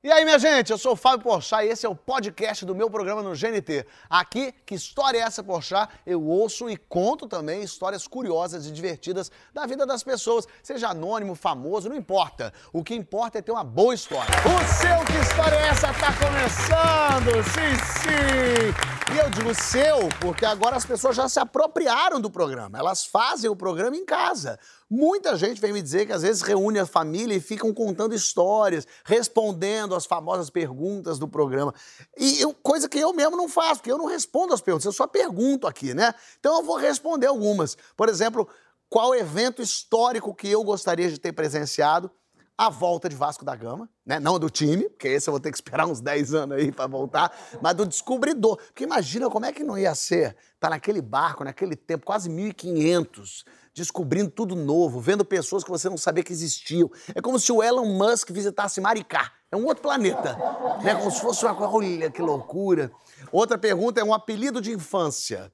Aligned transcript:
E 0.00 0.12
aí, 0.12 0.24
minha 0.24 0.38
gente, 0.38 0.70
eu 0.70 0.78
sou 0.78 0.92
o 0.92 0.96
Fábio 0.96 1.24
Porchat 1.24 1.66
e 1.66 1.70
esse 1.70 1.84
é 1.84 1.88
o 1.88 1.94
podcast 1.94 2.64
do 2.64 2.72
meu 2.72 2.88
programa 2.88 3.20
no 3.20 3.32
GNT. 3.32 3.84
Aqui, 4.08 4.54
que 4.64 4.76
história 4.76 5.18
é 5.18 5.22
essa, 5.22 5.42
Porchat? 5.42 5.92
Eu 6.06 6.22
ouço 6.22 6.70
e 6.70 6.76
conto 6.76 7.26
também 7.26 7.64
histórias 7.64 8.06
curiosas 8.06 8.64
e 8.64 8.70
divertidas 8.70 9.28
da 9.52 9.66
vida 9.66 9.84
das 9.84 10.04
pessoas, 10.04 10.46
seja 10.62 10.90
anônimo, 10.90 11.34
famoso, 11.34 11.88
não 11.88 11.96
importa. 11.96 12.52
O 12.72 12.84
que 12.84 12.94
importa 12.94 13.40
é 13.40 13.42
ter 13.42 13.50
uma 13.50 13.64
boa 13.64 13.92
história. 13.92 14.30
O 14.46 14.72
seu 14.72 15.04
Que 15.04 15.20
História 15.20 15.56
é 15.56 15.66
Essa 15.66 15.92
tá 15.92 16.12
começando! 16.12 17.42
Sim, 17.42 17.74
sim! 17.98 18.98
E 19.14 19.18
eu 19.18 19.30
digo 19.30 19.52
seu 19.54 20.08
porque 20.20 20.44
agora 20.44 20.76
as 20.76 20.84
pessoas 20.84 21.16
já 21.16 21.28
se 21.28 21.40
apropriaram 21.40 22.20
do 22.20 22.30
programa. 22.30 22.78
Elas 22.78 23.04
fazem 23.04 23.50
o 23.50 23.56
programa 23.56 23.96
em 23.96 24.04
casa. 24.04 24.60
Muita 24.90 25.36
gente 25.36 25.60
vem 25.60 25.72
me 25.72 25.82
dizer 25.82 26.06
que 26.06 26.12
às 26.12 26.22
vezes 26.22 26.40
reúne 26.40 26.78
a 26.78 26.86
família 26.86 27.34
e 27.34 27.40
ficam 27.40 27.74
contando 27.74 28.14
histórias, 28.14 28.86
respondendo 29.04 29.87
as 29.94 30.06
famosas 30.06 30.50
perguntas 30.50 31.18
do 31.18 31.28
programa. 31.28 31.74
E 32.16 32.40
eu, 32.40 32.54
coisa 32.54 32.88
que 32.88 32.98
eu 32.98 33.12
mesmo 33.12 33.36
não 33.36 33.48
faço, 33.48 33.76
porque 33.76 33.92
eu 33.92 33.98
não 33.98 34.06
respondo 34.06 34.54
as 34.54 34.60
perguntas, 34.60 34.86
eu 34.86 34.92
só 34.92 35.06
pergunto 35.06 35.66
aqui, 35.66 35.94
né? 35.94 36.14
Então 36.38 36.58
eu 36.58 36.62
vou 36.62 36.76
responder 36.76 37.26
algumas. 37.26 37.76
Por 37.96 38.08
exemplo, 38.08 38.48
qual 38.88 39.14
evento 39.14 39.60
histórico 39.60 40.34
que 40.34 40.48
eu 40.48 40.64
gostaria 40.64 41.10
de 41.10 41.18
ter 41.18 41.32
presenciado? 41.32 42.10
A 42.56 42.68
volta 42.68 43.08
de 43.08 43.14
Vasco 43.14 43.44
da 43.44 43.54
Gama, 43.54 43.88
né? 44.04 44.18
Não 44.18 44.36
do 44.36 44.50
time, 44.50 44.88
porque 44.88 45.06
esse 45.06 45.28
eu 45.28 45.32
vou 45.32 45.38
ter 45.38 45.52
que 45.52 45.56
esperar 45.56 45.86
uns 45.86 46.00
10 46.00 46.34
anos 46.34 46.58
aí 46.58 46.72
para 46.72 46.88
voltar, 46.88 47.32
mas 47.62 47.74
do 47.74 47.86
descobridor. 47.86 48.56
Porque 48.56 48.82
imagina 48.82 49.30
como 49.30 49.46
é 49.46 49.52
que 49.52 49.62
não 49.62 49.78
ia 49.78 49.94
ser 49.94 50.30
estar 50.30 50.36
tá 50.58 50.70
naquele 50.70 51.00
barco, 51.00 51.44
naquele 51.44 51.76
tempo, 51.76 52.04
quase 52.04 52.28
1500 52.28 53.44
descobrindo 53.78 54.30
tudo 54.30 54.54
novo, 54.54 55.00
vendo 55.00 55.24
pessoas 55.24 55.64
que 55.64 55.70
você 55.70 55.88
não 55.88 55.96
sabia 55.96 56.22
que 56.22 56.32
existiam. 56.32 56.90
É 57.14 57.20
como 57.20 57.38
se 57.38 57.50
o 57.50 57.62
Elon 57.62 57.86
Musk 57.86 58.30
visitasse 58.30 58.80
Maricá. 58.80 59.32
É 59.50 59.56
um 59.56 59.64
outro 59.64 59.82
planeta. 59.82 60.36
Né? 60.82 60.94
Como 60.94 61.10
se 61.10 61.20
fosse 61.20 61.44
uma. 61.44 61.58
Olha 61.58 62.10
que 62.10 62.20
loucura. 62.20 62.90
Outra 63.32 63.56
pergunta 63.56 64.00
é 64.00 64.04
um 64.04 64.12
apelido 64.12 64.60
de 64.60 64.72
infância. 64.72 65.52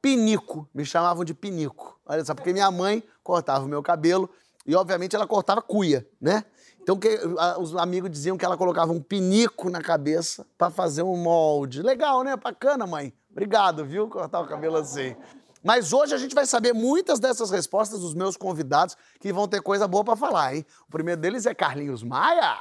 Pinico. 0.00 0.68
Me 0.72 0.84
chamavam 0.84 1.24
de 1.24 1.34
Pinico. 1.34 1.98
Olha 2.06 2.24
só, 2.24 2.34
porque 2.34 2.52
minha 2.52 2.70
mãe 2.70 3.02
cortava 3.22 3.64
o 3.64 3.68
meu 3.68 3.82
cabelo 3.82 4.30
e, 4.66 4.74
obviamente, 4.74 5.16
ela 5.16 5.26
cortava 5.26 5.60
cuia, 5.60 6.06
né? 6.20 6.44
Então, 6.80 6.98
que, 6.98 7.18
a, 7.38 7.58
os 7.58 7.74
amigos 7.76 8.10
diziam 8.10 8.36
que 8.36 8.44
ela 8.44 8.58
colocava 8.58 8.92
um 8.92 9.00
pinico 9.00 9.70
na 9.70 9.80
cabeça 9.80 10.46
para 10.58 10.70
fazer 10.70 11.02
um 11.02 11.16
molde. 11.16 11.82
Legal, 11.82 12.22
né? 12.22 12.36
Bacana, 12.36 12.86
mãe. 12.86 13.12
Obrigado, 13.30 13.84
viu? 13.86 14.06
Cortar 14.08 14.40
o 14.40 14.46
cabelo 14.46 14.76
assim. 14.76 15.16
Mas 15.64 15.94
hoje 15.94 16.14
a 16.14 16.18
gente 16.18 16.34
vai 16.34 16.44
saber 16.44 16.74
muitas 16.74 17.18
dessas 17.18 17.50
respostas 17.50 18.00
dos 18.00 18.14
meus 18.14 18.36
convidados 18.36 18.98
que 19.18 19.32
vão 19.32 19.48
ter 19.48 19.62
coisa 19.62 19.88
boa 19.88 20.04
para 20.04 20.14
falar, 20.14 20.54
hein? 20.54 20.66
O 20.86 20.92
primeiro 20.92 21.18
deles 21.18 21.46
é 21.46 21.54
Carlinhos 21.54 22.02
Maia. 22.02 22.58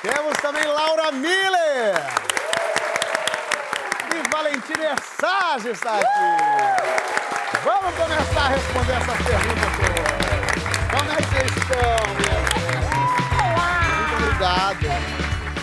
Temos 0.00 0.32
também 0.40 0.66
Laura 0.66 1.12
Miller. 1.12 1.94
E 4.14 4.30
Valentina 4.32 4.94
Essage 4.94 5.68
está 5.68 5.96
aqui. 5.96 6.06
Vamos 7.62 7.94
começar 7.94 8.46
a 8.46 8.48
responder 8.48 8.92
essas 8.92 9.18
perguntas 9.26 9.72
todas. 9.76 10.20
Como 10.90 11.12
é 11.12 11.16
que 11.16 11.22
vocês 11.28 11.52
estão, 11.54 12.14
minha 12.16 12.38
gente? 12.48 12.88
Muito 13.98 14.24
obrigado. 14.24 15.19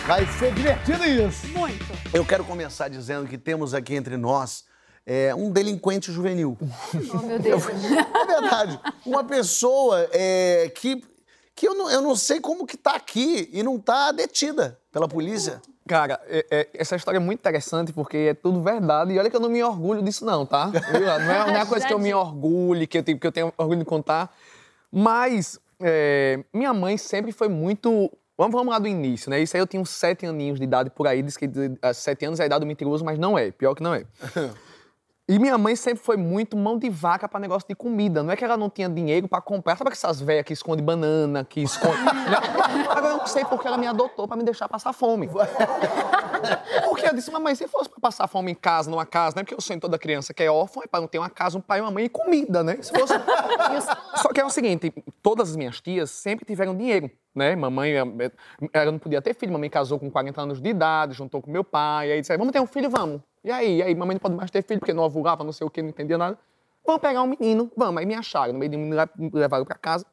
Vai 0.07 0.25
ser 0.39 0.53
divertido 0.53 1.03
isso. 1.03 1.47
Muito. 1.49 1.85
Eu 2.13 2.25
quero 2.25 2.45
começar 2.45 2.87
dizendo 2.87 3.27
que 3.27 3.37
temos 3.37 3.73
aqui 3.73 3.93
entre 3.93 4.15
nós 4.15 4.63
é, 5.05 5.35
um 5.35 5.51
delinquente 5.51 6.13
juvenil. 6.13 6.57
Oh, 7.13 7.25
meu 7.25 7.37
Deus. 7.37 7.63
É 7.67 8.25
verdade. 8.25 8.79
Uma 9.05 9.25
pessoa 9.25 10.07
é, 10.13 10.71
que, 10.73 11.03
que 11.53 11.67
eu, 11.67 11.75
não, 11.75 11.91
eu 11.91 12.01
não 12.01 12.15
sei 12.15 12.39
como 12.39 12.65
que 12.65 12.77
tá 12.77 12.95
aqui 12.95 13.49
e 13.51 13.61
não 13.61 13.77
tá 13.77 14.13
detida 14.13 14.79
pela 14.93 15.09
polícia. 15.09 15.61
Cara, 15.85 16.21
é, 16.27 16.45
é, 16.49 16.69
essa 16.73 16.95
história 16.95 17.17
é 17.17 17.19
muito 17.19 17.39
interessante 17.39 17.91
porque 17.91 18.29
é 18.29 18.33
tudo 18.33 18.61
verdade. 18.63 19.11
E 19.11 19.19
olha 19.19 19.29
que 19.29 19.35
eu 19.35 19.41
não 19.41 19.49
me 19.49 19.61
orgulho 19.61 20.01
disso, 20.01 20.23
não, 20.23 20.45
tá? 20.45 20.67
Não 20.67 21.11
é, 21.11 21.25
não 21.25 21.33
é 21.33 21.43
uma 21.57 21.65
coisa 21.65 21.85
que 21.85 21.93
eu 21.93 21.99
me 21.99 22.13
orgulho, 22.13 22.87
que 22.87 22.97
eu 22.97 23.03
tenho, 23.03 23.19
que 23.19 23.27
eu 23.27 23.31
tenho 23.33 23.53
orgulho 23.57 23.79
de 23.79 23.85
contar. 23.85 24.33
Mas 24.89 25.59
é, 25.81 26.45
minha 26.53 26.73
mãe 26.73 26.97
sempre 26.97 27.33
foi 27.33 27.49
muito 27.49 28.09
Vamos, 28.37 28.53
vamos 28.53 28.71
lá 28.71 28.77
do 28.77 28.87
início, 28.87 29.31
né? 29.31 29.41
Isso 29.41 29.57
aí 29.57 29.61
eu 29.61 29.65
tinha 29.65 29.81
uns 29.81 29.89
sete 29.89 30.25
aninhos 30.25 30.59
de 30.59 30.63
idade 30.63 30.91
por 30.91 31.07
aí, 31.07 31.23
diz 31.23 31.35
que 31.35 31.49
sete 31.95 32.23
anos 32.23 32.39
é 32.39 32.43
a 32.43 32.45
idade 32.45 32.59
do 32.59 32.67
mentiroso, 32.67 33.03
mas 33.03 33.17
não 33.17 33.35
é, 33.35 33.49
pior 33.49 33.73
que 33.73 33.81
não 33.81 33.95
é. 33.95 34.05
E 35.29 35.37
minha 35.37 35.57
mãe 35.57 35.75
sempre 35.75 36.01
foi 36.01 36.15
muito 36.15 36.55
mão 36.55 36.79
de 36.79 36.89
vaca 36.89 37.27
para 37.27 37.37
negócio 37.37 37.67
de 37.67 37.75
comida. 37.75 38.23
Não 38.23 38.31
é 38.31 38.37
que 38.37 38.45
ela 38.45 38.55
não 38.55 38.69
tinha 38.69 38.87
dinheiro 38.87 39.27
para 39.27 39.41
comprar. 39.41 39.75
Sabe 39.75 39.91
essas 39.91 40.21
velhas 40.21 40.45
que 40.45 40.53
escondem 40.53 40.85
banana, 40.85 41.43
que 41.43 41.59
escondem. 41.59 41.99
Agora 42.89 43.07
eu 43.07 43.17
não 43.17 43.27
sei 43.27 43.43
porque 43.43 43.67
ela 43.67 43.77
me 43.77 43.85
adotou 43.85 44.25
para 44.25 44.37
me 44.37 44.43
deixar 44.43 44.69
passar 44.69 44.93
fome. 44.93 45.29
porque 46.87 47.05
eu 47.05 47.13
disse, 47.13 47.29
mamãe, 47.29 47.55
se 47.55 47.67
fosse 47.67 47.89
para 47.89 47.99
passar 47.99 48.25
fome 48.29 48.53
em 48.53 48.55
casa, 48.55 48.89
numa 48.89 49.05
casa, 49.05 49.35
né? 49.35 49.43
Porque 49.43 49.53
eu 49.53 49.59
sonho 49.59 49.81
toda 49.81 49.99
criança 49.99 50.33
que 50.33 50.43
é 50.43 50.49
órfã, 50.49 50.79
é 50.85 50.87
para 50.87 51.01
não 51.01 51.09
ter 51.09 51.19
uma 51.19 51.29
casa, 51.29 51.57
um 51.57 51.61
pai, 51.61 51.81
uma 51.81 51.91
mãe 51.91 52.05
e 52.05 52.09
comida, 52.09 52.63
né? 52.63 52.77
Se 52.81 52.97
fosse... 52.97 53.13
Só 54.23 54.29
que 54.29 54.39
é 54.39 54.45
o 54.45 54.49
seguinte: 54.49 54.93
todas 55.21 55.49
as 55.49 55.55
minhas 55.57 55.81
tias 55.81 56.09
sempre 56.09 56.45
tiveram 56.45 56.73
dinheiro 56.73 57.11
né? 57.37 57.55
Mamãe, 57.55 57.93
eh, 57.93 58.31
ela 58.73 58.91
não 58.91 58.97
podia 58.97 59.21
ter 59.21 59.35
filho, 59.35 59.53
mamãe 59.53 59.69
casou 59.69 59.99
com 59.99 60.09
40 60.09 60.41
anos 60.41 60.59
de 60.59 60.69
idade, 60.69 61.13
juntou 61.13 61.39
com 61.39 61.51
meu 61.51 61.63
pai, 61.63 62.11
aí 62.11 62.19
disse, 62.19 62.35
vamos 62.35 62.51
ter 62.51 62.59
um 62.59 62.65
filho, 62.65 62.89
vamos. 62.89 63.21
E 63.47 63.51
aí? 63.51 63.77
E 63.77 63.81
aí, 63.81 63.95
mamãe 63.95 64.15
não 64.15 64.19
pode 64.19 64.35
mais 64.35 64.51
ter 64.51 64.61
filho 64.61 64.77
porque 64.77 64.93
não 64.93 65.03
ovulava, 65.03 65.41
não 65.41 65.53
sei 65.53 65.65
o 65.65 65.69
que, 65.69 65.81
não 65.81 65.87
entendia 65.87 66.17
nada. 66.17 66.37
Vamos 66.85 67.01
pegar 67.01 67.21
um 67.21 67.27
menino, 67.27 67.71
vamos. 67.77 67.97
Aí 67.97 68.05
me 68.05 68.13
acharam, 68.13 68.51
no 68.51 68.59
meio 68.59 68.69
de 68.69 68.75
me 68.75 68.93
levaram 69.31 69.63
para 69.63 69.77
casa. 69.77 70.05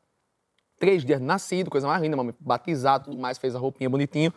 Três 0.78 1.04
dias 1.04 1.20
nascido, 1.20 1.68
coisa 1.68 1.84
mais 1.88 2.00
linda, 2.00 2.16
mamãe 2.16 2.32
batizado, 2.38 3.06
tudo 3.06 3.18
mais, 3.18 3.36
fez 3.36 3.56
a 3.56 3.58
roupinha 3.58 3.90
bonitinho. 3.90 4.32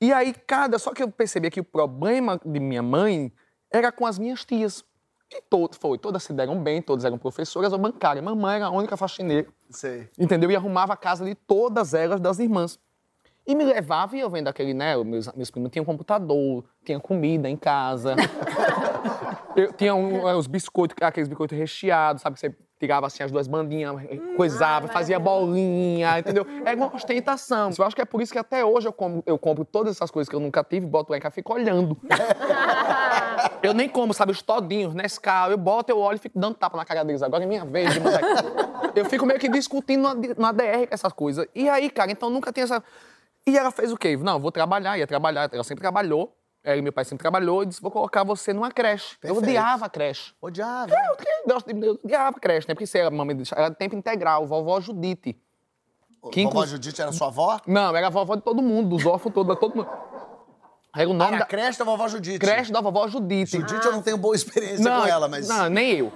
E 0.00 0.12
aí, 0.12 0.34
cada. 0.34 0.80
Só 0.80 0.92
que 0.92 1.00
eu 1.00 1.08
percebi 1.12 1.48
que 1.48 1.60
o 1.60 1.64
problema 1.64 2.40
de 2.44 2.58
minha 2.58 2.82
mãe 2.82 3.32
era 3.70 3.92
com 3.92 4.04
as 4.04 4.18
minhas 4.18 4.44
tias. 4.44 4.84
E 5.30 5.40
todo, 5.40 5.76
foi, 5.76 5.96
todas 5.96 6.24
se 6.24 6.32
deram 6.32 6.60
bem, 6.60 6.82
todas 6.82 7.04
eram 7.04 7.18
professoras 7.18 7.72
ou 7.72 7.78
bancárias. 7.78 8.24
Mamãe 8.24 8.56
era 8.56 8.66
a 8.66 8.70
única 8.70 8.96
faxineira. 8.96 9.46
Sei. 9.70 10.10
Entendeu? 10.18 10.50
E 10.50 10.56
arrumava 10.56 10.92
a 10.92 10.96
casa 10.96 11.24
de 11.24 11.36
todas 11.36 11.94
elas, 11.94 12.20
das 12.20 12.40
irmãs. 12.40 12.80
E 13.46 13.54
me 13.54 13.64
levava 13.64 14.16
e 14.16 14.20
eu 14.20 14.30
vendo 14.30 14.48
aquele, 14.48 14.72
né? 14.72 14.96
Meus, 15.04 15.30
meus 15.34 15.50
primos 15.50 15.70
tinham 15.70 15.84
computador, 15.84 16.64
tinha 16.84 16.98
comida 16.98 17.48
em 17.48 17.56
casa. 17.56 18.16
eu 19.54 19.72
tinha 19.72 19.94
um, 19.94 20.26
é, 20.28 20.34
os 20.34 20.46
biscoitos, 20.46 20.96
aqueles 21.00 21.28
biscoitos 21.28 21.56
recheados, 21.56 22.22
sabe? 22.22 22.34
Que 22.34 22.40
você 22.40 22.56
tirava 22.78 23.06
assim 23.06 23.22
as 23.22 23.30
duas 23.30 23.46
bandinhas, 23.46 23.94
hum, 23.94 24.36
coisava, 24.36 24.88
fazia 24.88 25.18
bolinha, 25.18 26.18
entendeu? 26.18 26.46
É 26.64 26.74
uma 26.74 26.94
ostentação. 26.94 27.70
Eu 27.76 27.84
acho 27.84 27.94
que 27.94 28.02
é 28.02 28.04
por 28.04 28.20
isso 28.20 28.32
que 28.32 28.38
até 28.38 28.64
hoje 28.64 28.88
eu, 28.88 28.92
como, 28.92 29.22
eu 29.26 29.38
compro 29.38 29.64
todas 29.64 29.96
essas 29.96 30.10
coisas 30.10 30.28
que 30.28 30.34
eu 30.34 30.40
nunca 30.40 30.62
tive, 30.64 30.86
boto 30.86 31.12
lá 31.12 31.18
em 31.18 31.20
casa 31.20 31.34
e 31.34 31.36
fico 31.36 31.52
olhando. 31.52 31.96
eu 33.62 33.72
nem 33.72 33.88
como, 33.88 34.12
sabe, 34.12 34.32
os 34.32 34.42
todinhos, 34.42 34.94
Nescau, 34.94 35.50
eu 35.50 35.58
boto, 35.58 35.90
eu 35.90 35.98
olho 35.98 36.16
e 36.16 36.18
fico 36.18 36.38
dando 36.38 36.54
tapa 36.54 36.76
na 36.76 36.84
cara 36.84 37.04
deles. 37.04 37.22
Agora 37.22 37.44
é 37.44 37.46
minha 37.46 37.64
vez 37.64 37.92
de 37.92 38.00
Eu 38.94 39.04
fico 39.06 39.24
meio 39.24 39.38
que 39.38 39.48
discutindo 39.48 40.02
na 40.36 40.48
ADR 40.48 40.86
com 40.88 40.94
essas 40.94 41.12
coisas. 41.12 41.46
E 41.54 41.68
aí, 41.68 41.90
cara, 41.90 42.10
então 42.10 42.28
nunca 42.28 42.52
tinha 42.52 42.64
essa... 42.64 42.82
E 43.46 43.58
ela 43.58 43.70
fez 43.70 43.92
o 43.92 43.96
quê? 43.96 44.16
Não, 44.16 44.40
vou 44.40 44.50
trabalhar, 44.50 44.98
ia 44.98 45.06
trabalhar. 45.06 45.50
Ela 45.52 45.64
sempre 45.64 45.82
trabalhou. 45.82 46.36
Ela, 46.62 46.80
meu 46.80 46.92
pai 46.92 47.04
sempre 47.04 47.22
trabalhou 47.22 47.62
e 47.62 47.66
disse: 47.66 47.80
vou 47.80 47.90
colocar 47.90 48.24
você 48.24 48.52
numa 48.52 48.70
creche. 48.70 49.18
Perfeito. 49.18 49.36
Eu 49.36 49.42
odiava 49.42 49.86
a 49.86 49.88
creche. 49.90 50.32
Odiava? 50.40 50.94
É, 50.94 51.08
eu, 51.08 51.16
eu, 51.54 51.82
eu, 51.82 52.00
odiava 52.02 52.36
a 52.36 52.40
creche, 52.40 52.66
né? 52.66 52.74
Porque 52.74 52.86
você 52.86 52.98
era, 52.98 53.10
mamãe, 53.10 53.36
era 53.54 53.70
tempo 53.70 53.94
integral, 53.94 54.46
vovó 54.46 54.80
Judite. 54.80 55.38
Que 56.32 56.42
vovó 56.44 56.60
inclu... 56.60 56.66
Judite 56.66 57.02
era 57.02 57.12
sua 57.12 57.26
avó? 57.26 57.60
Não, 57.66 57.94
era 57.94 58.06
a 58.06 58.10
vovó 58.10 58.34
de 58.34 58.42
todo 58.42 58.62
mundo, 58.62 58.96
dos 58.96 59.04
órfãos 59.04 59.34
todos, 59.34 59.58
todo 59.58 59.76
mundo. 59.76 59.88
Era 60.96 61.10
o 61.10 61.12
nome 61.12 61.38
da... 61.38 61.44
creche 61.44 61.78
da 61.78 61.84
vovó 61.84 62.08
Judite. 62.08 62.38
Creche 62.38 62.72
da 62.72 62.80
vovó 62.80 63.06
Judite. 63.08 63.58
Judite 63.58 63.80
ah. 63.82 63.88
eu 63.88 63.92
não 63.92 64.02
tenho 64.02 64.16
boa 64.16 64.34
experiência 64.34 64.84
não, 64.84 65.02
com 65.02 65.06
ela, 65.06 65.28
mas... 65.28 65.46
Não, 65.46 65.68
nem 65.68 65.98
eu. 65.98 66.12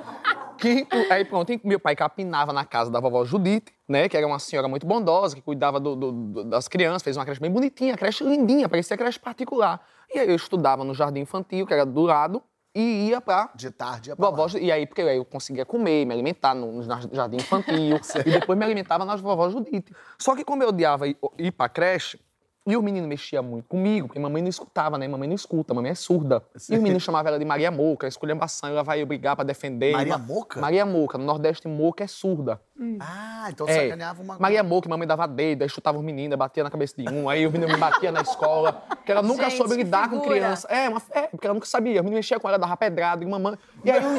Que, 0.59 0.87
aí 1.11 1.25
pronto, 1.25 1.53
meu 1.65 1.79
pai 1.79 1.95
capinava 1.95 2.53
na 2.53 2.65
casa 2.65 2.91
da 2.91 3.01
vovó 3.01 3.25
Judite, 3.25 3.73
né? 3.89 4.09
Que 4.09 4.17
era 4.17 4.27
uma 4.27 4.39
senhora 4.39 4.69
muito 4.69 4.87
bondosa, 4.87 5.37
que 5.37 5.43
cuidava 5.43 5.79
do, 5.79 5.95
do, 5.95 6.45
das 6.45 6.69
crianças, 6.69 7.03
fez 7.03 7.17
uma 7.17 7.25
creche 7.25 7.41
bem 7.41 7.51
bonitinha, 7.51 7.97
creche 7.97 8.25
lindinha, 8.25 8.69
parecia 8.69 8.97
creche 8.97 9.19
particular. 9.19 9.81
E 10.13 10.19
aí 10.19 10.29
eu 10.29 10.35
estudava 10.35 10.85
no 10.85 10.95
jardim 10.95 11.21
infantil, 11.21 11.67
que 11.67 11.73
era 11.73 11.87
do 11.87 12.03
lado, 12.03 12.43
e 12.75 13.09
ia 13.09 13.21
pra. 13.21 13.51
De 13.55 13.71
tarde 13.71 14.11
ia 14.11 14.17
pra 14.17 14.31
vovó. 14.31 14.47
E 14.59 14.71
aí, 14.71 14.87
porque 14.87 15.03
aí 15.03 15.17
eu 15.17 15.25
conseguia 15.25 15.65
comer, 15.65 16.05
me 16.05 16.13
alimentar 16.13 16.55
no, 16.55 16.73
no 16.73 16.83
jardim 16.83 17.37
infantil, 17.37 18.01
e 18.27 18.31
depois 18.31 18.59
me 18.59 18.65
alimentava 18.65 19.05
nas 19.05 19.21
vovó 19.21 19.49
Judite. 19.51 19.95
Só 20.19 20.35
que 20.35 20.45
como 20.45 20.63
eu 20.63 20.71
odiava 20.71 21.07
ir, 21.07 21.17
ir 21.39 21.53
pra 21.53 21.69
creche, 21.69 22.19
E 22.71 22.77
o 22.77 22.83
menino 22.83 23.09
mexia 23.09 23.41
muito 23.41 23.67
comigo, 23.67 24.09
porque 24.09 24.21
mamãe 24.21 24.43
não 24.43 24.51
escutava, 24.51 24.99
né? 24.99 25.09
Mamãe 25.09 25.27
não 25.27 25.35
escuta, 25.35 25.73
mamãe 25.73 25.91
é 25.93 25.95
surda. 25.95 26.43
E 26.69 26.77
o 26.77 26.83
menino 26.83 27.01
chamava 27.01 27.29
ela 27.29 27.39
de 27.39 27.45
Maria 27.47 27.71
Moca, 27.71 28.07
esculhambação, 28.07 28.69
ela 28.69 28.83
vai 28.83 29.03
brigar 29.07 29.35
pra 29.35 29.43
defender. 29.43 29.93
Maria 29.93 30.19
Ma- 30.19 30.25
Moca? 30.27 30.61
Maria 30.61 30.85
Moca. 30.85 31.17
No 31.17 31.25
Nordeste, 31.25 31.67
Moca 31.67 32.05
é 32.05 32.07
surda. 32.07 32.61
Ah, 33.01 33.47
então 33.49 33.67
É. 33.67 33.85
sacaneava 33.85 34.23
uma 34.23 34.39
Maria 34.39 34.63
Moca, 34.63 34.87
mamãe 34.89 35.09
dava 35.09 35.27
dedo, 35.27 35.63
aí 35.63 35.69
chutava 35.69 35.97
os 35.99 36.05
meninos, 36.05 36.37
batia 36.39 36.63
na 36.63 36.71
cabeça 36.71 36.95
de 36.97 37.09
um, 37.13 37.29
aí 37.29 37.47
o 37.47 37.51
menino 37.51 37.73
me 37.73 37.79
batia 37.79 38.13
na 38.13 38.21
escola. 38.21 38.73
Porque 38.73 39.11
ela 39.13 39.23
nunca 39.23 39.45
Gente, 39.49 39.57
soube 39.57 39.75
lidar 39.75 40.11
com 40.11 40.21
criança. 40.21 40.69
É, 40.69 40.91
uma, 40.91 41.01
é, 41.13 41.23
porque 41.23 41.47
ela 41.47 41.55
nunca 41.55 41.67
sabia. 41.67 42.03
O 42.03 42.05
menino 42.05 42.17
mexia 42.17 42.39
com 42.39 42.49
ela, 42.49 42.59
dava 42.59 42.77
pedrada, 42.77 43.25
e 43.25 43.27
mamãe. 43.27 43.57
E 43.83 43.91
aí 43.91 44.03
eu. 44.05 44.11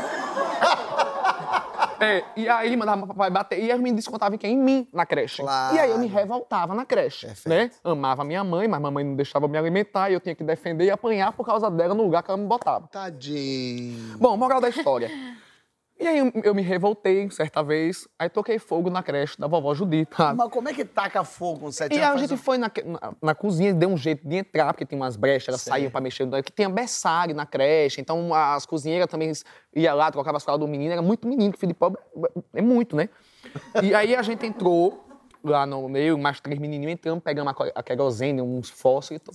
É, 1.99 2.23
e 2.35 2.47
aí 2.47 2.67
ele 2.67 2.77
mandava 2.77 3.05
pro 3.05 3.15
papai 3.15 3.29
bater, 3.29 3.59
e 3.59 3.63
aí 3.63 3.73
os 3.73 3.81
meninos 3.81 4.03
descontavam 4.03 4.35
em 4.35 4.37
quem? 4.37 4.53
Em 4.53 4.57
mim, 4.57 4.87
na 4.93 5.05
creche. 5.05 5.41
Claro. 5.41 5.75
E 5.75 5.79
aí 5.79 5.91
eu 5.91 5.97
me 5.97 6.07
revoltava 6.07 6.73
na 6.73 6.85
creche, 6.85 7.27
Perfeito. 7.27 7.49
né? 7.49 7.71
Amava 7.83 8.23
minha 8.23 8.43
mãe, 8.43 8.67
mas 8.67 8.81
mamãe 8.81 9.03
não 9.03 9.15
deixava 9.15 9.47
me 9.47 9.57
alimentar, 9.57 10.09
e 10.09 10.13
eu 10.13 10.19
tinha 10.19 10.35
que 10.35 10.43
defender 10.43 10.85
e 10.85 10.91
apanhar 10.91 11.33
por 11.33 11.45
causa 11.45 11.69
dela 11.69 11.93
no 11.93 12.03
lugar 12.03 12.23
que 12.23 12.31
ela 12.31 12.37
me 12.39 12.47
botava. 12.47 12.87
Tadinho. 12.87 14.17
Bom, 14.17 14.35
moral 14.37 14.61
da 14.61 14.69
história. 14.69 15.09
E 15.99 16.07
aí 16.07 16.31
eu, 16.43 16.55
me 16.55 16.61
revoltei 16.61 17.29
certa 17.29 17.61
vez, 17.61 18.07
aí 18.17 18.29
toquei 18.29 18.57
fogo 18.57 18.89
na 18.89 19.03
creche 19.03 19.37
da 19.37 19.47
vovó 19.47 19.73
Judita. 19.75 20.15
sabe? 20.15 20.37
Mas 20.37 20.49
como 20.49 20.69
é 20.69 20.73
que 20.73 20.85
taca 20.85 21.25
fogo 21.25 21.59
com 21.59 21.71
sete 21.73 21.93
E 21.93 21.97
aí 21.97 22.03
anos? 22.03 22.09
a 22.15 22.17
Faz 22.19 22.29
gente 22.29 22.39
um- 22.39 22.41
foi 22.41 22.57
na, 22.57 22.71
na, 22.85 23.13
na 23.21 23.35
cozinha, 23.35 23.73
deu 23.73 23.89
um 23.89 23.97
jeito 23.97 24.25
de 24.25 24.37
entrar, 24.37 24.71
porque 24.73 24.85
tinha 24.85 24.97
umas 24.99 25.17
brechas, 25.17 25.49
elas 25.49 25.61
saíam 25.61 25.91
pra 25.91 25.99
mexer, 25.99 26.25
no- 26.25 26.41
que 26.41 26.53
tinha 26.53 26.69
berçário 26.69 27.35
na 27.35 27.45
creche, 27.45 27.99
então 27.99 28.33
as 28.33 28.65
cozinheiras 28.65 29.07
também 29.09 29.31
iam 29.75 29.95
lá, 29.95 30.09
trocavam 30.09 30.37
as 30.37 30.43
fraldas 30.43 30.65
do 30.65 30.71
menino, 30.71 30.93
era 30.93 31.01
muito 31.01 31.27
menino, 31.27 31.51
que 31.51 31.59
filho 31.59 31.73
de 31.73 31.77
pobre 31.77 31.99
é 32.53 32.61
muito, 32.61 32.95
né? 32.95 33.09
E 33.83 33.93
aí 33.93 34.15
a 34.15 34.21
gente 34.21 34.45
entrou 34.45 35.03
lá 35.43 35.65
no 35.65 35.87
meio, 35.89 36.17
mais 36.17 36.39
três 36.39 36.59
menininhos 36.59 36.93
entramos, 36.93 37.21
pegamos 37.21 37.53
a, 37.57 37.79
a 37.79 37.83
querosene, 37.83 38.41
uns 38.41 38.69
fósforos, 38.69 39.21
to- 39.21 39.31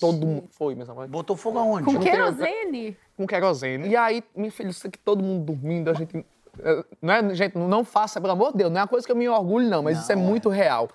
todo 0.00 0.26
mundo 0.26 0.44
foi, 0.50 0.74
meus 0.74 0.88
amores. 0.88 1.10
Botou 1.10 1.36
fogo 1.36 1.58
aonde? 1.58 1.84
Com 1.84 1.92
não 1.92 2.00
querosene? 2.00 2.96
com 3.16 3.26
querosene. 3.26 3.88
E 3.88 3.96
aí, 3.96 4.22
minha 4.34 4.50
filha, 4.52 4.68
isso 4.70 4.86
aqui 4.86 4.98
todo 4.98 5.22
mundo 5.22 5.44
dormindo, 5.44 5.90
a 5.90 5.94
gente. 5.94 6.24
eh, 6.60 6.84
Não 7.02 7.14
é, 7.14 7.34
gente, 7.34 7.56
não 7.58 7.84
faça, 7.84 8.20
pelo 8.20 8.32
amor 8.32 8.52
de 8.52 8.58
Deus, 8.58 8.70
não 8.70 8.78
é 8.78 8.82
uma 8.82 8.88
coisa 8.88 9.04
que 9.06 9.12
eu 9.12 9.16
me 9.16 9.28
orgulho, 9.28 9.68
não, 9.68 9.82
mas 9.82 9.98
isso 9.98 10.12
é 10.12 10.16
muito 10.16 10.48
real. 10.48 10.88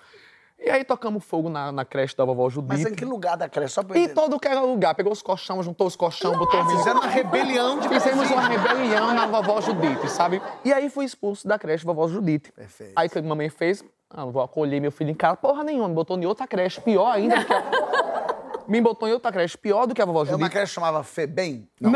E 0.56 0.70
aí 0.70 0.82
tocamos 0.82 1.22
fogo 1.24 1.50
na, 1.50 1.70
na 1.70 1.84
creche 1.84 2.16
da 2.16 2.24
vovó 2.24 2.48
Judite. 2.48 2.82
Mas 2.84 2.86
em 2.90 2.94
que 2.94 3.04
lugar 3.04 3.36
da 3.36 3.48
creche? 3.48 3.74
Só 3.74 3.82
pra 3.82 3.98
Em 3.98 4.08
todo 4.08 4.40
que 4.40 4.48
era 4.48 4.62
lugar. 4.62 4.94
Pegou 4.94 5.12
os 5.12 5.20
colchão, 5.20 5.62
juntou 5.62 5.86
os 5.86 5.94
colchão, 5.94 6.38
botou 6.38 6.58
os 6.62 6.72
Fizeram 6.72 7.00
uma 7.00 7.08
rebelião 7.08 7.78
de 7.80 7.88
Fizemos 7.88 8.30
uma 8.30 8.48
rebelião 8.48 9.12
na 9.12 9.26
vovó 9.26 9.60
Judite, 9.60 10.08
sabe? 10.08 10.40
E 10.64 10.72
aí 10.72 10.88
fui 10.88 11.04
expulso 11.04 11.46
da 11.46 11.58
creche 11.58 11.84
vovó 11.84 12.08
Judite. 12.08 12.50
Perfeito. 12.52 12.92
Aí 12.96 13.08
o 13.08 13.10
que 13.10 13.18
a 13.18 13.22
mamãe 13.22 13.50
fez? 13.50 13.84
Ah, 14.08 14.24
vou 14.24 14.40
acolher 14.40 14.80
meu 14.80 14.92
filho 14.92 15.10
em 15.10 15.14
casa. 15.14 15.36
Porra 15.36 15.64
nenhuma, 15.64 15.88
me 15.88 15.94
botou 15.94 16.16
em 16.16 16.24
outra 16.24 16.46
creche, 16.46 16.80
pior 16.80 17.10
ainda 17.10 17.36
do 17.40 17.44
que 17.44 17.52
a... 17.52 17.62
Me 18.68 18.80
botou 18.80 19.08
em 19.08 19.12
outra 19.12 19.30
creche, 19.32 19.56
pior 19.58 19.86
do 19.86 19.94
que 19.94 20.00
a 20.00 20.04
vovó 20.04 20.20
É 20.20 20.22
uma 20.22 20.30
Judite. 20.32 20.50
creche 20.50 20.66
que 20.70 20.74
chamava 20.74 21.02
Febem? 21.02 21.68
Não. 21.80 21.90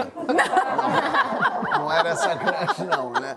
Não 1.78 1.92
era 1.92 2.10
essa 2.10 2.36
creche, 2.36 2.84
não, 2.84 3.12
né? 3.12 3.36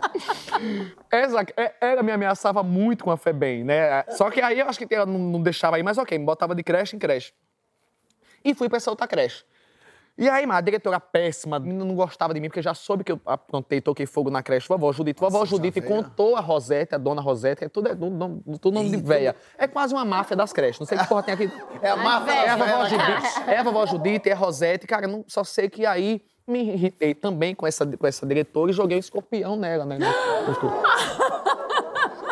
Essa, 1.12 1.42
é- 1.58 1.74
ela 1.82 2.04
me 2.04 2.12
ameaçava 2.12 2.62
muito 2.64 3.04
com 3.04 3.12
a 3.12 3.18
FEBEM, 3.18 3.64
né? 3.64 4.04
Só 4.10 4.30
que 4.30 4.42
aí 4.42 4.60
eu 4.60 4.68
acho 4.68 4.80
que 4.86 4.94
ela 4.94 5.06
não, 5.06 5.18
não 5.20 5.42
deixava 5.42 5.76
aí, 5.78 5.84
mas 5.84 5.98
ok, 5.98 6.18
me 6.18 6.26
botava 6.26 6.54
de 6.56 6.64
creche 6.64 6.96
em 6.96 7.00
creche. 7.00 7.34
E 8.44 8.54
fui 8.54 8.68
pra 8.70 8.78
essa 8.78 8.90
outra 8.90 9.08
creche. 9.08 9.44
E 10.18 10.30
aí, 10.30 10.46
a 10.48 10.62
diretora 10.62 11.00
péssima, 11.00 11.56
a 11.56 11.60
menina 11.60 11.86
não 11.86 11.96
gostava 11.96 12.34
de 12.34 12.40
mim, 12.40 12.48
porque 12.48 12.62
já 12.62 12.74
soube 12.74 13.04
que 13.04 13.12
eu 13.12 13.20
aprontei, 13.26 13.82
toquei 13.82 14.06
fogo 14.06 14.30
na 14.30 14.44
creche. 14.44 14.68
Vovó 14.68 14.92
Judite. 14.92 15.20
Vovó 15.20 15.46
Judite 15.46 15.82
contou 15.82 16.36
a 16.36 16.40
Rosete, 16.40 16.94
a 16.94 16.98
dona 16.98 17.22
Rosete, 17.22 17.64
é 17.64 17.70
tudo, 17.70 17.88
é 17.90 17.96
tudo, 17.96 18.42
tudo 18.60 18.74
nome 18.76 18.90
de 18.90 18.98
véia. 18.98 19.36
É 19.58 19.68
quase 19.68 19.94
uma 19.94 20.06
máfia 20.06 20.36
das 20.36 20.52
creches. 20.54 20.80
Não 20.80 20.86
sei 20.86 20.98
que 20.98 21.08
porra 21.08 21.24
tem 21.24 21.34
aqui. 21.34 21.52
É 21.82 21.90
a 21.90 21.96
máfia 21.96 22.32
É 22.34 22.50
a 22.50 22.56
das 22.56 22.70
vovó. 22.70 22.86
Judite, 22.86 23.28
é 23.48 23.58
a 23.58 23.64
vovó 23.64 23.86
Judite, 23.86 24.30
é 24.30 24.34
a 24.34 24.36
Rosete. 24.36 24.86
Cara, 24.86 25.08
não, 25.08 25.24
só 25.28 25.44
sei 25.44 25.70
que 25.70 25.86
aí 25.86 26.22
me 26.46 26.60
irritei 26.62 27.16
também 27.16 27.56
com 27.56 27.66
essa, 27.66 27.86
com 27.86 28.06
essa 28.06 28.26
diretora 28.26 28.72
e 28.72 28.74
joguei 28.74 28.98
um 28.98 29.00
escorpião 29.00 29.56
nela, 29.56 29.86
né? 29.86 29.98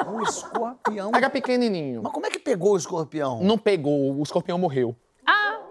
Um 0.07 0.21
escorpião. 0.23 1.11
Era 1.15 1.29
pequenininho. 1.29 2.01
Mas 2.03 2.11
como 2.11 2.25
é 2.25 2.29
que 2.29 2.39
pegou 2.39 2.73
o 2.73 2.77
escorpião? 2.77 3.41
Não 3.41 3.57
pegou, 3.57 4.15
o 4.15 4.23
escorpião 4.23 4.57
morreu. 4.57 4.95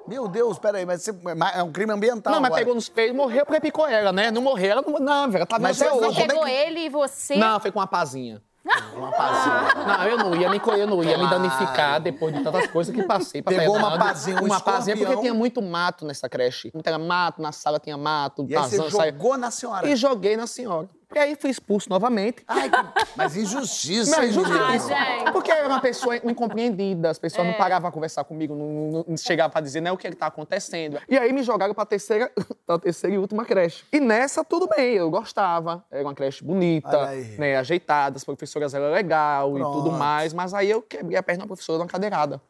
Meu 0.09 0.27
Deus, 0.27 0.59
peraí, 0.59 0.87
mas 0.87 1.03
você- 1.03 1.15
é 1.55 1.63
um 1.63 1.71
crime 1.71 1.93
ambiental 1.93 2.33
não, 2.33 2.41
mas 2.41 2.49
agora. 2.49 2.61
pegou 2.63 2.75
nos 2.75 2.89
peitos, 2.89 3.17
morreu 3.17 3.45
porque 3.45 3.61
picou 3.61 3.87
ela, 3.87 4.11
né? 4.13 4.31
Não 4.31 4.41
morreu, 4.43 4.71
ela 4.73 4.83
não, 4.83 4.99
não 4.99 5.31
velho, 5.31 5.47
tá 5.47 5.59
Mas 5.59 5.77
você- 5.77 5.89
como 5.89 6.05
é 6.07 6.27
pegou 6.27 6.45
que- 6.45 6.51
ele 6.51 6.81
e 6.81 6.89
você... 6.89 7.37
Não, 7.37 7.61
foi 7.61 7.71
com 7.71 7.79
uma 7.79 7.87
pazinha. 7.87 8.43
Uma 8.95 9.11
pazinha. 9.13 9.85
Não, 9.87 10.05
eu 10.05 10.19
não 10.19 10.35
ia 10.37 10.51
me 10.51 10.61
colher, 10.61 10.81
eu 10.81 10.87
não 10.87 11.03
ia 11.03 11.17
me 11.17 11.27
Claro. 11.27 11.39
danificar 11.43 12.01
depois 12.01 12.35
de 12.35 12.43
tantas 12.45 12.67
coisas 12.67 12.95
que 12.95 13.03
passei 13.03 13.41
pra 13.41 13.57
Pegou 13.57 13.77
uma 13.77 13.97
pazinha, 13.97 14.43
um 14.43 14.45
Uma 14.45 14.61
pazinha 14.61 14.95
porque 14.95 15.05
escorpião. 15.05 15.23
tinha 15.23 15.33
muito 15.33 15.63
mato 15.63 16.05
nessa 16.05 16.29
creche. 16.29 16.71
Era 16.85 16.99
mato, 16.99 17.41
na 17.41 17.51
sala 17.51 17.79
tinha 17.79 17.97
mato, 17.97 18.45
E 18.47 18.55
aí 18.55 18.63
você 18.63 18.91
jogou 18.91 19.39
na 19.39 19.51
senhora. 19.51 19.89
E 19.89 19.97
joguei 19.97 20.37
na 20.37 20.47
senhora. 20.47 20.87
E 21.15 21.19
aí 21.19 21.35
fui 21.37 21.49
expulso 21.51 21.89
novamente. 21.89 22.45
Ai, 22.47 22.69
que- 22.69 22.77
mas 23.17 23.35
injustiça, 23.35 24.19
Não, 24.21 24.25
injustiça. 24.29 24.89
gente. 24.89 25.33
Porque 25.33 25.51
era 25.51 25.67
uma 25.67 25.81
pessoa 25.81 26.17
incompreendida, 26.17 27.09
as 27.11 27.19
pessoas 27.19 27.47
É. 27.47 27.51
não 27.51 27.57
paravam 27.57 27.89
a 27.89 27.93
conversar 27.93 28.25
comigo, 28.25 28.55
não, 28.55 28.67
não- 28.93 29.05
não 29.09 29.17
chegavam 29.17 29.51
pra 29.51 29.61
dizer 29.63 29.81
né, 29.81 29.91
o 29.91 29.97
que 29.97 30.07
está 30.07 30.27
acontecendo. 30.27 30.99
E 31.09 31.17
aí 31.19 31.33
me 31.33 31.43
jogaram 31.43 31.73
pra 31.73 31.87
terceira, 31.87 32.31
pra 32.67 32.79
terceira 32.79 33.17
e 33.17 33.19
última 33.19 33.45
creche. 33.47 33.85
E 33.91 33.99
nessa, 34.01 34.45
tudo 34.45 34.69
bem, 34.69 34.95
eu 34.95 35.11
gostava. 35.11 35.83
Era 35.91 36.03
uma 36.05 36.15
creche 36.15 36.45
bonita, 36.45 37.11
né, 37.39 37.57
ajeitada, 37.57 38.17
as 38.17 38.25
professoras 38.25 38.75
eram 38.75 38.93
legal 38.93 39.57
e 39.59 39.63
tudo 39.63 39.83
Pronto. 39.85 39.93
mais, 39.99 40.35
mas 40.35 40.53
aí 40.53 40.71
eu 40.71 40.83
quebrei 40.83 41.17
a 41.17 41.23
perna 41.23 41.41
da 41.43 41.47
professora 41.47 41.79
numa 41.79 41.89
cadeirada. 41.89 42.41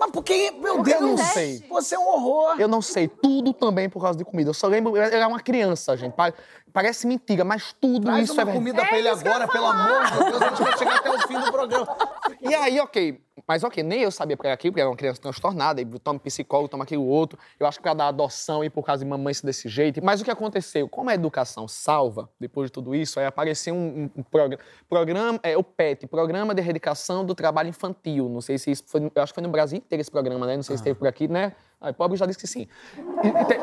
Mas 0.00 0.12
por 0.12 0.22
que, 0.22 0.52
meu 0.52 0.76
Eu 0.76 0.82
Deus? 0.84 1.00
não 1.00 1.16
sei. 1.18 1.64
Você 1.68 1.96
é 1.96 1.98
um 1.98 2.06
horror. 2.08 2.54
Eu 2.60 2.68
não 2.68 2.80
sei, 2.80 3.08
tudo 3.08 3.52
também 3.52 3.88
por 3.88 4.00
causa 4.00 4.16
de 4.16 4.24
comida. 4.24 4.50
Eu 4.50 4.54
só 4.54 4.68
lembro, 4.68 4.96
eu 4.96 5.02
era 5.02 5.26
uma 5.26 5.40
criança, 5.40 5.96
gente. 5.96 6.14
Pa- 6.72 6.78
Parece 6.78 7.06
mentira, 7.06 7.44
mas 7.44 7.74
tudo 7.80 8.04
Traz 8.04 8.24
isso 8.24 8.32
uma 8.34 8.42
é 8.42 8.44
verdade. 8.44 8.58
comida 8.64 8.86
pra 8.86 8.98
ele 8.98 9.08
agora, 9.08 9.48
pelo 9.48 9.66
amor 9.66 10.04
de 10.06 10.24
Deus. 10.30 10.42
A 10.42 10.48
gente 10.50 10.62
vai 10.62 10.78
chegar 10.78 10.96
até 10.96 11.10
o 11.10 11.18
fim 11.26 11.38
do 11.40 11.50
programa. 11.52 11.96
E 12.40 12.54
aí, 12.54 12.78
ok. 12.80 13.20
Mas 13.46 13.62
ok, 13.64 13.82
nem 13.82 14.00
eu 14.02 14.10
sabia 14.10 14.36
pra 14.36 14.52
aquilo, 14.52 14.72
porque 14.72 14.80
era 14.80 14.90
uma 14.90 14.96
criança 14.96 15.20
transtornada, 15.20 15.80
e 15.80 15.84
toma 15.98 16.18
psicólogo, 16.18 16.68
toma 16.68 16.84
aquilo 16.84 17.04
outro. 17.06 17.38
Eu 17.58 17.66
acho 17.66 17.78
que 17.78 17.82
pra 17.82 17.94
dar 17.94 18.08
adoção 18.08 18.64
e 18.64 18.70
por 18.70 18.82
causa 18.84 19.04
de 19.04 19.10
mamãe 19.10 19.32
ser 19.34 19.46
desse 19.46 19.68
jeito. 19.68 20.04
Mas 20.04 20.20
o 20.20 20.24
que 20.24 20.30
aconteceu? 20.30 20.88
Como 20.88 21.10
a 21.10 21.14
educação 21.14 21.66
salva, 21.68 22.28
depois 22.40 22.68
de 22.68 22.72
tudo 22.72 22.94
isso, 22.94 23.18
aí 23.20 23.26
apareceu 23.26 23.74
um, 23.74 23.78
um- 24.04 24.10
um 24.20 24.22
programa, 24.22 24.62
programa, 24.88 25.40
é 25.42 25.56
o 25.56 25.62
PET, 25.62 26.06
Programa 26.06 26.54
de 26.54 26.60
Erradicação 26.60 27.24
do 27.24 27.34
Trabalho 27.34 27.68
Infantil. 27.68 28.28
Não 28.28 28.40
sei 28.40 28.58
se 28.58 28.70
isso 28.70 28.84
foi, 28.86 29.10
eu 29.14 29.22
acho 29.22 29.32
que 29.32 29.36
foi 29.36 29.42
no 29.42 29.50
Brasil 29.50 29.78
inteiro 29.78 30.00
esse 30.00 30.10
programa, 30.10 30.46
né? 30.46 30.56
Não 30.56 30.62
sei 30.62 30.76
se 30.76 30.82
teve 30.82 30.98
por 30.98 31.06
aqui, 31.08 31.28
né? 31.28 31.52
Aí, 31.80 31.92
pobre 31.92 32.16
já 32.16 32.26
disse 32.26 32.38
que 32.40 32.46
sim. 32.46 32.66
E, 33.22 33.26
e 33.28 33.44
te- 33.44 33.58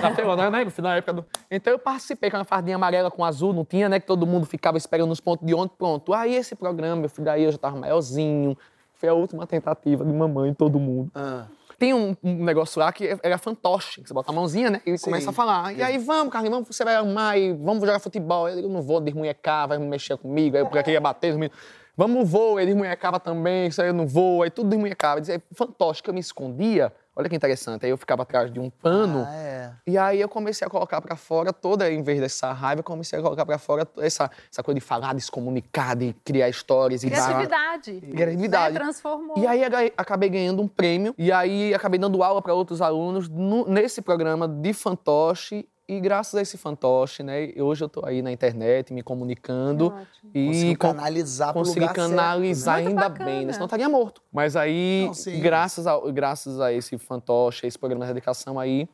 na 0.00 0.10
Tailândia, 0.14 0.50
né? 0.50 0.64
No 0.64 0.70
final 0.70 0.92
da 0.92 0.96
época 0.96 1.12
do... 1.12 1.26
Então 1.50 1.70
eu 1.72 1.78
participei 1.78 2.30
com 2.30 2.38
uma 2.38 2.44
fardinha 2.44 2.76
amarela 2.76 3.10
com 3.10 3.22
azul, 3.24 3.52
não 3.52 3.64
tinha, 3.64 3.88
né? 3.88 4.00
Que 4.00 4.06
todo 4.06 4.26
mundo 4.26 4.46
ficava 4.46 4.78
esperando 4.78 5.08
nos 5.10 5.20
pontos 5.20 5.46
de 5.46 5.52
ônibus, 5.54 5.76
pronto. 5.76 6.14
Aí 6.14 6.34
esse 6.34 6.54
programa, 6.54 6.96
meu 6.96 7.08
filho, 7.10 7.24
daí 7.26 7.44
eu 7.44 7.52
já 7.52 7.58
tava 7.58 7.76
maiorzinho. 7.76 8.56
Foi 8.98 9.08
a 9.08 9.14
última 9.14 9.46
tentativa 9.46 10.04
de 10.04 10.12
mamãe, 10.12 10.52
todo 10.52 10.78
mundo. 10.78 11.10
Ah. 11.14 11.46
Tem 11.78 11.94
um, 11.94 12.16
um 12.22 12.44
negócio 12.44 12.80
lá 12.80 12.92
que 12.92 13.16
era 13.22 13.38
fantoche, 13.38 14.02
que 14.02 14.08
você 14.08 14.12
bota 14.12 14.32
a 14.32 14.34
mãozinha, 14.34 14.68
né? 14.68 14.82
E 14.84 14.98
Sim. 14.98 15.04
começa 15.04 15.30
a 15.30 15.32
falar. 15.32 15.72
E 15.72 15.80
aí, 15.80 15.96
vamos, 15.98 16.32
Carlinhos, 16.32 16.56
vamos, 16.56 16.76
você 16.76 16.84
vai 16.84 16.96
arrumar 16.96 17.38
e 17.38 17.52
vamos 17.52 17.80
jogar 17.80 18.00
futebol. 18.00 18.48
Eu 18.48 18.68
não 18.68 18.82
vou 18.82 19.00
desmunhecar, 19.00 19.68
vai 19.68 19.78
mexer 19.78 20.16
comigo, 20.18 20.56
aí 20.56 20.64
porque 20.64 20.90
ia 20.90 21.00
bater. 21.00 21.32
os 21.32 21.50
Vamos 21.96 22.28
voo, 22.28 22.58
ele 22.58 22.72
desmunhecava 22.72 23.18
também, 23.18 23.68
isso 23.68 23.80
aí 23.82 23.88
eu 23.88 23.94
não 23.94 24.06
vou, 24.06 24.42
aí 24.42 24.50
tudo 24.50 24.68
desmunhecava. 24.68 25.20
Dizia, 25.20 25.42
fantoche, 25.52 26.02
que 26.02 26.10
eu 26.10 26.14
me 26.14 26.20
escondia. 26.20 26.92
Olha 27.18 27.28
que 27.28 27.34
interessante. 27.34 27.84
Aí 27.84 27.90
eu 27.90 27.96
ficava 27.98 28.22
atrás 28.22 28.48
de 28.52 28.60
um 28.60 28.70
pano. 28.70 29.24
Ah, 29.26 29.34
é. 29.34 29.72
E 29.86 29.98
aí 29.98 30.20
eu 30.20 30.28
comecei 30.28 30.64
a 30.64 30.70
colocar 30.70 31.00
pra 31.00 31.16
fora 31.16 31.52
toda, 31.52 31.90
em 31.90 32.00
vez 32.00 32.20
dessa 32.20 32.52
raiva, 32.52 32.78
eu 32.78 32.84
comecei 32.84 33.18
a 33.18 33.22
colocar 33.22 33.44
pra 33.44 33.58
fora 33.58 33.86
essa, 33.98 34.30
essa 34.52 34.62
coisa 34.62 34.78
de 34.78 34.84
falar, 34.86 35.14
de 35.16 35.20
se 35.22 35.30
comunicar, 35.30 35.96
de 35.96 36.14
criar 36.24 36.48
histórias 36.48 37.02
e 37.02 37.10
dar- 37.10 37.16
Criatividade. 37.26 38.00
Criatividade. 38.12 38.74
Né? 38.74 38.80
Transformou. 38.80 39.36
e 39.36 39.46
aí 39.48 39.62
acabei 39.96 40.28
ganhando 40.28 40.62
um 40.62 40.68
prêmio 40.68 41.12
e 41.18 41.32
aí 41.32 41.74
acabei 41.74 41.98
dando 41.98 42.22
aula 42.22 42.40
para 42.40 42.54
outros 42.54 42.80
alunos 42.80 43.28
no- 43.28 43.66
nesse 43.66 44.00
programa 44.00 44.46
de 44.46 44.72
fantoche 44.72 45.68
e 45.88 45.98
graças 46.00 46.34
a 46.34 46.42
esse 46.42 46.58
fantoche, 46.58 47.22
né, 47.22 47.50
hoje 47.56 47.82
eu 47.82 47.88
tô 47.88 48.04
aí 48.04 48.20
na 48.22 48.30
internet 48.30 48.92
me 48.92 49.02
comunicando 49.02 49.86
ótimo. 49.86 50.30
e 50.34 50.46
Conseguiu 50.46 50.78
con- 50.78 50.94
canalizar 50.94 51.52
consegui 51.54 51.80
lugar 51.80 51.94
certo, 51.94 52.10
canalizar 52.10 52.76
né? 52.76 52.82
Muito 52.82 52.88
ainda 52.98 53.08
bacana. 53.08 53.30
bem, 53.30 53.46
né? 53.46 53.52
senão 53.52 53.64
estaria 53.66 53.88
morto. 53.88 54.20
Mas 54.32 54.54
aí, 54.56 55.06
Não, 55.26 55.40
graças, 55.40 55.86
a, 55.86 55.98
graças 56.12 56.60
a 56.60 56.72
esse 56.72 56.98
fantoche, 56.98 57.64
a 57.64 57.68
esse 57.68 57.78
programa 57.78 58.04
de 58.06 58.12
dedicação 58.12 58.58
aí, 58.60 58.88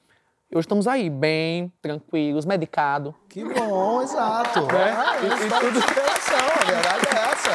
hoje 0.54 0.60
estamos 0.66 0.86
aí, 0.86 1.10
bem, 1.10 1.72
tranquilos, 1.82 2.44
medicados. 2.44 3.12
Que 3.28 3.42
bom, 3.44 4.00
exato. 4.00 4.60
Né? 4.66 4.94
Ah, 4.96 5.16
E- 5.20 5.26
isso 5.26 5.46
e 5.46 5.50
tudo- 5.50 5.80
a 5.80 6.64
verdade 6.64 7.06
é 7.08 7.32
essa. 7.32 7.50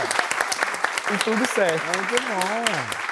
E 1.13 1.17
tudo 1.23 1.45
certo. 1.47 1.85
Muito 1.97 2.21
bom. 2.23 3.08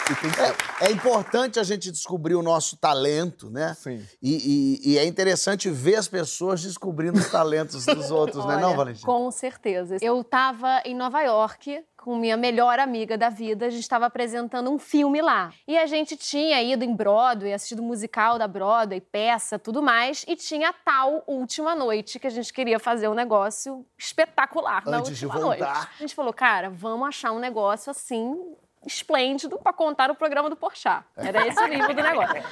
É, 0.79 0.87
é, 0.87 0.91
importante 0.91 1.59
a 1.59 1.63
gente 1.63 1.91
descobrir 1.91 2.35
o 2.35 2.41
nosso 2.41 2.77
talento, 2.77 3.49
né? 3.49 3.73
Sim. 3.73 4.05
E, 4.21 4.81
e, 4.85 4.93
e, 4.93 4.97
é 4.97 5.05
interessante 5.05 5.69
ver 5.69 5.95
as 5.95 6.07
pessoas 6.07 6.61
descobrindo 6.61 7.19
os 7.19 7.29
talentos 7.29 7.85
dos 7.85 8.09
outros, 8.09 8.45
Olha, 8.45 8.55
né, 8.55 8.61
não, 8.61 8.75
Valentina? 8.75 9.05
Com 9.05 9.29
certeza. 9.31 9.97
Eu 10.01 10.21
estava 10.21 10.81
em 10.85 10.95
Nova 10.95 11.21
York 11.21 11.83
com 11.97 12.15
minha 12.15 12.37
melhor 12.37 12.79
amiga 12.79 13.17
da 13.17 13.27
vida, 13.27 13.65
a 13.65 13.69
gente 13.69 13.81
estava 13.81 14.05
apresentando 14.05 14.71
um 14.71 14.79
filme 14.79 15.21
lá. 15.21 15.51
E 15.67 15.77
a 15.77 15.85
gente 15.85 16.15
tinha 16.15 16.61
ido 16.61 16.85
em 16.85 16.95
Broadway, 16.95 17.53
assistido 17.53 17.79
o 17.79 17.83
musical 17.83 18.39
da 18.39 18.47
Broadway, 18.47 19.01
peça, 19.01 19.59
tudo 19.59 19.83
mais, 19.83 20.23
e 20.25 20.35
tinha 20.37 20.69
a 20.69 20.73
tal 20.73 21.21
última 21.27 21.75
noite 21.75 22.17
que 22.17 22.27
a 22.27 22.29
gente 22.29 22.53
queria 22.53 22.79
fazer 22.79 23.09
um 23.09 23.13
negócio 23.13 23.85
espetacular 23.97 24.83
Antes 24.87 24.91
na 24.91 24.97
última 24.99 25.15
de 25.15 25.25
voltar. 25.25 25.41
noite. 25.41 25.89
A 25.97 26.01
gente 26.01 26.15
falou, 26.15 26.31
cara, 26.31 26.69
vamos 26.69 27.05
achar 27.09 27.33
um 27.33 27.39
negócio 27.39 27.91
assim 27.91 28.55
esplêndido 28.85 29.57
para 29.57 29.73
contar 29.73 30.09
o 30.09 30.15
programa 30.15 30.49
do 30.49 30.55
Porchat. 30.55 31.03
Era 31.15 31.47
esse 31.47 31.59
o 31.59 31.67
nível 31.67 31.93
do 31.93 32.01
negócio. 32.01 32.43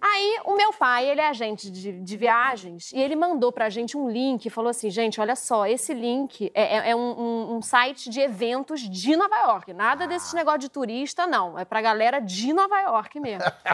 Aí, 0.00 0.40
o 0.44 0.54
meu 0.56 0.72
pai, 0.72 1.08
ele 1.08 1.20
é 1.20 1.28
agente 1.28 1.70
de, 1.70 1.92
de 1.92 2.16
viagens, 2.16 2.92
e 2.92 3.00
ele 3.00 3.16
mandou 3.16 3.52
pra 3.52 3.68
gente 3.68 3.96
um 3.96 4.08
link 4.08 4.46
e 4.46 4.50
falou 4.50 4.70
assim, 4.70 4.90
gente, 4.90 5.20
olha 5.20 5.36
só, 5.36 5.66
esse 5.66 5.92
link 5.92 6.50
é, 6.54 6.76
é, 6.76 6.90
é 6.90 6.96
um, 6.96 7.00
um, 7.00 7.56
um, 7.56 7.62
site 7.62 8.08
de 8.08 8.20
eventos 8.20 8.80
de 8.80 9.16
Nova 9.16 9.36
York. 9.36 9.72
Nada 9.72 10.06
desses 10.06 10.32
ah. 10.34 10.36
negócio 10.36 10.60
de 10.60 10.68
turista, 10.68 11.26
não. 11.26 11.58
É 11.58 11.64
pra 11.64 11.80
galera 11.80 12.20
de 12.20 12.52
Nova 12.52 12.80
York 12.80 13.20
mesmo. 13.20 13.44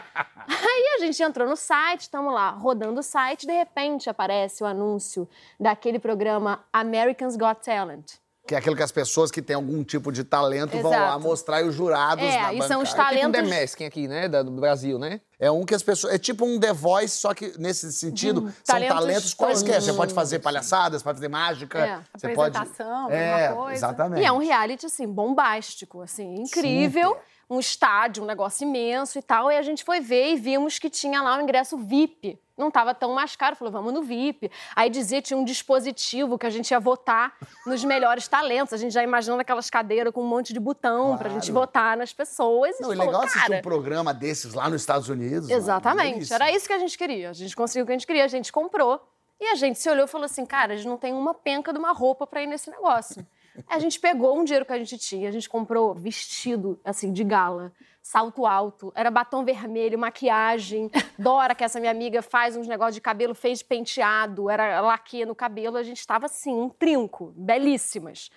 Aí 0.49 0.97
a 0.97 1.05
gente 1.05 1.23
entrou 1.23 1.49
no 1.49 1.57
site, 1.57 2.03
estamos 2.03 2.33
lá, 2.33 2.51
rodando 2.51 3.01
o 3.01 3.03
site, 3.03 3.47
de 3.47 3.53
repente 3.53 4.11
aparece 4.11 4.63
o 4.63 4.67
anúncio 4.67 5.29
daquele 5.59 5.99
programa 5.99 6.65
Americans 6.73 7.37
Got 7.37 7.63
Talent. 7.65 8.21
Que 8.51 8.57
é 8.57 8.59
aquilo 8.59 8.75
que 8.75 8.83
as 8.83 8.91
pessoas 8.91 9.31
que 9.31 9.41
têm 9.41 9.55
algum 9.55 9.85
tipo 9.85 10.11
de 10.11 10.25
talento 10.25 10.77
Exato. 10.77 10.83
vão 10.83 10.91
lá 10.91 11.17
mostrar 11.21 11.63
e 11.63 11.69
os 11.69 11.75
jurados 11.77 12.25
é, 12.25 12.37
na 12.37 12.53
e 12.53 12.63
são 12.63 12.83
os 12.83 12.93
talentos... 12.93 13.17
É 13.17 13.43
tipo 13.43 13.47
um 13.47 13.49
The 13.49 13.61
Masking 13.61 13.85
aqui, 13.85 14.09
né, 14.09 14.29
do 14.29 14.51
Brasil, 14.51 14.99
né? 14.99 15.21
É 15.39 15.49
um 15.53 15.65
que 15.65 15.73
as 15.73 15.85
pessoas... 15.85 16.13
É 16.15 16.19
tipo 16.19 16.45
um 16.45 16.59
The 16.59 16.73
Voice, 16.73 17.17
só 17.17 17.33
que 17.33 17.57
nesse 17.61 17.93
sentido, 17.93 18.41
hum, 18.41 18.53
são 18.65 18.75
talentos, 18.75 18.97
talentos 18.97 19.35
quaisquer. 19.35 19.79
Hum. 19.79 19.81
Você 19.83 19.93
pode 19.93 20.13
fazer 20.13 20.41
palhaçadas, 20.41 21.01
pode 21.01 21.19
fazer 21.19 21.29
mágica. 21.29 21.79
É, 21.79 22.01
você 22.13 22.27
apresentação, 22.27 23.05
pode... 23.05 23.15
é, 23.15 23.53
coisa. 23.53 23.73
exatamente. 23.73 24.21
E 24.21 24.27
é 24.27 24.33
um 24.33 24.39
reality, 24.39 24.85
assim, 24.85 25.07
bombástico, 25.07 26.03
assim, 26.03 26.43
incrível. 26.43 27.11
Super. 27.11 27.23
Um 27.49 27.61
estádio, 27.61 28.25
um 28.25 28.27
negócio 28.27 28.67
imenso 28.67 29.17
e 29.17 29.23
tal. 29.23 29.53
E 29.53 29.57
a 29.57 29.63
gente 29.63 29.85
foi 29.85 30.01
ver 30.01 30.33
e 30.33 30.37
vimos 30.37 30.81
que 30.81 30.91
tinha 30.91 31.23
lá 31.23 31.37
o 31.37 31.39
um 31.39 31.43
ingresso 31.43 31.79
VIP 31.79 32.37
não 32.61 32.69
estava 32.69 32.95
tão 32.95 33.13
mais 33.13 33.35
caro. 33.35 33.57
Falou, 33.57 33.73
vamos 33.73 33.93
no 33.93 34.03
VIP. 34.03 34.51
Aí 34.77 34.89
dizia, 34.89 35.21
tinha 35.21 35.37
um 35.37 35.45
dispositivo 35.45 36.39
que 36.39 36.47
a 36.47 36.51
gente 36.51 36.71
ia 36.71 36.79
votar 36.79 37.35
nos 37.67 37.83
melhores 37.83 38.29
talentos. 38.29 38.73
A 38.73 38.77
gente 38.77 38.93
já 38.93 39.03
imaginando 39.03 39.41
aquelas 39.41 39.69
cadeiras 39.69 40.13
com 40.13 40.23
um 40.23 40.29
monte 40.29 40.53
de 40.53 40.61
botão 40.61 41.07
claro. 41.07 41.19
pra 41.19 41.29
gente 41.31 41.51
votar 41.51 41.97
nas 41.97 42.13
pessoas. 42.13 42.79
Não, 42.79 42.93
e 42.93 42.97
legal 42.97 43.13
falou, 43.13 43.27
assistir 43.27 43.53
um 43.53 43.63
programa 43.63 44.15
desses 44.15 44.55
lá 44.55 44.69
nos 44.69 44.83
Estados 44.83 45.09
Unidos. 45.09 45.49
Exatamente. 45.49 46.33
Era 46.33 46.53
isso 46.53 46.67
que 46.67 46.73
a 46.73 46.79
gente 46.79 46.97
queria. 46.97 47.31
A 47.31 47.33
gente 47.33 47.57
conseguiu 47.57 47.85
o 47.85 47.87
que 47.87 47.93
a 47.93 47.97
gente 47.97 48.07
queria, 48.07 48.25
a 48.25 48.29
gente 48.29 48.53
comprou. 48.53 49.01
E 49.41 49.47
a 49.47 49.55
gente 49.55 49.79
se 49.79 49.89
olhou 49.89 50.05
e 50.05 50.09
falou 50.09 50.27
assim, 50.27 50.45
cara, 50.45 50.75
a 50.75 50.77
gente 50.77 50.87
não 50.87 50.99
tem 50.99 51.15
uma 51.15 51.33
penca 51.33 51.73
de 51.73 51.79
uma 51.79 51.93
roupa 51.93 52.27
para 52.27 52.43
ir 52.43 52.47
nesse 52.47 52.71
negócio. 52.71 53.27
A 53.67 53.79
gente 53.79 53.99
pegou 53.99 54.39
um 54.39 54.45
dinheiro 54.45 54.67
que 54.67 54.73
a 54.73 54.79
gente 54.79 54.99
tinha, 54.99 55.29
a 55.29 55.33
gente 55.33 55.49
comprou 55.49 55.95
vestido, 55.95 56.79
assim, 56.85 57.11
de 57.11 57.25
gala 57.25 57.73
salto 58.03 58.47
alto, 58.47 58.93
era 58.95 59.11
batom 59.11 59.45
vermelho, 59.45 59.99
maquiagem. 59.99 60.91
Dora, 61.19 61.55
que 61.55 61.65
essa 61.65 61.79
minha 61.79 61.93
amiga 61.93 62.23
faz 62.23 62.57
uns 62.57 62.67
negócios 62.67 62.95
de 62.95 63.01
cabelo, 63.01 63.35
fez 63.35 63.63
penteado, 63.63 64.49
era 64.51 64.81
laque 64.81 65.25
no 65.25 65.35
cabelo. 65.35 65.77
A 65.77 65.83
gente 65.83 65.99
estava 65.99 66.27
assim, 66.27 66.55
um 66.55 66.69
trinco, 66.69 67.33
belíssimas. 67.37 68.31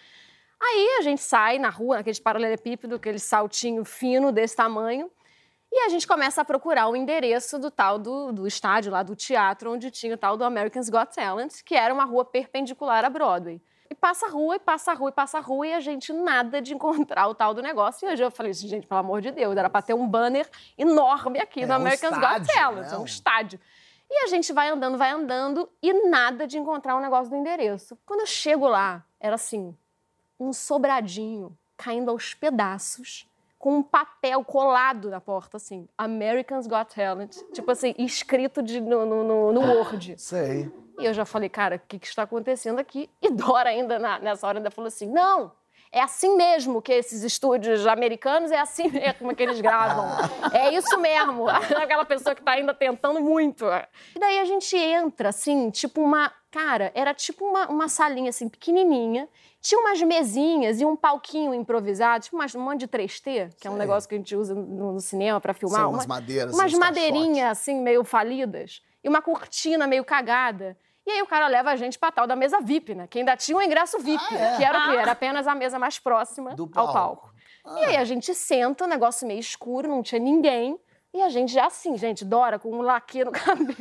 Aí 0.61 0.97
a 0.99 1.01
gente 1.01 1.21
sai 1.21 1.59
na 1.59 1.69
rua, 1.69 1.97
naquele 1.97 2.19
paralelepípedo, 2.21 2.95
aquele 2.95 3.19
saltinho 3.19 3.83
fino 3.83 4.31
desse 4.31 4.55
tamanho, 4.55 5.11
e 5.69 5.79
a 5.79 5.89
gente 5.89 6.07
começa 6.07 6.39
a 6.41 6.45
procurar 6.45 6.87
o 6.87 6.95
endereço 6.95 7.57
do 7.57 7.71
tal 7.71 7.97
do, 7.97 8.31
do 8.31 8.47
estádio 8.47 8.91
lá 8.91 9.01
do 9.01 9.15
teatro, 9.15 9.73
onde 9.73 9.89
tinha 9.89 10.13
o 10.13 10.17
tal 10.17 10.37
do 10.37 10.43
Americans 10.43 10.87
Got 10.87 11.15
Talent, 11.15 11.63
que 11.65 11.75
era 11.75 11.91
uma 11.93 12.05
rua 12.05 12.23
perpendicular 12.23 13.03
à 13.03 13.09
Broadway. 13.09 13.59
E 13.93 13.95
passa 13.95 14.25
a 14.25 14.29
rua, 14.29 14.55
e 14.55 14.59
passa 14.59 14.91
a 14.91 14.95
rua, 14.95 15.09
e 15.09 15.11
passa 15.11 15.37
a 15.37 15.41
rua, 15.41 15.67
e 15.67 15.73
a 15.73 15.79
gente 15.79 16.11
nada 16.11 16.59
de 16.59 16.73
encontrar 16.73 17.27
o 17.27 17.35
tal 17.35 17.53
do 17.53 17.61
negócio. 17.61 18.09
E 18.09 18.11
hoje 18.11 18.23
eu 18.23 18.31
falei 18.31 18.51
assim, 18.51 18.67
gente, 18.67 18.87
pelo 18.87 18.99
amor 18.99 19.21
de 19.21 19.29
Deus, 19.29 19.55
era 19.55 19.69
para 19.69 19.83
ter 19.83 19.93
um 19.93 20.07
banner 20.07 20.49
enorme 20.75 21.39
aqui 21.39 21.61
é, 21.61 21.67
no 21.67 21.75
American's 21.75 22.17
um 22.17 22.19
Got 22.19 22.51
Talent, 22.51 22.91
é 22.91 22.97
um 22.97 23.05
estádio. 23.05 23.59
E 24.09 24.23
a 24.23 24.27
gente 24.29 24.51
vai 24.51 24.69
andando, 24.69 24.97
vai 24.97 25.11
andando, 25.11 25.69
e 25.79 26.09
nada 26.09 26.47
de 26.47 26.57
encontrar 26.57 26.95
o 26.95 26.97
um 26.97 27.01
negócio 27.01 27.29
do 27.29 27.35
endereço. 27.35 27.95
Quando 28.03 28.21
eu 28.21 28.25
chego 28.25 28.67
lá, 28.67 29.05
era 29.19 29.35
assim, 29.35 29.77
um 30.39 30.51
sobradinho 30.51 31.55
caindo 31.77 32.09
aos 32.09 32.33
pedaços, 32.33 33.29
com 33.59 33.77
um 33.77 33.83
papel 33.83 34.43
colado 34.43 35.11
na 35.11 35.21
porta, 35.21 35.57
assim, 35.57 35.87
Americans 35.95 36.65
Got 36.65 36.95
Talent, 36.95 37.37
tipo 37.53 37.69
assim, 37.69 37.93
escrito 37.99 38.63
de, 38.63 38.81
no, 38.81 39.05
no, 39.05 39.53
no 39.53 39.61
Word. 39.61 40.15
Sei. 40.17 40.71
E 40.99 41.05
eu 41.05 41.13
já 41.13 41.25
falei, 41.25 41.49
cara, 41.49 41.77
o 41.77 41.87
que, 41.87 41.99
que 41.99 42.07
está 42.07 42.23
acontecendo 42.23 42.79
aqui? 42.79 43.09
E 43.21 43.29
Dora 43.31 43.69
ainda 43.69 43.99
na, 43.99 44.19
nessa 44.19 44.47
hora 44.47 44.59
ainda 44.59 44.71
falou 44.71 44.87
assim, 44.87 45.07
não, 45.07 45.51
é 45.93 46.01
assim 46.01 46.35
mesmo 46.35 46.81
que 46.81 46.91
esses 46.91 47.21
estúdios 47.21 47.85
americanos, 47.85 48.51
é 48.51 48.59
assim 48.59 48.89
mesmo 48.89 49.35
que 49.35 49.43
eles 49.43 49.61
gravam. 49.61 50.07
É 50.51 50.73
isso 50.73 50.97
mesmo. 50.99 51.47
Aquela 51.77 52.03
pessoa 52.03 52.33
que 52.33 52.41
está 52.41 52.53
ainda 52.53 52.73
tentando 52.73 53.21
muito. 53.21 53.65
E 54.15 54.19
daí 54.19 54.39
a 54.39 54.45
gente 54.45 54.75
entra, 54.75 55.29
assim, 55.29 55.69
tipo 55.69 56.01
uma. 56.01 56.31
Cara, 56.49 56.91
era 56.95 57.13
tipo 57.13 57.45
uma, 57.45 57.67
uma 57.67 57.87
salinha, 57.87 58.29
assim, 58.29 58.49
pequenininha. 58.49 59.29
Tinha 59.61 59.79
umas 59.79 60.01
mesinhas 60.01 60.81
e 60.81 60.85
um 60.85 60.95
palquinho 60.95 61.53
improvisado, 61.53 62.25
tipo 62.25 62.35
umas, 62.35 62.53
um 62.53 62.59
monte 62.59 62.81
de 62.81 62.87
3T, 62.87 63.53
que 63.59 63.67
é 63.67 63.71
um 63.71 63.77
negócio 63.77 64.09
que 64.09 64.15
a 64.15 64.17
gente 64.17 64.35
usa 64.35 64.53
no, 64.53 64.93
no 64.93 64.99
cinema 64.99 65.39
para 65.39 65.53
filmar. 65.53 65.81
São 65.81 65.91
umas 65.91 66.05
madeiras. 66.05 66.53
Umas 66.53 66.73
madeirinhas, 66.73 67.51
assim, 67.51 67.81
meio 67.81 68.03
falidas. 68.03 68.81
E 69.03 69.09
uma 69.09 69.21
cortina 69.21 69.85
meio 69.87 70.05
cagada. 70.05 70.77
E 71.05 71.11
aí 71.11 71.21
o 71.21 71.27
cara 71.27 71.47
leva 71.47 71.71
a 71.71 71.75
gente 71.75 71.99
pra 71.99 72.11
tal 72.11 72.25
da 72.25 72.35
mesa 72.35 72.61
VIP, 72.61 72.95
né? 72.95 73.07
Que 73.07 73.19
ainda 73.19 73.35
tinha 73.35 73.57
um 73.57 73.61
ingresso 73.61 73.99
VIP, 73.99 74.23
ah, 74.31 74.37
é? 74.37 74.57
que 74.57 74.63
era 74.63 74.79
o 74.79 74.91
quê? 74.91 74.97
Era 74.97 75.11
apenas 75.11 75.47
a 75.47 75.53
mesa 75.53 75.77
mais 75.77 75.99
próxima 75.99 76.55
Do 76.55 76.69
ao 76.73 76.93
palco. 76.93 77.33
Ah. 77.65 77.79
E 77.79 77.85
aí 77.85 77.97
a 77.97 78.05
gente 78.05 78.33
senta, 78.33 78.85
o 78.85 78.87
negócio 78.87 79.27
meio 79.27 79.39
escuro, 79.39 79.87
não 79.87 80.01
tinha 80.01 80.19
ninguém. 80.19 80.79
E 81.13 81.21
a 81.21 81.29
gente 81.29 81.53
já 81.53 81.67
assim, 81.67 81.97
gente, 81.97 82.25
Dora 82.25 82.57
com 82.57 82.71
um 82.71 82.81
laque 82.81 83.23
no 83.23 83.31
cabelo. 83.31 83.75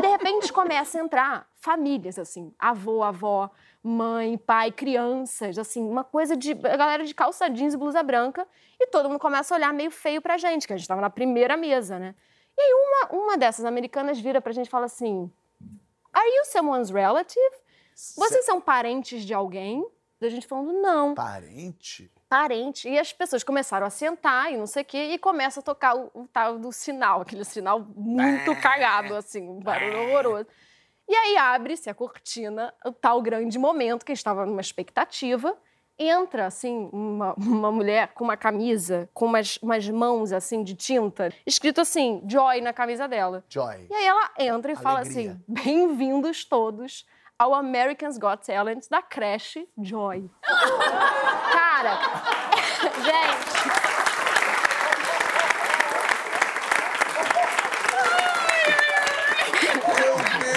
de 0.00 0.06
repente 0.08 0.52
começa 0.52 0.98
a 0.98 1.02
entrar 1.02 1.46
famílias, 1.54 2.18
assim, 2.18 2.52
avô, 2.58 3.02
avó, 3.02 3.50
mãe, 3.82 4.36
pai, 4.38 4.72
crianças, 4.72 5.58
assim, 5.58 5.82
uma 5.86 6.02
coisa 6.02 6.36
de. 6.36 6.52
A 6.52 6.76
galera 6.76 7.04
de 7.04 7.14
calça 7.14 7.48
jeans 7.48 7.74
e 7.74 7.76
blusa 7.76 8.02
branca. 8.02 8.46
E 8.78 8.86
todo 8.86 9.08
mundo 9.08 9.20
começa 9.20 9.54
a 9.54 9.56
olhar 9.56 9.72
meio 9.72 9.90
feio 9.90 10.20
pra 10.22 10.38
gente, 10.38 10.66
que 10.66 10.72
a 10.72 10.76
gente 10.76 10.88
tava 10.88 11.00
na 11.00 11.10
primeira 11.10 11.56
mesa, 11.56 11.98
né? 11.98 12.14
E 12.60 12.62
aí 12.62 12.72
uma, 12.74 13.22
uma 13.22 13.38
dessas 13.38 13.64
americanas 13.64 14.20
vira 14.20 14.40
pra 14.40 14.52
gente 14.52 14.66
e 14.66 14.70
fala 14.70 14.84
assim: 14.84 15.30
Are 16.12 16.28
you 16.28 16.44
someone's 16.44 16.90
relative? 16.90 17.56
Vocês 18.16 18.44
são 18.44 18.60
parentes 18.60 19.24
de 19.24 19.32
alguém? 19.32 19.86
E 20.20 20.26
a 20.26 20.28
gente 20.28 20.46
falando, 20.46 20.74
não. 20.74 21.14
Parente? 21.14 22.10
Parente. 22.28 22.88
E 22.88 22.98
as 22.98 23.12
pessoas 23.12 23.42
começaram 23.42 23.86
a 23.86 23.90
sentar 23.90 24.52
e 24.52 24.56
não 24.58 24.66
sei 24.66 24.82
o 24.82 24.84
quê, 24.84 24.98
e 25.14 25.18
começa 25.18 25.60
a 25.60 25.62
tocar 25.62 25.96
o, 25.96 26.10
o 26.12 26.28
tal 26.28 26.58
do 26.58 26.70
sinal, 26.70 27.22
aquele 27.22 27.44
sinal 27.44 27.80
muito 27.80 28.54
cagado, 28.60 29.16
assim, 29.16 29.48
um 29.48 29.60
barulho 29.60 29.98
horroroso. 30.02 30.46
E 31.08 31.14
aí 31.14 31.36
abre-se 31.38 31.88
a 31.88 31.94
cortina, 31.94 32.72
o 32.84 32.92
tal 32.92 33.22
grande 33.22 33.58
momento 33.58 34.04
que 34.04 34.12
estava 34.12 34.44
numa 34.44 34.60
expectativa 34.60 35.56
entra, 36.00 36.46
assim, 36.46 36.88
uma, 36.92 37.34
uma 37.34 37.70
mulher 37.70 38.08
com 38.14 38.24
uma 38.24 38.36
camisa, 38.36 39.08
com 39.12 39.26
umas, 39.26 39.58
umas 39.58 39.86
mãos, 39.90 40.32
assim, 40.32 40.64
de 40.64 40.74
tinta, 40.74 41.30
escrito 41.46 41.82
assim, 41.82 42.22
Joy 42.26 42.62
na 42.62 42.72
camisa 42.72 43.06
dela. 43.06 43.44
Joy. 43.48 43.86
E 43.90 43.94
aí 43.94 44.06
ela 44.06 44.30
entra 44.38 44.72
e 44.72 44.74
Alegria. 44.74 44.76
fala 44.76 45.00
assim, 45.00 45.38
bem-vindos 45.46 46.44
todos 46.44 47.06
ao 47.38 47.52
Americans 47.52 48.16
Got 48.16 48.46
Talent 48.46 48.88
da 48.90 49.02
creche 49.02 49.68
Joy. 49.78 50.30
Cara, 51.52 51.98
gente... 53.04 53.90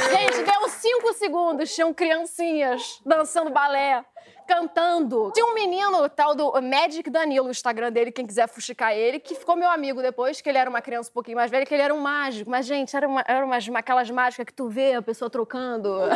Gente, 0.10 0.44
deu 0.44 0.70
cinco 0.70 1.14
segundos, 1.14 1.74
tinham 1.74 1.94
criancinhas 1.94 3.02
dançando 3.06 3.50
balé 3.50 4.06
cantando. 4.48 5.32
Tinha 5.34 5.46
um 5.46 5.54
menino, 5.54 6.08
tal 6.10 6.36
do 6.36 6.52
Magic 6.62 7.10
Danilo, 7.10 7.48
o 7.48 7.52
Instagram 7.52 7.92
dele, 7.92 8.12
quem 8.12 8.26
quiser 8.26 8.48
fuxicar 8.48 8.94
ele, 8.94 9.20
que 9.20 9.36
ficou 9.36 9.56
meu 9.56 9.70
amigo 9.70 10.02
depois, 10.02 10.42
que 10.42 10.50
ele 10.50 10.58
era 10.58 10.70
uma 10.70 10.82
criança 10.82 11.10
um 11.10 11.14
pouquinho 11.14 11.38
mais 11.38 11.50
velha, 11.50 11.66
que 11.66 11.74
ele 11.74 11.84
era 11.84 11.94
um 11.94 12.00
mágico. 12.00 12.50
Mas, 12.50 12.66
gente, 12.66 12.96
era, 12.96 13.08
uma, 13.08 13.24
era 13.28 13.46
umas, 13.46 13.68
aquelas 13.70 14.10
mágicas 14.10 14.46
que 14.46 14.54
tu 14.54 14.70
vê 14.70 14.94
a 14.94 15.02
pessoa 15.02 15.30
trocando 15.30 16.00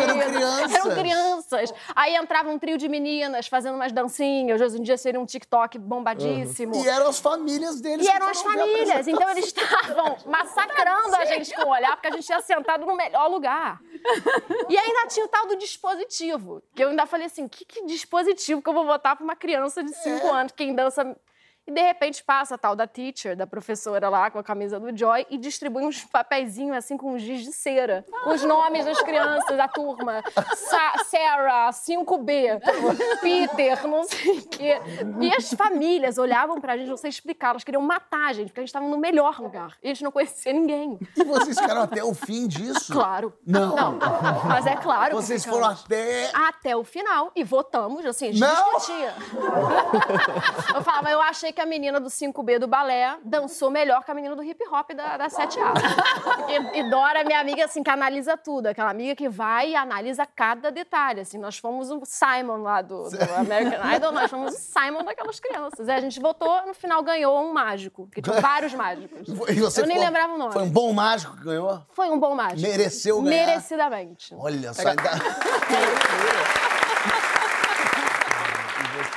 eram 0.00 0.18
crianças. 0.18 0.74
Eram 0.74 0.94
crianças. 0.94 1.74
Aí 1.94 2.14
entrava 2.16 2.50
um 2.50 2.58
trio 2.58 2.76
de 2.76 2.88
meninas 2.88 3.46
fazendo 3.48 3.74
umas 3.74 3.92
dancinhas. 3.92 4.60
Hoje 4.60 4.78
em 4.78 4.82
dia 4.82 4.96
seria 4.96 5.20
um 5.20 5.26
TikTok 5.26 5.78
bombadíssimo. 5.78 6.76
Uhum. 6.76 6.84
E 6.84 6.88
eram 6.88 7.08
as 7.08 7.18
famílias 7.18 7.80
deles. 7.80 8.06
E 8.06 8.10
eram 8.10 8.28
as 8.28 8.40
famílias. 8.40 9.08
Então 9.08 9.30
eles 9.30 9.46
estavam 9.46 10.16
massacrando 10.26 11.16
a 11.16 11.24
gente 11.24 11.54
com 11.54 11.62
o 11.62 11.70
olhar, 11.70 11.92
porque 11.92 12.08
a 12.08 12.12
gente 12.12 12.26
tinha 12.26 12.40
sentado 12.40 12.86
no 12.86 12.96
melhor 12.96 13.28
lugar. 13.28 13.80
E 14.68 14.78
ainda 14.78 15.08
tinha 15.08 15.26
o 15.26 15.28
tal 15.28 15.46
do 15.46 15.56
dispositivo, 15.56 16.62
que 16.74 16.82
eu 16.82 16.88
ainda 16.88 16.99
ainda 17.00 17.06
falei 17.06 17.26
assim, 17.26 17.48
que, 17.48 17.64
que 17.64 17.86
dispositivo 17.86 18.62
que 18.62 18.68
eu 18.68 18.74
vou 18.74 18.86
botar 18.86 19.16
pra 19.16 19.24
uma 19.24 19.36
criança 19.36 19.82
de 19.82 19.92
5 19.94 20.32
anos, 20.32 20.52
quem 20.52 20.74
dança... 20.74 21.16
E 21.70 21.72
de 21.72 21.80
repente 21.82 22.24
passa 22.24 22.56
a 22.56 22.58
tal 22.58 22.74
da 22.74 22.84
teacher, 22.84 23.36
da 23.36 23.46
professora 23.46 24.08
lá, 24.08 24.28
com 24.28 24.40
a 24.40 24.42
camisa 24.42 24.80
do 24.80 24.96
Joy, 24.96 25.24
e 25.30 25.38
distribui 25.38 25.84
uns 25.84 26.02
papeizinhos 26.02 26.76
assim 26.76 26.96
com 26.96 27.14
uns 27.14 27.22
giz 27.22 27.44
de 27.44 27.52
cera, 27.52 28.04
com 28.24 28.30
os 28.30 28.42
nomes 28.42 28.84
das 28.84 29.00
crianças 29.00 29.56
da 29.56 29.68
turma. 29.68 30.20
Sa 30.56 31.04
Sarah, 31.04 31.70
5B, 31.70 32.60
Peter, 33.20 33.86
não 33.86 34.02
sei 34.02 34.38
o 34.38 34.48
quê. 34.48 34.80
E 35.20 35.32
as 35.32 35.54
famílias 35.54 36.18
olhavam 36.18 36.60
pra 36.60 36.76
gente, 36.76 36.88
não 36.88 36.96
sei 36.96 37.08
explicar, 37.08 37.50
elas 37.50 37.62
queriam 37.62 37.82
matar 37.82 38.30
a 38.30 38.32
gente, 38.32 38.48
porque 38.48 38.58
a 38.58 38.64
gente 38.64 38.72
tava 38.72 38.88
no 38.88 38.98
melhor 38.98 39.38
lugar. 39.40 39.78
E 39.80 39.86
a 39.86 39.94
gente 39.94 40.02
não 40.02 40.10
conhecia 40.10 40.52
ninguém. 40.52 40.98
E 41.16 41.22
vocês 41.22 41.56
ficaram 41.56 41.82
até 41.82 42.02
o 42.02 42.12
fim 42.14 42.48
disso? 42.48 42.92
Claro. 42.92 43.32
Não. 43.46 43.76
Não, 43.76 43.98
mas 44.48 44.66
é 44.66 44.74
claro. 44.74 45.10
que 45.10 45.22
Vocês 45.22 45.44
foram 45.44 45.68
até. 45.68 46.30
Até 46.34 46.74
o 46.74 46.82
final. 46.82 47.30
E 47.36 47.44
votamos, 47.44 48.04
assim, 48.04 48.30
a 48.30 48.32
gente 48.32 48.40
Não! 48.40 48.76
discutia. 48.76 49.14
eu 50.74 50.82
falava, 50.82 51.10
eu 51.10 51.20
achei 51.20 51.52
que 51.52 51.59
a 51.60 51.66
menina 51.66 52.00
do 52.00 52.08
5B 52.08 52.58
do 52.58 52.66
balé 52.66 53.16
dançou 53.24 53.70
melhor 53.70 54.04
que 54.04 54.10
a 54.10 54.14
menina 54.14 54.34
do 54.34 54.42
hip 54.42 54.62
hop 54.68 54.90
da, 54.94 55.16
da 55.16 55.28
7A. 55.28 55.72
e, 56.48 56.80
e 56.80 56.90
Dora, 56.90 57.24
minha 57.24 57.40
amiga, 57.40 57.64
assim, 57.64 57.82
que 57.82 57.90
analisa 57.90 58.36
tudo. 58.36 58.66
Aquela 58.66 58.90
amiga 58.90 59.14
que 59.14 59.28
vai 59.28 59.70
e 59.70 59.76
analisa 59.76 60.26
cada 60.26 60.70
detalhe. 60.70 61.20
Assim, 61.20 61.38
nós 61.38 61.58
fomos 61.58 61.90
o 61.90 62.02
Simon 62.04 62.62
lá 62.62 62.82
do, 62.82 63.08
do 63.08 63.34
American 63.36 63.92
Idol, 63.94 64.12
nós 64.12 64.30
fomos 64.30 64.54
o 64.54 64.58
Simon 64.58 65.04
daquelas 65.04 65.38
crianças. 65.40 65.88
E 65.88 65.90
a 65.90 66.00
gente 66.00 66.20
votou, 66.20 66.66
no 66.66 66.74
final 66.74 67.02
ganhou 67.02 67.40
um 67.40 67.52
mágico, 67.52 68.06
porque 68.06 68.22
tinha 68.22 68.40
vários 68.40 68.74
mágicos. 68.74 69.28
E 69.50 69.54
você 69.54 69.82
eu 69.82 69.86
nem 69.86 69.98
lembrava 69.98 70.34
o 70.34 70.38
nome. 70.38 70.52
Foi 70.52 70.62
um 70.62 70.70
bom 70.70 70.92
mágico 70.92 71.36
que 71.36 71.44
ganhou? 71.44 71.82
Foi 71.92 72.08
um 72.08 72.18
bom 72.18 72.34
mágico. 72.34 72.60
Mereceu 72.60 73.20
ganhar? 73.20 73.46
Merecidamente. 73.46 74.34
Olha 74.38 74.72
só, 74.72 74.88
ainda... 74.88 75.02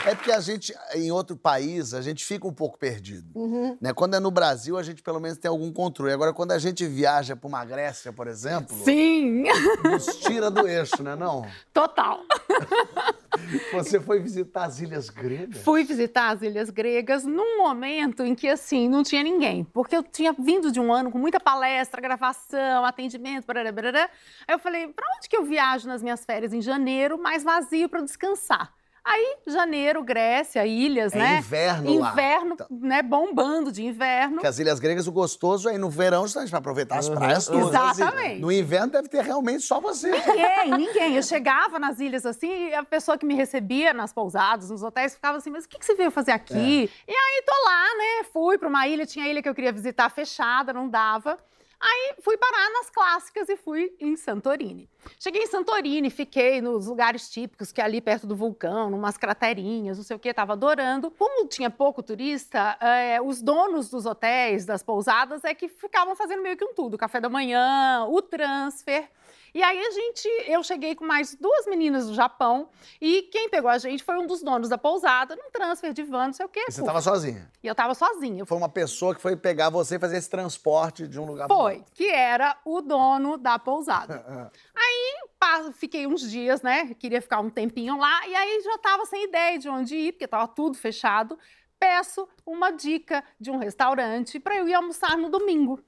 É 0.06 0.14
porque 0.14 0.32
a 0.32 0.42
gente, 0.42 0.76
em 0.96 1.12
outro 1.12 1.38
país, 1.38 1.94
a 1.94 2.02
gente 2.02 2.26
fica 2.26 2.46
um 2.46 2.54
pouco 2.54 2.78
perdido. 2.78 3.26
Uhum. 3.34 3.78
Né? 3.80 3.94
Quando 3.94 4.16
é 4.16 4.20
no 4.20 4.30
Brasil, 4.30 4.78
a 4.78 4.84
gente 4.84 5.02
pelo 5.02 5.20
menos 5.20 5.38
tem 5.38 5.48
algum 5.48 5.72
controle. 5.72 6.12
Agora, 6.12 6.34
quando 6.34 6.52
a 6.52 6.60
gente 6.60 6.86
viaja 6.86 7.36
para 7.38 7.48
uma 7.48 7.64
Grécia, 7.64 8.12
por 8.12 8.28
exemplo, 8.28 8.76
Sim, 8.84 9.46
nos 9.84 10.06
tira 10.18 10.52
do 10.52 10.68
eixo, 10.68 11.02
né 11.02 11.16
não? 11.16 11.48
total. 11.74 12.22
Você 13.72 14.00
foi 14.00 14.20
visitar 14.20 14.66
as 14.66 14.80
Ilhas 14.80 15.10
Gregas? 15.10 15.64
Fui 15.64 15.84
visitar 15.84 16.32
as 16.32 16.42
Ilhas 16.42 16.70
Gregas 16.70 17.24
num 17.24 17.58
momento 17.58 18.24
em 18.24 18.36
que, 18.36 18.48
assim, 18.48 18.90
não 18.90 19.04
tinha 19.04 19.24
ninguém. 19.24 19.64
Porque 19.64 19.96
eu 19.96 20.04
tinha 20.04 20.34
vindo 20.34 20.72
de 20.72 20.80
um 20.80 20.94
ano 20.94 21.12
com 21.12 21.18
muita 21.18 21.40
palestra, 21.40 22.02
gravação, 22.02 22.86
atendimento, 22.86 23.46
barará, 23.46 23.72
barará. 23.72 24.10
Aí 24.48 24.54
eu 24.54 24.60
falei, 24.60 24.88
pra 24.90 25.06
onde 25.18 25.30
que 25.30 25.36
eu 25.36 25.44
viajo 25.44 25.88
nas 25.88 26.04
minhas 26.04 26.24
férias 26.26 26.54
em 26.54 26.62
janeiro, 26.62 27.18
mais 27.18 27.44
vazio 27.44 27.88
para 27.90 28.02
descansar? 28.02 28.74
Aí, 29.06 29.36
janeiro, 29.48 30.02
Grécia, 30.02 30.66
ilhas, 30.66 31.14
É 31.14 31.18
né? 31.18 31.38
inverno 31.40 32.00
lá. 32.00 32.12
Inverno, 32.12 32.56
Tá. 32.56 32.66
né? 32.72 33.02
Bombando 33.02 33.70
de 33.70 33.84
inverno. 33.84 34.36
Porque 34.36 34.48
as 34.48 34.60
Ilhas 34.60 34.80
Gregas, 34.80 35.08
o 35.08 35.12
gostoso 35.12 35.68
é 35.68 35.76
ir 35.76 35.78
no 35.78 35.90
verão, 35.90 36.22
justamente 36.24 36.50
para 36.50 36.60
aproveitar 36.60 37.00
as 37.00 37.10
praias 37.10 37.46
todas. 37.46 37.68
Exatamente. 37.70 38.40
No 38.40 38.50
inverno 38.50 38.94
deve 38.94 39.10
ter 39.10 39.22
realmente 39.22 39.62
só 39.64 39.82
você. 39.82 40.10
Ninguém, 40.10 40.72
ninguém. 40.78 41.16
Eu 41.18 41.24
chegava 41.24 41.78
nas 41.80 42.00
ilhas 42.00 42.26
assim 42.26 42.70
e 42.70 42.74
a 42.74 42.84
pessoa 42.84 43.18
que 43.18 43.26
me 43.26 43.36
recebia 43.36 43.94
nas 43.94 44.14
pousadas, 44.14 44.70
nos 44.70 44.82
hotéis, 44.84 45.16
ficava 45.16 45.38
assim: 45.38 45.50
Mas 45.50 45.66
o 45.66 45.70
que, 45.70 45.78
que 45.80 45.86
você 45.86 45.96
veio 45.96 46.10
fazer 46.10 46.32
aqui? 46.32 46.90
E 47.08 47.12
aí 47.12 47.44
tô 47.46 47.66
lá, 47.66 47.84
né? 47.98 48.24
Fui 48.32 48.58
pra 48.58 48.70
uma 48.70 48.88
ilha, 48.88 49.06
tinha 49.06 49.28
ilha 49.28 49.42
que 49.44 49.50
eu 49.50 49.56
queria 49.56 49.74
visitar 49.74 50.10
fechada, 50.10 50.72
não 50.72 50.88
dava. 50.88 51.38
Aí 51.86 52.16
fui 52.22 52.38
parar 52.38 52.70
nas 52.72 52.90
clássicas 52.90 53.50
e 53.50 53.58
fui 53.58 53.94
em 54.00 54.16
Santorini. 54.16 54.90
Cheguei 55.20 55.44
em 55.44 55.48
Santorini, 55.48 56.10
fiquei 56.10 56.62
nos 56.62 56.88
lugares 56.88 57.30
típicos, 57.30 57.74
que 57.74 57.82
é 57.82 57.84
ali 57.84 58.00
perto 58.00 58.26
do 58.26 58.38
vulcão, 58.38 58.90
numas 58.90 59.18
craterinhas, 59.18 59.98
não 59.98 60.04
sei 60.06 60.16
o 60.16 60.20
que, 60.20 60.34
tava 60.34 60.54
adorando. 60.54 61.12
Como 61.12 61.46
tinha 61.46 61.70
pouco 61.70 62.02
turista, 62.02 62.78
é, 62.80 63.22
os 63.22 63.42
donos 63.42 63.90
dos 63.90 64.06
hotéis, 64.06 64.66
das 64.66 64.82
pousadas, 64.82 65.44
é 65.44 65.54
que 65.54 65.68
ficavam 65.68 66.16
fazendo 66.16 66.42
meio 66.42 66.56
que 66.56 66.64
um 66.64 66.74
tudo: 66.74 66.98
café 66.98 67.20
da 67.20 67.28
manhã, 67.28 68.06
o 68.08 68.22
transfer. 68.22 69.10
E 69.54 69.62
aí 69.62 69.80
a 69.80 69.92
gente, 69.92 70.28
eu 70.48 70.64
cheguei 70.64 70.96
com 70.96 71.06
mais 71.06 71.36
duas 71.36 71.68
meninas 71.68 72.08
do 72.08 72.14
Japão 72.16 72.70
e 73.00 73.24
quem 73.32 73.50
pegou 73.50 73.70
a 73.70 73.78
gente 73.78 74.04
foi 74.04 74.18
um 74.18 74.26
dos 74.26 74.42
donos 74.42 74.68
da 74.68 74.78
pousada, 74.80 75.36
num 75.36 75.52
transfer 75.52 75.94
de 75.94 76.02
van, 76.04 76.26
não 76.28 76.34
sei 76.34 76.46
o 76.46 76.50
quê. 76.50 76.66
E 76.68 76.72
você 76.72 76.82
estava 76.82 77.02
sozinha. 77.02 77.52
E 77.62 77.68
eu 77.68 77.76
tava 77.76 77.94
sozinha. 77.94 78.46
Foi 78.46 78.58
uma 78.58 78.68
pessoa 78.70 79.14
que 79.14 79.22
foi 79.22 79.36
pegar 79.36 79.70
você 79.70 79.96
e 79.96 80.00
fazer 80.00 80.18
esse 80.18 80.30
transporte 80.30 81.08
de 81.08 81.20
um 81.20 81.26
lugar 81.26 81.48
para 81.48 81.56
Foi, 81.56 81.84
que 81.94 82.08
era 82.10 82.58
o 82.66 82.82
dono 82.82 83.38
da 83.38 83.60
pousada. 83.60 84.26
Aí 84.76 85.16
pa- 85.40 85.72
fiquei 85.74 86.08
uns 86.08 86.30
dias, 86.30 86.62
né? 86.64 86.94
Queria 86.96 87.22
ficar 87.22 87.40
um 87.40 87.50
tempinho 87.50 87.98
lá, 87.98 88.28
e 88.28 88.36
aí 88.36 88.62
já 88.62 88.78
tava 88.80 89.06
sem 89.06 89.26
ideia 89.26 89.60
de 89.60 89.70
onde 89.70 89.96
ir, 89.96 90.12
porque 90.14 90.28
tava 90.28 90.48
tudo 90.48 90.76
fechado. 90.78 91.38
Peço 91.80 92.28
uma 92.46 92.72
dica 92.72 93.24
de 93.40 93.52
um 93.52 93.58
restaurante 93.58 94.40
para 94.40 94.56
eu 94.56 94.68
ir 94.68 94.74
almoçar 94.74 95.18
no 95.18 95.30
domingo. 95.30 95.80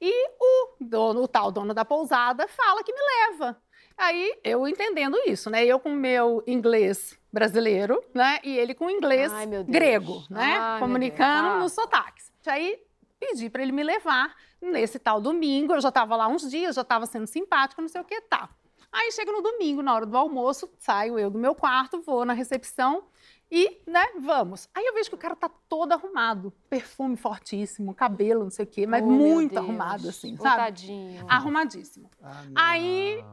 E 0.00 0.28
o 0.40 0.76
dono, 0.80 1.22
o 1.22 1.28
tal 1.28 1.50
dono 1.50 1.72
da 1.74 1.84
pousada, 1.84 2.46
fala 2.48 2.82
que 2.82 2.92
me 2.92 3.00
leva. 3.00 3.56
Aí 3.96 4.38
eu 4.42 4.66
entendendo 4.66 5.16
isso, 5.26 5.48
né? 5.48 5.64
Eu 5.64 5.78
com 5.78 5.90
meu 5.90 6.42
inglês 6.46 7.18
brasileiro, 7.32 8.02
né? 8.12 8.40
E 8.42 8.56
ele 8.58 8.74
com 8.74 8.90
inglês 8.90 9.32
Ai, 9.32 9.46
grego, 9.64 10.24
né? 10.28 10.56
Ai, 10.58 10.80
Comunicando. 10.80 11.48
Ah. 11.48 11.58
nos 11.58 11.72
sotaques. 11.72 12.32
Aí 12.46 12.78
pedi 13.18 13.48
para 13.48 13.62
ele 13.62 13.72
me 13.72 13.82
levar 13.82 14.34
nesse 14.60 14.98
tal 14.98 15.20
domingo. 15.20 15.74
Eu 15.74 15.80
já 15.80 15.88
estava 15.90 16.16
lá 16.16 16.26
uns 16.28 16.50
dias, 16.50 16.74
já 16.74 16.82
estava 16.82 17.06
sendo 17.06 17.26
simpático, 17.26 17.80
não 17.80 17.88
sei 17.88 18.00
o 18.00 18.04
que, 18.04 18.20
tá. 18.22 18.48
Aí 18.92 19.10
chega 19.12 19.32
no 19.32 19.42
domingo, 19.42 19.82
na 19.82 19.94
hora 19.94 20.06
do 20.06 20.16
almoço, 20.16 20.70
saio 20.78 21.18
eu 21.18 21.28
do 21.28 21.38
meu 21.38 21.54
quarto, 21.54 22.00
vou 22.00 22.24
na 22.24 22.32
recepção 22.32 23.04
e, 23.56 23.82
né, 23.86 24.04
vamos. 24.20 24.68
Aí 24.74 24.84
eu 24.84 24.94
vejo 24.94 25.10
que 25.10 25.14
o 25.14 25.18
cara 25.18 25.36
tá 25.36 25.48
todo 25.68 25.92
arrumado, 25.92 26.52
perfume 26.68 27.16
fortíssimo, 27.16 27.94
cabelo, 27.94 28.42
não 28.42 28.50
sei 28.50 28.64
o 28.64 28.68
quê, 28.68 28.84
mas 28.84 29.00
Oh, 29.00 29.06
muito 29.06 29.56
arrumado, 29.56 30.08
assim, 30.08 30.34
Ô, 30.34 30.42
sabe? 30.42 30.56
Tadinho. 30.56 31.24
Arrumadíssimo. 31.28 32.10
Ah. 32.20 32.42
Aí, 32.52 33.24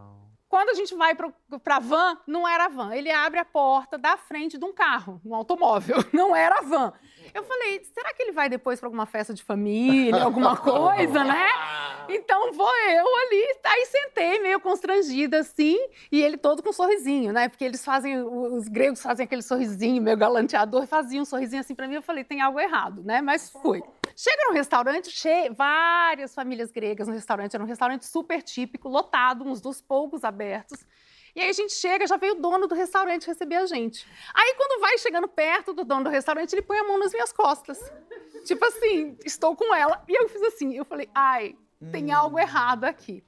quando 0.47 0.69
a 0.69 0.73
gente 0.75 0.93
vai 0.93 1.15
pro, 1.15 1.33
pra 1.63 1.79
van, 1.79 2.19
não 2.27 2.47
era 2.47 2.65
a 2.65 2.69
van. 2.69 2.93
Ele 2.93 3.09
abre 3.09 3.39
a 3.39 3.45
porta 3.45 3.97
da 3.97 4.15
frente 4.15 4.59
de 4.59 4.63
um 4.63 4.71
carro, 4.71 5.19
um 5.25 5.33
automóvel. 5.33 5.95
Não 6.13 6.35
era 6.35 6.59
a 6.59 6.61
van. 6.61 6.93
Eu 7.33 7.43
falei, 7.43 7.81
será 7.93 8.13
que 8.13 8.23
ele 8.23 8.31
vai 8.31 8.49
depois 8.49 8.79
pra 8.79 8.87
alguma 8.87 9.05
festa 9.05 9.33
de 9.33 9.43
família, 9.43 10.23
alguma 10.23 10.55
coisa, 10.57 11.23
né? 11.23 11.47
Então 12.09 12.51
vou 12.51 12.75
eu 12.89 13.05
ali. 13.05 13.59
Aí 13.63 13.85
sentei, 13.85 14.39
meio 14.39 14.59
constrangida, 14.59 15.39
assim, 15.39 15.77
e 16.11 16.21
ele 16.21 16.35
todo 16.35 16.61
com 16.61 16.69
um 16.69 16.73
sorrisinho, 16.73 17.31
né? 17.31 17.47
Porque 17.47 17.63
eles 17.63 17.85
fazem, 17.85 18.21
os 18.21 18.67
gregos 18.67 19.01
fazem 19.01 19.23
aquele 19.23 19.41
sorrisinho 19.41 20.01
meio 20.01 20.17
galanteador, 20.17 20.85
fazia 20.87 21.21
um 21.21 21.25
sorrisinho 21.25 21.61
assim 21.61 21.75
pra 21.75 21.87
mim. 21.87 21.95
Eu 21.95 22.01
falei, 22.01 22.23
tem 22.23 22.41
algo 22.41 22.59
errado, 22.59 23.01
né? 23.03 23.21
Mas 23.21 23.49
fui. 23.49 23.81
Chega 24.15 24.49
no 24.49 24.53
restaurante, 24.53 25.09
che... 25.09 25.49
várias 25.51 26.35
famílias 26.35 26.71
gregas 26.71 27.07
no 27.07 27.13
restaurante. 27.13 27.55
Era 27.55 27.63
um 27.63 27.67
restaurante 27.67 28.05
super 28.05 28.41
típico, 28.41 28.89
lotado, 28.89 29.45
uns 29.45 29.61
dos 29.61 29.81
poucos 29.81 30.23
abertos. 30.23 30.85
E 31.35 31.41
aí 31.41 31.49
a 31.49 31.53
gente 31.53 31.73
chega, 31.73 32.07
já 32.07 32.17
veio 32.17 32.33
o 32.33 32.41
dono 32.41 32.67
do 32.67 32.75
restaurante 32.75 33.27
receber 33.27 33.55
a 33.55 33.65
gente. 33.65 34.07
Aí 34.33 34.53
quando 34.55 34.81
vai 34.81 34.97
chegando 34.97 35.27
perto 35.27 35.73
do 35.73 35.83
dono 35.83 36.05
do 36.05 36.09
restaurante, 36.09 36.53
ele 36.53 36.61
põe 36.61 36.77
a 36.77 36.83
mão 36.83 36.97
nas 36.97 37.11
minhas 37.11 37.31
costas. 37.31 37.79
Tipo 38.45 38.65
assim, 38.65 39.17
estou 39.25 39.55
com 39.55 39.73
ela. 39.73 40.03
E 40.07 40.13
eu 40.13 40.27
fiz 40.27 40.41
assim, 40.43 40.75
eu 40.75 40.85
falei, 40.85 41.09
ai, 41.13 41.55
tem 41.91 42.11
algo 42.11 42.37
errado 42.37 42.83
aqui. 42.83 43.23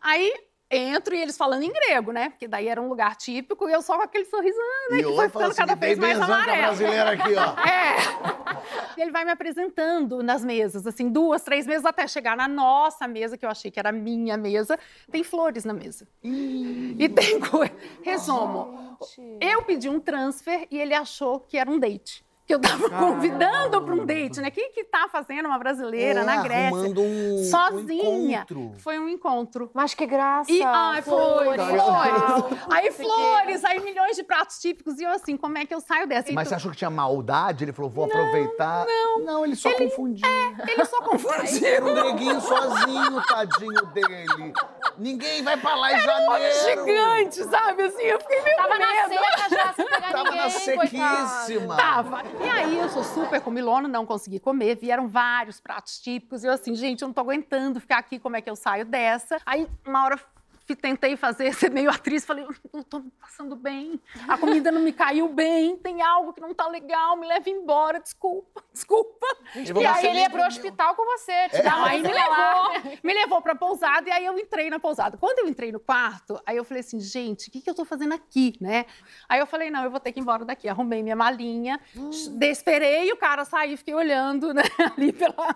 Aí 0.00 0.32
entro 0.70 1.14
e 1.14 1.20
eles 1.22 1.36
falando 1.36 1.62
em 1.62 1.72
grego, 1.72 2.10
né? 2.12 2.30
Porque 2.30 2.48
daí 2.48 2.66
era 2.68 2.80
um 2.82 2.88
lugar 2.88 3.14
típico 3.16 3.68
e 3.68 3.72
eu 3.72 3.80
só 3.82 3.96
com 3.96 4.02
aquele 4.02 4.24
sorriso, 4.24 4.58
né? 4.90 4.98
E 4.98 5.04
Que 5.04 5.14
foi 5.14 5.28
ficando 5.28 5.46
assim, 5.46 5.56
cada 5.56 5.76
tem 5.76 5.88
vez 5.94 5.98
mais 5.98 6.20
amarelo. 6.20 6.58
brasileira 6.58 7.10
aqui, 7.12 7.34
ó. 7.34 7.54
É. 7.66 8.96
E 8.98 9.02
ele 9.02 9.10
vai 9.12 9.24
me 9.24 9.30
apresentando 9.30 10.22
nas 10.22 10.44
mesas, 10.44 10.86
assim, 10.86 11.08
duas, 11.08 11.42
três 11.42 11.66
mesas 11.66 11.84
até 11.84 12.06
chegar 12.08 12.36
na 12.36 12.48
nossa 12.48 13.06
mesa, 13.06 13.36
que 13.36 13.44
eu 13.46 13.50
achei 13.50 13.70
que 13.70 13.78
era 13.78 13.90
a 13.90 13.92
minha 13.92 14.36
mesa. 14.36 14.78
Tem 15.10 15.22
flores 15.22 15.64
na 15.64 15.72
mesa. 15.72 16.08
E 16.22 17.08
tem 17.14 17.38
coisa. 17.40 17.72
Resumo. 18.02 18.96
Eu 19.40 19.62
pedi 19.62 19.88
um 19.88 20.00
transfer 20.00 20.66
e 20.70 20.78
ele 20.78 20.94
achou 20.94 21.38
que 21.40 21.58
era 21.58 21.70
um 21.70 21.78
date. 21.78 22.24
Que 22.46 22.54
eu 22.54 22.60
tava 22.60 22.88
convidando 22.88 23.82
para 23.82 23.92
um 23.92 24.06
date, 24.06 24.40
né? 24.40 24.52
Quem 24.52 24.70
que 24.70 24.84
tá 24.84 25.08
fazendo 25.10 25.46
uma 25.46 25.58
brasileira 25.58 26.20
É, 26.20 26.24
na 26.24 26.42
Grécia? 26.42 26.76
um- 26.76 27.40
um 27.40 27.44
sozinha. 27.44 28.38
encontro. 28.46 28.72
Foi 28.78 28.98
um 29.00 29.08
encontro. 29.08 29.68
Mas 29.74 29.94
que 29.94 30.06
graça. 30.06 30.52
E, 30.52 30.62
ai, 30.62 31.02
foi, 31.02 31.12
flores. 31.12 31.64
flores. 31.66 32.60
Aí 32.70 32.84
Não 32.84 32.90
o 32.90 32.92
flores, 32.94 33.64
aí 33.64 33.80
milhões 33.80 34.14
de 34.16 34.22
pratos 34.22 34.58
típicos. 34.58 34.96
E 35.00 35.02
eu 35.02 35.10
assim, 35.10 35.36
como 35.36 35.58
é 35.58 35.66
que 35.66 35.74
eu 35.74 35.80
saio 35.80 36.06
dessa? 36.06 36.30
Mas 36.32 36.46
E 36.46 36.48
você 36.50 36.54
achou 36.54 36.70
que 36.70 36.76
tinha 36.76 36.88
maldade? 36.90 37.64
Ele 37.64 37.72
falou, 37.72 37.90
vou 37.90 38.04
aproveitar. 38.04 38.86
Não, 38.86 39.24
não, 39.24 39.44
ele 39.44 39.56
só 39.56 39.72
confundiu. 39.72 40.22
tu- 40.28 40.70
Ele 40.70 40.84
só 40.84 41.00
confundiu. 41.02 41.26
Um 41.86 41.94
neguinho 41.94 42.40
sozinho, 42.40 43.22
tadinho 43.28 43.86
dele. 43.86 44.52
Ninguém 44.98 45.42
vai 45.42 45.56
pra 45.56 45.74
lá 45.74 45.92
em 45.92 45.96
um 46.08 46.30
homem 46.30 46.52
janeiro. 46.52 46.84
gigante, 46.86 47.44
sabe? 47.44 47.82
Assim, 47.82 48.02
eu 48.02 48.20
fiquei 48.20 48.42
meio 48.42 48.56
Tava 48.56 48.78
na 48.78 48.86
medo. 48.86 49.08
seca 49.08 49.48
já, 49.50 49.72
sem 49.72 49.84
pegar 49.86 50.12
Tava 50.12 50.30
ninguém, 50.30 50.36
na 50.36 50.76
coitado. 50.76 51.28
sequíssima. 51.28 51.76
Tava. 51.76 52.22
E 52.44 52.48
aí, 52.48 52.78
eu 52.78 52.88
sou 52.88 53.04
super 53.04 53.40
comilona, 53.40 53.88
não 53.88 54.06
consegui 54.06 54.38
comer. 54.40 54.76
Vieram 54.76 55.06
vários 55.08 55.60
pratos 55.60 55.98
típicos. 56.00 56.42
E 56.44 56.46
eu 56.46 56.52
assim, 56.52 56.74
gente, 56.74 57.02
eu 57.02 57.08
não 57.08 57.12
tô 57.14 57.20
aguentando 57.20 57.80
ficar 57.80 57.98
aqui, 57.98 58.18
como 58.18 58.36
é 58.36 58.40
que 58.40 58.48
eu 58.50 58.56
saio 58.56 58.84
dessa? 58.84 59.38
Aí, 59.44 59.68
uma 59.86 60.04
hora, 60.04 60.20
tentei 60.74 61.16
fazer, 61.16 61.52
ser 61.54 61.70
meio 61.70 61.90
atriz, 61.90 62.24
falei, 62.24 62.44
"Eu 62.44 62.54
não 62.72 62.82
tô 62.82 62.98
me 63.00 63.10
passando 63.20 63.54
bem, 63.54 64.00
a 64.26 64.36
comida 64.36 64.72
não 64.72 64.80
me 64.80 64.92
caiu 64.92 65.28
bem, 65.28 65.76
tem 65.76 66.02
algo 66.02 66.32
que 66.32 66.40
não 66.40 66.52
tá 66.54 66.66
legal, 66.68 67.16
me 67.16 67.26
leva 67.26 67.48
embora, 67.50 68.00
desculpa, 68.00 68.62
desculpa. 68.72 69.26
E 69.54 69.86
aí 69.86 70.06
ele 70.06 70.20
ia 70.20 70.30
pro 70.30 70.44
hospital 70.44 70.94
com 70.94 71.04
você, 71.04 71.48
te 71.50 71.56
É. 71.56 71.68
uma 71.68 71.88
aí 71.88 72.02
me 72.02 72.12
levou, 72.12 72.98
me 73.02 73.14
levou 73.14 73.40
pra 73.42 73.54
pousada 73.54 74.08
e 74.08 74.12
aí 74.12 74.24
eu 74.24 74.38
entrei 74.38 74.68
na 74.70 74.78
pousada. 74.80 75.16
Quando 75.16 75.38
eu 75.40 75.48
entrei 75.48 75.70
no 75.70 75.78
quarto, 75.78 76.40
aí 76.44 76.56
eu 76.56 76.64
falei 76.64 76.80
assim, 76.80 76.98
gente, 76.98 77.48
o 77.48 77.52
que, 77.52 77.60
que 77.60 77.70
eu 77.70 77.74
tô 77.74 77.84
fazendo 77.84 78.14
aqui, 78.14 78.54
né? 78.60 78.86
Aí 79.28 79.38
eu 79.38 79.46
falei, 79.46 79.70
não, 79.70 79.84
eu 79.84 79.90
vou 79.90 80.00
ter 80.00 80.10
que 80.12 80.18
ir 80.20 80.22
embora 80.22 80.44
daqui. 80.44 80.68
Arrumei 80.68 81.02
minha 81.02 81.14
malinha, 81.16 81.78
de- 81.94 82.46
esperei 82.46 83.10
o 83.12 83.16
cara 83.16 83.44
sair, 83.44 83.76
fiquei 83.76 83.94
olhando, 83.94 84.52
né, 84.54 84.62
ali 84.96 85.12
pela 85.12 85.54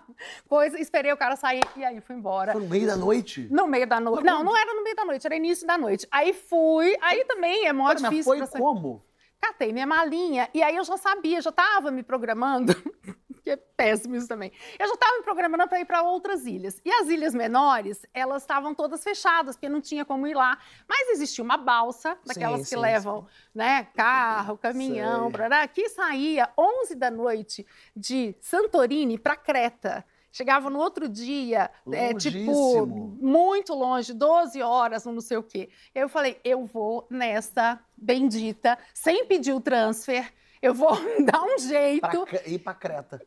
coisa, 0.48 0.78
esperei 0.80 1.12
o 1.12 1.16
cara 1.16 1.36
sair 1.36 1.62
e 1.76 1.84
aí 1.84 2.00
fui 2.00 2.14
embora. 2.16 2.52
Foi 2.52 2.60
no 2.62 2.68
meio 2.68 2.86
da 2.86 2.96
noite? 2.96 3.48
No 3.50 3.66
meio 3.66 3.86
da 3.86 3.98
noite. 4.00 4.24
Não, 4.24 4.44
não 4.44 4.56
era 4.56 4.74
no 4.74 4.82
meio 4.82 4.96
da 4.96 4.99
noite, 5.04 5.26
era 5.26 5.36
início 5.36 5.66
da 5.66 5.76
noite. 5.78 6.06
Aí 6.10 6.32
fui, 6.32 6.96
aí 7.00 7.24
também 7.24 7.66
é 7.66 7.72
mó 7.72 7.84
mas 7.84 8.02
difícil. 8.02 8.24
foi 8.24 8.38
pra 8.38 8.46
sair. 8.46 8.60
como? 8.60 9.04
Catei 9.40 9.72
minha 9.72 9.86
malinha 9.86 10.50
e 10.52 10.62
aí 10.62 10.76
eu 10.76 10.84
já 10.84 10.98
sabia, 10.98 11.40
já 11.40 11.48
estava 11.48 11.90
me 11.90 12.02
programando, 12.02 12.74
que 13.42 13.48
é 13.48 13.56
péssimo 13.56 14.14
isso 14.14 14.28
também. 14.28 14.52
Eu 14.78 14.86
já 14.86 14.92
estava 14.92 15.16
me 15.16 15.22
programando 15.22 15.66
para 15.66 15.80
ir 15.80 15.86
para 15.86 16.02
outras 16.02 16.44
ilhas. 16.44 16.78
E 16.84 16.90
as 16.92 17.08
ilhas 17.08 17.34
menores, 17.34 18.04
elas 18.12 18.42
estavam 18.42 18.74
todas 18.74 19.02
fechadas, 19.02 19.56
porque 19.56 19.68
não 19.68 19.80
tinha 19.80 20.04
como 20.04 20.26
ir 20.26 20.34
lá. 20.34 20.58
Mas 20.86 21.08
existia 21.10 21.42
uma 21.42 21.56
balsa, 21.56 22.18
daquelas 22.26 22.58
Sim, 22.60 22.64
que 22.64 22.68
sim, 22.70 22.76
levam, 22.76 23.26
né, 23.54 23.84
carro, 23.94 24.58
caminhão, 24.58 25.30
brará, 25.30 25.66
que 25.66 25.88
saía 25.88 26.50
11 26.58 26.94
da 26.94 27.10
noite 27.10 27.66
de 27.96 28.36
Santorini 28.42 29.18
para 29.18 29.36
Creta. 29.36 30.04
Chegava 30.32 30.70
no 30.70 30.78
outro 30.78 31.08
dia, 31.08 31.70
é, 31.92 32.14
tipo, 32.14 32.86
muito 33.20 33.74
longe, 33.74 34.12
12 34.12 34.62
horas, 34.62 35.04
não 35.04 35.20
sei 35.20 35.36
o 35.36 35.42
quê. 35.42 35.68
Eu 35.94 36.08
falei, 36.08 36.38
eu 36.44 36.64
vou 36.66 37.06
nessa 37.10 37.80
bendita, 37.96 38.78
sem 38.94 39.24
pedir 39.26 39.52
o 39.52 39.60
transfer, 39.60 40.32
eu 40.62 40.72
vou 40.74 40.90
dar 41.24 41.42
um 41.42 41.46
Pra 41.46 41.58
jeito. 41.58 42.26
Cre- 42.26 42.42
ir 42.48 42.58
pra 42.60 42.74
Creta. 42.74 43.20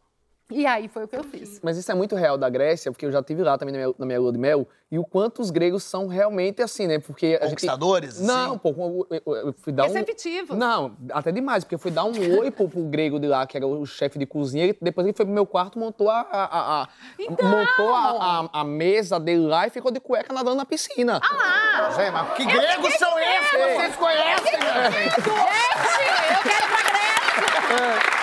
E 0.51 0.65
aí 0.67 0.88
foi 0.88 1.06
o 1.06 1.08
que 1.08 1.15
eu 1.15 1.23
fiz. 1.23 1.60
Mas 1.63 1.77
isso 1.77 1.91
é 1.91 1.95
muito 1.95 2.15
real 2.15 2.38
da 2.38 2.49
Grécia, 2.49 2.91
porque 2.91 3.06
eu 3.06 3.12
já 3.12 3.19
estive 3.21 3.41
lá 3.41 3.58
também 3.58 3.73
na 3.73 3.79
minha, 3.79 3.95
na 3.97 4.06
minha 4.06 4.19
lua 4.19 4.32
de 4.32 4.38
mel, 4.38 4.67
e 4.91 4.99
o 4.99 5.03
quanto 5.06 5.41
os 5.41 5.49
gregos 5.49 5.84
são 5.84 6.06
realmente 6.08 6.62
assim, 6.62 6.86
né? 6.86 6.99
Porque 6.99 7.38
a 7.41 7.45
gente... 7.45 7.51
Conquistadores? 7.62 8.17
assim? 8.17 8.25
Não, 8.27 8.58
pô, 8.60 8.69
eu, 9.10 9.21
eu- 9.25 9.36
eu 9.47 9.53
fui 9.58 9.73
dar 9.73 9.86
um... 9.86 9.88
Receptivo. 9.88 10.56
Não, 10.56 10.95
até 11.12 11.32
demais, 11.32 11.63
porque 11.63 11.73
eu 11.73 11.79
fui 11.79 11.89
dar 11.89 12.03
um 12.03 12.12
oi 12.39 12.51
pro, 12.51 12.69
pro 12.69 12.84
grego 12.84 13.19
de 13.19 13.27
lá, 13.27 13.47
que 13.47 13.58
era 13.58 13.65
o 13.65 13.84
chefe 13.86 14.19
de 14.19 14.25
cozinha, 14.27 14.65
e 14.65 14.77
depois 14.79 15.08
ele 15.08 15.15
foi 15.15 15.25
pro 15.25 15.34
meu 15.34 15.45
quarto, 15.45 15.79
montou 15.79 16.10
a, 16.10 16.19
a- 16.32 16.82
a- 16.84 16.88
Então! 17.17 17.49
montou 17.49 17.93
a, 17.95 18.41
a- 18.41 18.49
a 18.62 18.63
mesa 18.63 19.19
dele 19.19 19.47
lá 19.47 19.65
e 19.65 19.69
ficou 19.71 19.91
de 19.91 19.99
cueca 19.99 20.32
nadando 20.34 20.58
na 20.58 20.65
piscina. 20.65 21.19
Ah 21.23 21.89
Gente, 21.95 22.12
mas 22.12 22.34
que 22.38 22.45
gregos 22.45 22.93
são 22.95 23.17
esses 23.17 23.49
que 23.49 23.58
vocês 23.58 23.95
conhecem, 23.95 24.51
gente? 24.91 25.17
eu 25.17 26.43
quero 26.43 26.67
pra 26.67 26.84
Grécia! 26.91 28.22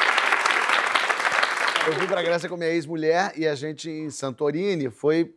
Eu 1.87 1.95
fui 1.95 2.07
pra 2.07 2.23
Grécia 2.23 2.49
com 2.49 2.57
minha 2.57 2.71
ex-mulher 2.71 3.33
e 3.37 3.47
a 3.47 3.55
gente, 3.55 3.91
em 3.91 4.11
Santorini, 4.11 4.91
foi 4.91 5.35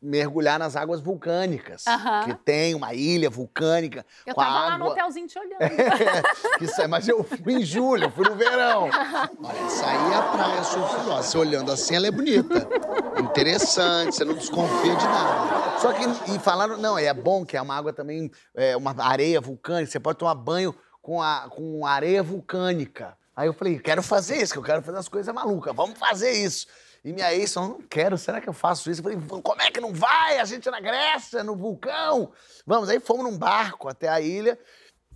mergulhar 0.00 0.58
nas 0.58 0.76
águas 0.76 1.00
vulcânicas. 1.00 1.84
Que 2.24 2.34
tem 2.34 2.74
uma 2.74 2.92
ilha 2.94 3.30
vulcânica 3.30 4.04
Eu 4.26 4.34
com 4.34 4.40
tava 4.40 4.54
lá 4.54 4.78
no 4.78 4.84
água... 4.84 4.90
hotelzinho 4.90 5.26
te 5.26 5.38
olhando. 5.38 5.62
É, 5.62 6.22
isso 6.60 6.80
é, 6.80 6.86
mas 6.86 7.08
eu 7.08 7.24
fui 7.24 7.54
em 7.54 7.64
julho, 7.64 8.10
fui 8.10 8.28
no 8.28 8.34
verão. 8.34 8.84
Olha, 8.84 9.58
essa 9.66 9.86
aí 9.86 10.12
é 10.12 10.16
a 10.16 10.22
praia 10.22 10.62
sulfurosa. 10.64 11.22
Você 11.22 11.38
olhando 11.38 11.72
assim, 11.72 11.96
ela 11.96 12.06
é 12.06 12.10
bonita. 12.10 12.68
Interessante, 13.18 14.14
você 14.14 14.24
não 14.24 14.34
desconfia 14.34 14.94
de 14.94 15.04
nada. 15.04 15.78
Só 15.78 15.92
que, 15.92 16.04
e 16.34 16.38
falaram, 16.38 16.76
não, 16.76 16.98
é 16.98 17.12
bom 17.14 17.44
que 17.44 17.56
é 17.56 17.62
uma 17.62 17.76
água 17.76 17.92
também, 17.92 18.30
é 18.54 18.76
uma 18.76 18.94
areia 18.98 19.40
vulcânica, 19.40 19.90
você 19.90 19.98
pode 19.98 20.18
tomar 20.18 20.34
banho 20.34 20.74
com, 21.00 21.22
a, 21.22 21.48
com 21.48 21.86
areia 21.86 22.22
vulcânica. 22.22 23.18
Aí 23.40 23.46
eu 23.46 23.54
falei, 23.54 23.78
quero 23.78 24.02
fazer 24.02 24.36
isso, 24.36 24.52
que 24.52 24.58
eu 24.58 24.62
quero 24.62 24.82
fazer 24.82 24.98
as 24.98 25.08
coisas 25.08 25.34
malucas, 25.34 25.74
vamos 25.74 25.98
fazer 25.98 26.30
isso. 26.30 26.66
E 27.02 27.10
minha 27.10 27.32
ex 27.32 27.54
falou, 27.54 27.70
não 27.70 27.80
quero, 27.80 28.18
será 28.18 28.38
que 28.38 28.46
eu 28.46 28.52
faço 28.52 28.90
isso? 28.90 29.00
Eu 29.00 29.18
falei, 29.18 29.40
como 29.40 29.62
é 29.62 29.70
que 29.70 29.80
não 29.80 29.94
vai? 29.94 30.38
A 30.38 30.44
gente 30.44 30.68
é 30.68 30.70
na 30.70 30.78
Grécia, 30.78 31.42
no 31.42 31.56
vulcão. 31.56 32.32
Vamos, 32.66 32.90
aí 32.90 33.00
fomos 33.00 33.24
num 33.24 33.38
barco 33.38 33.88
até 33.88 34.08
a 34.08 34.20
ilha. 34.20 34.58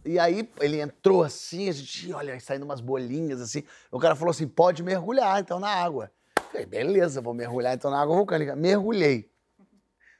E 0.06 0.18
aí 0.18 0.48
ele 0.58 0.80
entrou 0.80 1.22
assim, 1.22 1.68
a 1.68 1.72
gente, 1.72 2.14
olha, 2.14 2.40
saindo 2.40 2.64
umas 2.64 2.80
bolinhas 2.80 3.42
assim. 3.42 3.62
O 3.92 3.98
cara 3.98 4.16
falou 4.16 4.30
assim: 4.30 4.48
pode 4.48 4.82
mergulhar 4.82 5.38
então 5.38 5.60
na 5.60 5.68
água. 5.68 6.10
Eu 6.38 6.44
Falei, 6.44 6.64
beleza, 6.66 7.20
vou 7.20 7.34
mergulhar 7.34 7.74
então 7.74 7.90
na 7.90 8.00
água 8.00 8.16
vulcânica. 8.16 8.56
Mergulhei. 8.56 9.30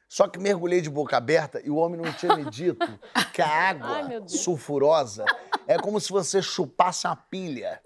Só 0.09 0.29
que 0.29 0.39
mergulhei 0.39 0.81
de 0.81 0.91
boca 0.91 1.17
aberta 1.17 1.61
e 1.65 1.71
o 1.71 1.77
homem 1.77 2.01
não 2.01 2.13
tinha 2.13 2.37
me 2.37 2.45
dito 2.45 2.87
que 3.33 3.43
a 3.43 3.47
Ai, 3.51 3.71
água 3.71 4.03
Deus. 4.21 4.41
sulfurosa 4.41 5.25
é 5.67 5.79
como 5.79 6.01
se 6.01 6.11
você 6.11 6.41
chupasse 6.41 7.07
uma 7.07 7.17
pilha. 7.17 7.81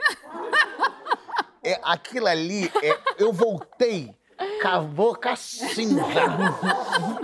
É, 1.63 1.81
aquilo 1.83 2.27
ali, 2.27 2.71
é, 2.83 2.99
eu 3.19 3.33
voltei 3.33 4.15
com 4.63 4.69
a 4.69 4.81
boca 4.81 5.35
cinza. 5.37 6.05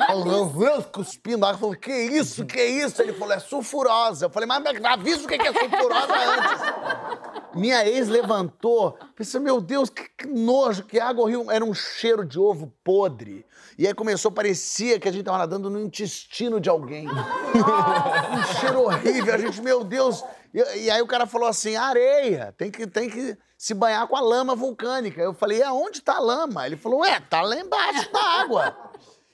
Falando, 0.07 0.85
cuspindo 0.92 1.46
água. 1.46 1.59
Falei, 1.59 1.76
que 1.76 1.92
isso, 1.92 2.44
que 2.44 2.62
isso? 2.62 3.00
Ele 3.02 3.12
falou, 3.12 3.35
é 3.35 3.38
sulfurosa. 3.38 4.26
Eu 4.26 4.30
falei, 4.30 4.46
mas 4.46 4.64
avisa 4.85 5.24
o 5.24 5.28
que 5.28 5.38
que 5.38 5.48
é 5.48 5.52
sulfurosa 5.52 6.12
antes. 6.14 7.54
Minha 7.54 7.87
ex 7.87 8.09
levantou, 8.09 8.98
pensei, 9.14 9.38
meu 9.38 9.61
Deus, 9.61 9.88
que, 9.88 10.09
que 10.18 10.26
nojo, 10.26 10.85
que 10.85 10.98
água 10.98 11.22
horrível. 11.24 11.50
Era 11.50 11.64
um 11.64 11.72
cheiro 11.74 12.24
de 12.24 12.38
ovo 12.38 12.72
podre. 12.83 13.46
E 13.77 13.87
aí 13.87 13.95
começou, 13.95 14.31
parecia 14.31 15.01
que 15.01 15.09
a 15.09 15.13
gente 15.13 15.25
tava 15.25 15.39
nadando 15.39 15.69
no 15.69 15.81
intestino 15.81 16.61
de 16.61 16.69
alguém. 16.69 17.09
um 17.11 18.61
cheiro 18.61 18.83
horrível. 18.83 19.35
A 19.35 19.39
gente, 19.39 19.61
meu 19.61 19.83
Deus. 19.83 20.25
E, 20.53 20.85
e 20.85 20.91
aí 20.91 21.03
o 21.03 21.07
cara 21.07 21.27
falou 21.27 21.49
assim: 21.49 21.75
areia, 21.77 22.55
tem 22.57 22.71
que, 22.71 22.87
tem 22.87 23.11
que 23.11 23.37
se 23.59 23.75
banhar 23.75 24.07
com 24.07 24.17
a 24.17 24.21
lama 24.21 24.55
vulcânica. 24.55 25.21
Eu 25.21 25.35
falei: 25.35 25.63
aonde 25.63 26.01
tá 26.01 26.17
a 26.17 26.21
lama? 26.21 26.67
Ele 26.67 26.77
falou: 26.77 27.01
ué, 27.01 27.19
tá 27.21 27.43
lá 27.43 27.57
embaixo 27.57 28.13
da 28.13 28.21
água. 28.21 28.77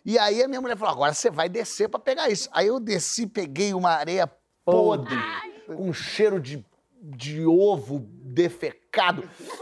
E 0.05 0.19
aí 0.19 0.43
a 0.43 0.49
minha 0.49 0.61
mulher 0.61 0.77
falou: 0.77 0.95
agora 0.95 1.13
você 1.13 1.31
vai 1.31 1.49
descer 1.49 1.89
pra 1.89 2.01
pegar 2.01 2.31
isso. 2.31 2.49
Aí 2.53 2.67
eu 2.67 2.81
desci, 2.81 3.27
peguei 3.27 3.75
uma 3.75 3.91
areia 3.91 4.31
podre, 4.65 5.19
com 5.67 5.93
cheiro 5.93 6.41
de, 6.41 6.65
de 7.03 7.45
ovo 7.45 8.01
defecado. 8.23 8.80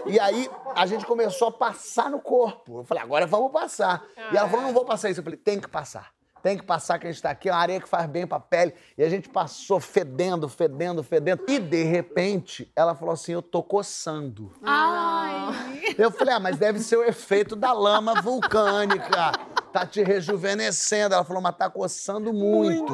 E 0.07 0.19
aí 0.19 0.51
a 0.75 0.87
gente 0.87 1.05
começou 1.05 1.49
a 1.49 1.53
passar 1.53 2.11
no 2.11 2.21
corpo. 2.21 2.81
Eu 2.81 2.85
falei: 2.85 3.03
agora 3.03 3.27
vamos 3.27 3.53
passar. 3.53 4.05
E 4.33 4.37
ela 4.37 4.49
falou: 4.49 4.67
não 4.67 4.73
vou 4.73 4.85
passar 4.85 5.11
isso. 5.11 5.21
Eu 5.21 5.25
falei: 5.25 5.38
tem 5.38 5.61
que 5.61 5.69
passar. 5.69 6.12
Tem 6.43 6.57
que 6.57 6.64
passar 6.64 6.99
que 6.99 7.07
a 7.07 7.11
gente 7.11 7.21
tá 7.21 7.31
aqui, 7.31 7.49
é 7.49 7.53
uma 7.53 7.59
areia 7.59 7.81
que 7.81 7.88
faz 7.88 8.07
bem 8.07 8.27
pra 8.27 8.38
pele. 8.38 8.73
E 8.97 9.03
a 9.03 9.09
gente 9.09 9.29
passou 9.29 9.81
fedendo, 9.81 10.49
fedendo, 10.49 11.03
fedendo. 11.03 11.43
E 11.49 11.59
de 11.59 11.83
repente, 11.83 12.71
ela 12.77 12.95
falou 12.95 13.12
assim: 13.12 13.33
eu 13.33 13.43
tô 13.43 13.62
coçando. 13.62 14.53
Ai. 14.62 15.95
Eu 15.97 16.11
falei, 16.11 16.35
ah, 16.35 16.41
mas 16.41 16.59
deve 16.59 16.79
ser 16.79 16.97
o 16.97 17.05
efeito 17.05 17.57
da 17.57 17.73
lama 17.73 18.21
vulcânica. 18.21 19.33
Tá 19.73 19.85
te 19.87 20.03
rejuvenescendo. 20.03 21.14
Ela 21.14 21.25
falou, 21.25 21.43
mas 21.43 21.57
tá 21.57 21.69
coçando 21.69 22.33
muito. 22.33 22.93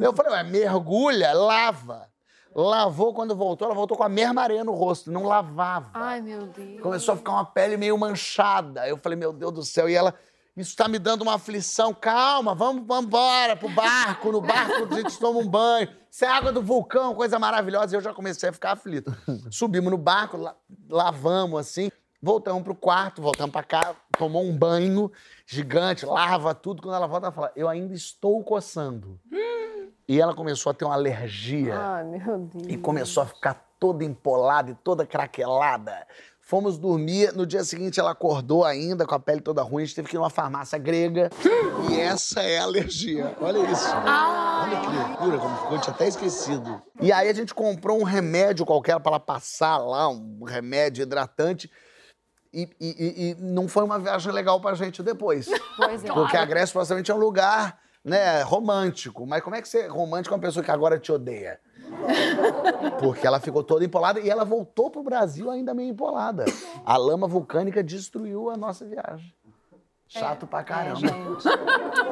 Eu 0.00 0.12
falei, 0.12 0.32
ué, 0.32 0.42
mergulha, 0.44 1.32
lava. 1.32 2.08
Lavou 2.56 3.12
quando 3.12 3.36
voltou, 3.36 3.66
ela 3.66 3.74
voltou 3.74 3.96
com 3.96 4.02
a 4.02 4.08
mesma 4.08 4.40
areia 4.42 4.64
no 4.64 4.72
rosto, 4.72 5.12
não 5.12 5.24
lavava. 5.24 5.90
Ai, 5.92 6.22
meu 6.22 6.46
Deus. 6.46 6.80
Começou 6.80 7.12
a 7.14 7.16
ficar 7.18 7.32
uma 7.32 7.44
pele 7.44 7.76
meio 7.76 7.98
manchada. 7.98 8.88
Eu 8.88 8.96
falei, 8.96 9.16
meu 9.18 9.32
Deus 9.32 9.52
do 9.52 9.62
céu. 9.62 9.88
E 9.88 9.94
ela, 9.94 10.14
isso 10.56 10.74
tá 10.74 10.88
me 10.88 10.98
dando 10.98 11.20
uma 11.20 11.34
aflição. 11.34 11.92
Calma, 11.92 12.54
vamos, 12.54 12.86
vamos 12.86 13.04
embora 13.06 13.54
pro 13.56 13.68
barco. 13.68 14.32
No 14.32 14.40
barco 14.40 14.88
a 14.90 14.96
gente 14.96 15.18
toma 15.18 15.38
um 15.38 15.46
banho. 15.46 15.88
Isso 16.10 16.24
é 16.24 16.28
água 16.28 16.50
do 16.50 16.62
vulcão, 16.62 17.14
coisa 17.14 17.38
maravilhosa. 17.38 17.94
E 17.94 17.98
eu 17.98 18.00
já 18.00 18.14
comecei 18.14 18.48
a 18.48 18.52
ficar 18.54 18.72
aflito. 18.72 19.14
Subimos 19.50 19.90
no 19.90 19.98
barco, 19.98 20.38
la- 20.38 20.56
lavamos 20.88 21.60
assim. 21.60 21.90
Voltamos 22.22 22.62
pro 22.62 22.74
quarto, 22.74 23.20
voltamos 23.20 23.52
pra 23.52 23.62
cá, 23.62 23.94
tomou 24.16 24.42
um 24.42 24.56
banho 24.56 25.12
gigante, 25.46 26.06
lava 26.06 26.54
tudo. 26.54 26.80
Quando 26.80 26.94
ela 26.94 27.06
volta, 27.06 27.26
ela 27.26 27.34
fala: 27.34 27.52
Eu 27.54 27.68
ainda 27.68 27.92
estou 27.92 28.42
coçando. 28.42 29.20
E 30.08 30.20
ela 30.20 30.34
começou 30.34 30.70
a 30.70 30.74
ter 30.74 30.84
uma 30.84 30.94
alergia 30.94 31.76
Ai, 31.78 32.04
meu 32.04 32.38
Deus. 32.38 32.64
e 32.68 32.76
começou 32.76 33.22
a 33.22 33.26
ficar 33.26 33.66
toda 33.78 34.04
empolada 34.04 34.70
e 34.70 34.74
toda 34.74 35.04
craquelada. 35.06 36.06
Fomos 36.40 36.78
dormir, 36.78 37.32
no 37.34 37.44
dia 37.44 37.64
seguinte 37.64 37.98
ela 37.98 38.12
acordou 38.12 38.64
ainda 38.64 39.04
com 39.04 39.16
a 39.16 39.18
pele 39.18 39.40
toda 39.40 39.62
ruim, 39.62 39.82
a 39.82 39.86
gente 39.86 39.96
teve 39.96 40.08
que 40.08 40.14
ir 40.14 40.18
numa 40.18 40.30
farmácia 40.30 40.78
grega. 40.78 41.28
E 41.90 41.98
essa 42.00 42.40
é 42.40 42.58
a 42.58 42.62
alergia. 42.62 43.36
Olha 43.40 43.58
isso. 43.68 43.88
Olha 43.92 44.80
que 44.80 44.86
loucura, 44.86 45.38
como 45.38 45.56
ficou, 45.56 45.72
eu 45.72 45.80
tinha 45.80 45.92
até 45.94 46.06
esquecido. 46.06 46.80
E 47.00 47.10
aí 47.12 47.28
a 47.28 47.32
gente 47.34 47.52
comprou 47.52 47.98
um 48.00 48.04
remédio 48.04 48.64
qualquer 48.64 48.98
para 49.00 49.10
ela 49.12 49.20
passar 49.20 49.76
lá, 49.78 50.08
um 50.08 50.44
remédio 50.44 51.02
hidratante. 51.02 51.68
E, 52.54 52.62
e- 52.80 52.96
e- 52.98 53.30
e 53.32 53.34
não 53.40 53.66
foi 53.66 53.82
uma 53.82 53.98
viagem 53.98 54.32
legal 54.32 54.60
pra 54.60 54.72
gente 54.74 55.02
depois. 55.02 55.48
Pois 55.76 56.04
é. 56.04 56.12
Porque 56.12 56.36
a 56.36 56.44
Grécia 56.44 56.68
supostamente 56.68 57.10
é 57.10 57.14
um 57.14 57.18
lugar, 57.18 57.76
né, 58.06 58.40
romântico. 58.42 59.26
Mas 59.26 59.42
como 59.42 59.56
é 59.56 59.60
que 59.60 59.68
você 59.68 59.80
é 59.80 59.86
romântico 59.88 60.30
com 60.30 60.36
uma 60.36 60.46
pessoa 60.46 60.64
que 60.64 60.70
agora 60.70 60.98
te 60.98 61.10
odeia? 61.10 61.58
Porque 63.00 63.26
ela 63.26 63.40
ficou 63.40 63.62
toda 63.62 63.84
empolada 63.84 64.20
e 64.20 64.30
ela 64.30 64.44
voltou 64.44 64.90
pro 64.90 65.02
Brasil 65.02 65.50
ainda 65.50 65.74
meio 65.74 65.90
empolada. 65.90 66.44
A 66.84 66.96
lama 66.96 67.26
vulcânica 67.26 67.82
destruiu 67.82 68.48
a 68.48 68.56
nossa 68.56 68.84
viagem. 68.84 69.34
Chato 70.08 70.46
pra 70.46 70.62
caramba. 70.62 71.00
É, 71.00 71.02
gente. 71.02 71.48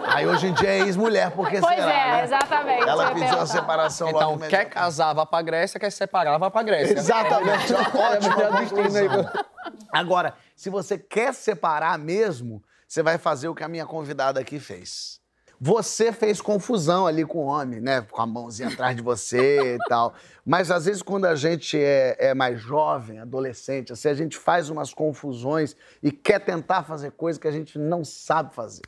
Aí 0.09 0.27
hoje 0.27 0.49
em 0.49 0.53
dia 0.53 0.69
é 0.69 0.79
ex-mulher, 0.81 1.31
porque 1.31 1.61
Pois 1.61 1.77
será, 1.77 1.93
é, 1.93 2.11
né? 2.17 2.25
exatamente. 2.25 2.89
Ela 2.89 3.05
ia 3.05 3.15
pediu 3.15 3.39
a 3.41 3.47
separação 3.47 4.09
Então, 4.09 4.31
logo 4.33 4.49
quer 4.49 4.65
casar, 4.65 5.13
vá 5.15 5.25
pra 5.25 5.41
Grécia, 5.43 5.79
quer 5.79 5.91
separar, 5.91 6.37
vá 6.39 6.51
pra 6.51 6.65
Grécia. 6.65 6.99
Exatamente, 6.99 7.73
uma 7.73 7.83
ótima 8.11 8.37
melhor 8.37 8.53
destino 8.59 8.99
aí. 8.99 9.09
conclusão. 9.09 9.45
Agora, 9.93 10.35
se 10.57 10.71
você 10.71 10.99
quer 10.99 11.33
separar 11.33 11.97
mesmo, 11.97 12.61
você 12.87 13.01
vai 13.01 13.17
fazer 13.17 13.47
o 13.47 13.55
que 13.55 13.63
a 13.63 13.69
minha 13.69 13.87
convidada 13.87 14.41
aqui 14.41 14.59
fez. 14.59 15.21
Você 15.67 16.13
fez 16.13 16.43
confusão 16.43 17.07
ali 17.07 17.25
com 17.25 17.39
o 17.39 17.47
homem, 17.47 17.81
né? 17.81 18.03
Com 18.03 18.21
a 18.21 18.27
mãozinha 18.27 18.69
atrás 18.69 18.95
de 18.95 19.01
você 19.01 19.77
e 19.77 19.79
tal. 19.89 20.13
Mas 20.45 20.71
às 20.71 20.85
vezes, 20.85 21.01
quando 21.01 21.25
a 21.25 21.35
gente 21.35 21.79
é, 21.81 22.17
é 22.19 22.35
mais 22.35 22.61
jovem, 22.61 23.19
adolescente, 23.19 23.91
assim, 23.91 24.09
a 24.09 24.15
gente 24.15 24.37
faz 24.37 24.69
umas 24.69 24.93
confusões 24.93 25.75
e 26.03 26.13
quer 26.13 26.39
tentar 26.41 26.83
fazer 26.83 27.13
coisa 27.13 27.41
que 27.41 27.49
a 27.49 27.51
gente 27.51 27.79
não 27.79 28.05
sabe 28.05 28.55
fazer. 28.55 28.83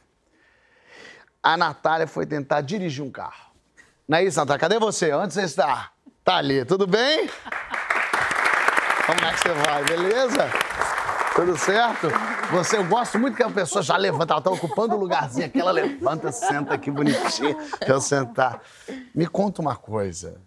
A 1.42 1.56
Natália 1.56 2.06
foi 2.06 2.26
tentar 2.26 2.60
dirigir 2.60 3.02
um 3.02 3.10
carro. 3.10 3.52
Não 4.06 4.18
é 4.18 4.24
isso, 4.24 4.38
Natália? 4.38 4.60
Cadê 4.60 4.78
você? 4.78 5.14
Onde 5.14 5.32
você 5.32 5.44
está? 5.44 5.92
Tá 6.22 6.36
ali, 6.36 6.62
tudo 6.66 6.86
bem? 6.86 7.30
Como 9.06 9.26
é 9.26 9.32
que 9.32 9.38
você 9.40 9.48
vai? 9.48 9.82
Beleza? 9.82 10.50
Tudo 11.34 11.56
certo? 11.56 12.08
Você, 12.52 12.76
eu 12.76 12.84
gosto 12.84 13.18
muito 13.18 13.36
que 13.36 13.42
a 13.42 13.50
pessoa 13.50 13.82
já 13.82 13.96
levanta, 13.96 14.34
ela 14.34 14.40
tá 14.40 14.50
ocupando 14.50 14.94
o 14.94 14.98
lugarzinho 14.98 15.46
aqui, 15.46 15.60
ela 15.60 15.72
levanta, 15.72 16.30
senta 16.30 16.74
aqui 16.74 16.90
bonitinha 16.90 17.56
pra 17.78 17.94
eu 17.94 18.00
sentar. 18.00 18.62
Me 19.14 19.26
conta 19.26 19.60
uma 19.60 19.76
coisa. 19.76 20.40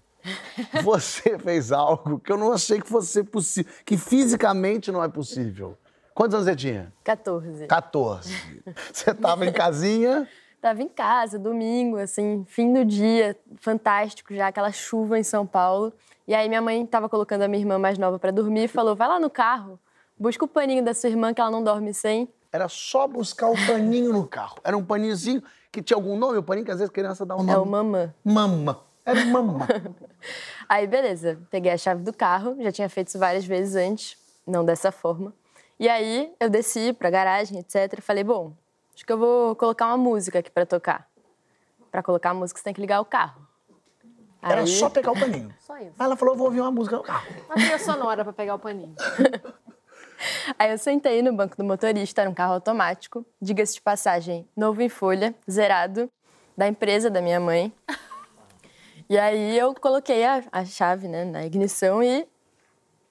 Você 0.83 1.37
fez 1.39 1.71
algo 1.71 2.19
que 2.19 2.31
eu 2.31 2.37
não 2.37 2.51
achei 2.51 2.79
que 2.81 2.87
fosse 2.87 3.23
possível, 3.23 3.71
que 3.85 3.97
fisicamente 3.97 4.91
não 4.91 5.03
é 5.03 5.07
possível. 5.07 5.77
Quantos 6.13 6.35
anos 6.35 6.45
você 6.47 6.55
tinha? 6.55 6.93
14. 7.03 7.67
14. 7.67 8.63
Você 8.91 9.13
tava 9.13 9.45
em 9.45 9.53
casinha, 9.53 10.27
Tava 10.61 10.83
em 10.83 10.89
casa, 10.89 11.39
domingo, 11.39 11.95
assim, 11.95 12.43
fim 12.45 12.73
do 12.73 12.83
dia, 12.83 13.37
fantástico 13.61 14.35
já, 14.35 14.47
aquela 14.47 14.73
chuva 14.73 15.17
em 15.17 15.23
São 15.23 15.47
Paulo. 15.47 15.93
E 16.27 16.35
aí 16.35 16.49
minha 16.49 16.61
mãe 16.61 16.85
tava 16.85 17.07
colocando 17.07 17.43
a 17.43 17.47
minha 17.47 17.61
irmã 17.61 17.79
mais 17.79 17.97
nova 17.97 18.19
pra 18.19 18.29
dormir 18.29 18.65
e 18.65 18.67
falou: 18.67 18.93
vai 18.93 19.07
lá 19.07 19.19
no 19.21 19.29
carro, 19.29 19.79
busca 20.19 20.43
o 20.45 20.47
paninho 20.47 20.83
da 20.83 20.93
sua 20.93 21.09
irmã 21.09 21.33
que 21.33 21.41
ela 21.41 21.49
não 21.51 21.63
dorme 21.63 21.93
sem. 21.93 22.27
era 22.51 22.67
só 22.67 23.07
buscar 23.07 23.49
o 23.49 23.55
paninho 23.65 24.11
no 24.11 24.27
carro. 24.27 24.57
Era 24.63 24.75
um 24.77 24.83
paninhozinho 24.83 25.41
que 25.71 25.81
tinha 25.81 25.95
algum 25.97 26.17
nome, 26.17 26.37
o 26.37 26.43
paninho 26.43 26.65
que 26.65 26.71
às 26.71 26.79
vezes 26.79 26.89
a 26.89 26.93
criança 26.93 27.25
dá 27.25 27.35
um 27.35 27.39
nome. 27.43 27.51
É 27.51 27.57
o 27.57 27.65
mamã. 27.65 28.13
Mama. 28.23 28.79
Era 29.05 29.25
mama. 29.25 29.67
Aí, 30.67 30.85
beleza, 30.85 31.39
peguei 31.49 31.71
a 31.71 31.77
chave 31.77 32.03
do 32.03 32.13
carro, 32.13 32.55
já 32.59 32.71
tinha 32.71 32.89
feito 32.89 33.07
isso 33.07 33.17
várias 33.17 33.45
vezes 33.45 33.75
antes, 33.75 34.17
não 34.45 34.63
dessa 34.65 34.91
forma. 34.91 35.33
E 35.79 35.87
aí 35.87 36.31
eu 36.39 36.49
desci 36.49 36.91
pra 36.93 37.09
garagem, 37.09 37.57
etc. 37.59 38.01
Falei, 38.01 38.23
bom, 38.23 38.51
acho 38.93 39.05
que 39.05 39.11
eu 39.13 39.17
vou 39.17 39.55
colocar 39.55 39.87
uma 39.87 39.97
música 39.97 40.39
aqui 40.39 40.51
pra 40.51 40.65
tocar. 40.65 41.07
Pra 41.89 42.03
colocar 42.03 42.31
a 42.31 42.33
música, 42.33 42.59
você 42.59 42.65
tem 42.65 42.73
que 42.73 42.81
ligar 42.81 42.99
o 42.99 43.05
carro. 43.05 43.41
Era 44.43 44.61
Aí- 44.61 44.67
só 44.67 44.89
pegar 44.89 45.11
o 45.11 45.19
paninho. 45.19 45.53
Só 45.59 45.75
isso. 45.77 45.93
Aí 45.97 46.05
ela 46.05 46.15
falou, 46.15 46.35
vou 46.35 46.47
ouvir 46.47 46.61
uma 46.61 46.69
música 46.71 46.97
no 46.97 47.03
carro. 47.03 47.25
Uma 47.47 47.55
trilha 47.55 47.79
sonora 47.79 48.23
pra 48.23 48.33
pegar 48.33 48.55
o 48.55 48.59
paninho. 48.59 48.93
Aí 50.57 50.71
eu 50.71 50.77
sentei 50.77 51.21
no 51.21 51.33
banco 51.33 51.55
do 51.55 51.63
motorista, 51.63 52.21
era 52.21 52.29
um 52.29 52.33
carro 52.33 52.53
automático, 52.53 53.25
diga-se 53.41 53.75
de 53.75 53.81
passagem, 53.81 54.47
novo 54.55 54.81
em 54.81 54.89
folha, 54.89 55.33
zerado, 55.49 56.09
da 56.57 56.67
empresa 56.67 57.09
da 57.09 57.21
minha 57.21 57.39
mãe. 57.39 57.73
E 59.09 59.17
aí 59.17 59.57
eu 59.57 59.73
coloquei 59.73 60.23
a, 60.25 60.43
a 60.51 60.65
chave 60.65 61.07
né, 61.07 61.25
na 61.25 61.45
ignição 61.45 62.03
e, 62.03 62.27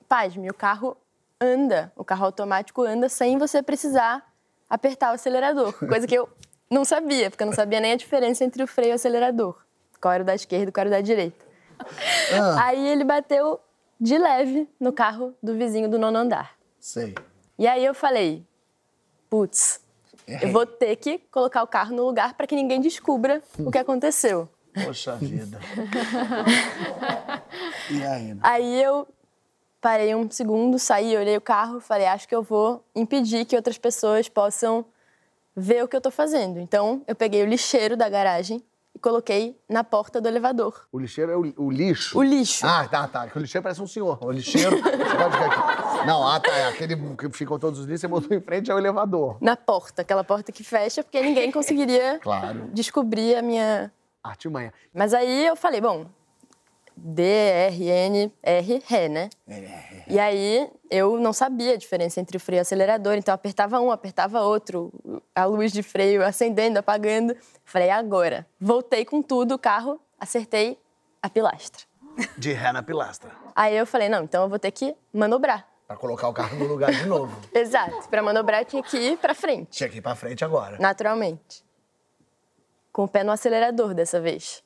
pasme, 0.08 0.48
o 0.48 0.54
carro 0.54 0.96
anda, 1.40 1.92
o 1.96 2.04
carro 2.04 2.26
automático 2.26 2.82
anda 2.82 3.08
sem 3.08 3.38
você 3.38 3.62
precisar 3.62 4.24
apertar 4.68 5.10
o 5.10 5.14
acelerador, 5.14 5.72
coisa 5.88 6.06
que 6.06 6.14
eu 6.14 6.28
não 6.70 6.84
sabia, 6.84 7.30
porque 7.30 7.42
eu 7.42 7.46
não 7.46 7.54
sabia 7.54 7.80
nem 7.80 7.92
a 7.92 7.96
diferença 7.96 8.44
entre 8.44 8.62
o 8.62 8.66
freio 8.66 8.90
e 8.90 8.92
o 8.92 8.94
acelerador, 8.96 9.56
qual 10.00 10.12
era 10.12 10.22
o 10.22 10.26
da 10.26 10.34
esquerda 10.34 10.68
e 10.68 10.72
qual 10.72 10.82
era 10.82 10.88
o 10.88 10.92
da 10.92 11.00
direita. 11.00 11.46
Aí 12.62 12.86
ele 12.86 13.04
bateu 13.04 13.58
de 14.00 14.18
leve 14.18 14.68
no 14.78 14.92
carro 14.92 15.34
do 15.42 15.54
vizinho 15.54 15.88
do 15.88 15.98
nono 15.98 16.18
andar. 16.18 16.57
Sei. 16.88 17.14
E 17.58 17.66
aí 17.66 17.84
eu 17.84 17.92
falei, 17.92 18.42
putz, 19.28 19.78
eu 20.26 20.50
vou 20.50 20.64
ter 20.64 20.96
que 20.96 21.18
colocar 21.30 21.62
o 21.62 21.66
carro 21.66 21.94
no 21.94 22.02
lugar 22.02 22.32
para 22.32 22.46
que 22.46 22.56
ninguém 22.56 22.80
descubra 22.80 23.42
o 23.58 23.70
que 23.70 23.76
aconteceu. 23.76 24.48
Poxa 24.86 25.14
vida. 25.16 25.60
e 27.90 28.02
aí? 28.02 28.32
né? 28.32 28.40
Aí 28.42 28.82
eu 28.82 29.06
parei 29.82 30.14
um 30.14 30.30
segundo, 30.30 30.78
saí, 30.78 31.14
olhei 31.14 31.36
o 31.36 31.42
carro, 31.42 31.78
falei, 31.78 32.06
acho 32.06 32.26
que 32.26 32.34
eu 32.34 32.42
vou 32.42 32.82
impedir 32.94 33.44
que 33.44 33.54
outras 33.54 33.76
pessoas 33.76 34.26
possam 34.26 34.82
ver 35.54 35.84
o 35.84 35.88
que 35.88 35.94
eu 35.94 36.00
tô 36.00 36.10
fazendo. 36.10 36.58
Então 36.58 37.02
eu 37.06 37.14
peguei 37.14 37.42
o 37.42 37.46
lixeiro 37.46 37.98
da 37.98 38.08
garagem 38.08 38.64
e 38.94 38.98
coloquei 38.98 39.60
na 39.68 39.84
porta 39.84 40.22
do 40.22 40.26
elevador. 40.26 40.86
O 40.90 40.98
lixeiro 40.98 41.32
é 41.32 41.36
o, 41.36 41.66
o 41.66 41.70
lixo? 41.70 42.18
O 42.18 42.22
lixo. 42.22 42.66
Ah, 42.66 42.88
tá, 42.88 43.06
tá. 43.06 43.28
O 43.36 43.40
lixeiro 43.40 43.62
parece 43.62 43.82
um 43.82 43.86
senhor. 43.86 44.18
O 44.24 44.32
lixeiro. 44.32 44.78
você 44.78 44.80
pode 44.88 45.34
ficar 45.34 45.46
aqui. 45.46 45.77
Não, 46.06 46.26
ah, 46.26 46.40
tá. 46.40 46.50
É 46.56 46.68
aquele 46.68 46.96
que 47.16 47.30
ficam 47.30 47.58
todos 47.58 47.80
os 47.80 47.86
dias, 47.86 48.00
você 48.00 48.08
botou 48.08 48.36
em 48.36 48.40
frente 48.40 48.70
ao 48.70 48.78
elevador. 48.78 49.36
Na 49.40 49.56
porta, 49.56 50.02
aquela 50.02 50.24
porta 50.24 50.52
que 50.52 50.64
fecha, 50.64 51.02
porque 51.02 51.20
ninguém 51.20 51.50
conseguiria 51.50 52.18
Claro. 52.20 52.68
descobrir 52.72 53.36
a 53.36 53.42
minha 53.42 53.92
Artimanha. 54.22 54.72
Mas 54.92 55.14
aí 55.14 55.46
eu 55.46 55.56
falei, 55.56 55.80
bom, 55.80 56.06
D, 56.96 57.22
R, 57.22 57.88
N, 57.88 58.32
R, 58.42 58.82
Ré, 58.86 59.08
né? 59.08 59.30
E 60.08 60.18
aí 60.18 60.68
eu 60.90 61.18
não 61.18 61.32
sabia 61.32 61.74
a 61.74 61.76
diferença 61.76 62.20
entre 62.20 62.36
o 62.36 62.40
freio 62.40 62.58
e 62.58 62.60
o 62.60 62.62
acelerador, 62.62 63.14
então 63.14 63.32
eu 63.32 63.36
apertava 63.36 63.80
um, 63.80 63.90
apertava 63.90 64.40
outro, 64.40 64.92
a 65.34 65.44
luz 65.44 65.72
de 65.72 65.82
freio 65.82 66.24
acendendo, 66.24 66.78
apagando. 66.78 67.36
Falei, 67.64 67.90
agora. 67.90 68.46
Voltei 68.60 69.04
com 69.04 69.22
tudo, 69.22 69.54
o 69.54 69.58
carro, 69.58 70.00
acertei 70.18 70.78
a 71.22 71.30
pilastra. 71.30 71.84
De 72.36 72.52
ré 72.52 72.72
na 72.72 72.82
pilastra. 72.82 73.30
Aí 73.54 73.76
eu 73.76 73.86
falei, 73.86 74.08
não, 74.08 74.24
então 74.24 74.42
eu 74.42 74.48
vou 74.48 74.58
ter 74.58 74.72
que 74.72 74.94
manobrar. 75.12 75.66
Pra 75.88 75.96
colocar 75.96 76.28
o 76.28 76.32
carro 76.34 76.54
no 76.58 76.66
lugar 76.66 76.92
de 76.92 77.06
novo. 77.06 77.34
Exato. 77.52 78.08
Pra 78.10 78.22
manobrar 78.22 78.62
tinha 78.66 78.82
que 78.82 78.98
ir 78.98 79.16
pra 79.16 79.34
frente, 79.34 79.70
Tinha 79.70 79.88
que 79.88 79.96
ir 79.98 80.02
pra 80.02 80.14
frente 80.14 80.44
agora. 80.44 80.76
naturalmente. 80.78 81.64
Com 82.92 83.04
o 83.04 83.08
pé 83.08 83.24
no 83.24 83.32
acelerador 83.32 83.94
dessa 83.94 84.20
vez. 84.20 84.62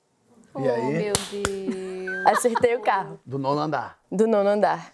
E 0.58 0.68
aí? 0.68 0.80
Oh, 0.80 0.90
meu 0.90 1.12
Deus. 1.30 2.26
Acertei 2.26 2.74
o 2.76 2.80
carro. 2.80 3.20
Do 3.24 3.38
nono 3.38 3.60
andar. 3.60 3.98
do 4.10 4.26
nono 4.26 4.50
andar. 4.50 4.92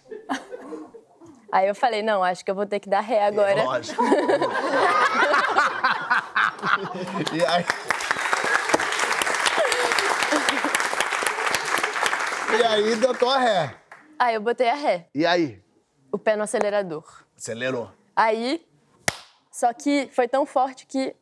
Aí 1.51 1.67
eu 1.67 1.73
falei, 1.73 2.03
não, 2.03 2.23
acho 2.23 2.45
que 2.45 2.51
eu 2.51 2.55
vou 2.55 2.67
ter 2.67 2.79
que 2.79 2.87
dar 2.87 2.99
ré 3.01 3.25
agora. 3.25 3.63
Lógico. 3.63 4.03
e 7.33 7.43
aí. 7.43 7.65
E 12.59 12.63
aí 12.65 12.95
deu 12.97 13.15
tua 13.15 13.39
ré. 13.39 13.73
Aí 14.19 14.35
eu 14.35 14.41
botei 14.41 14.69
a 14.69 14.75
ré, 14.75 15.07
E 15.15 15.25
aí? 15.25 15.59
O 16.11 16.17
pé 16.17 16.35
no 16.35 16.43
acelerador. 16.43 17.03
Acelerou. 17.37 17.91
Aí, 18.15 18.65
só 19.51 19.73
que 19.73 20.09
foi 20.11 20.27
tão 20.27 20.45
forte 20.45 20.85
que 20.85 21.15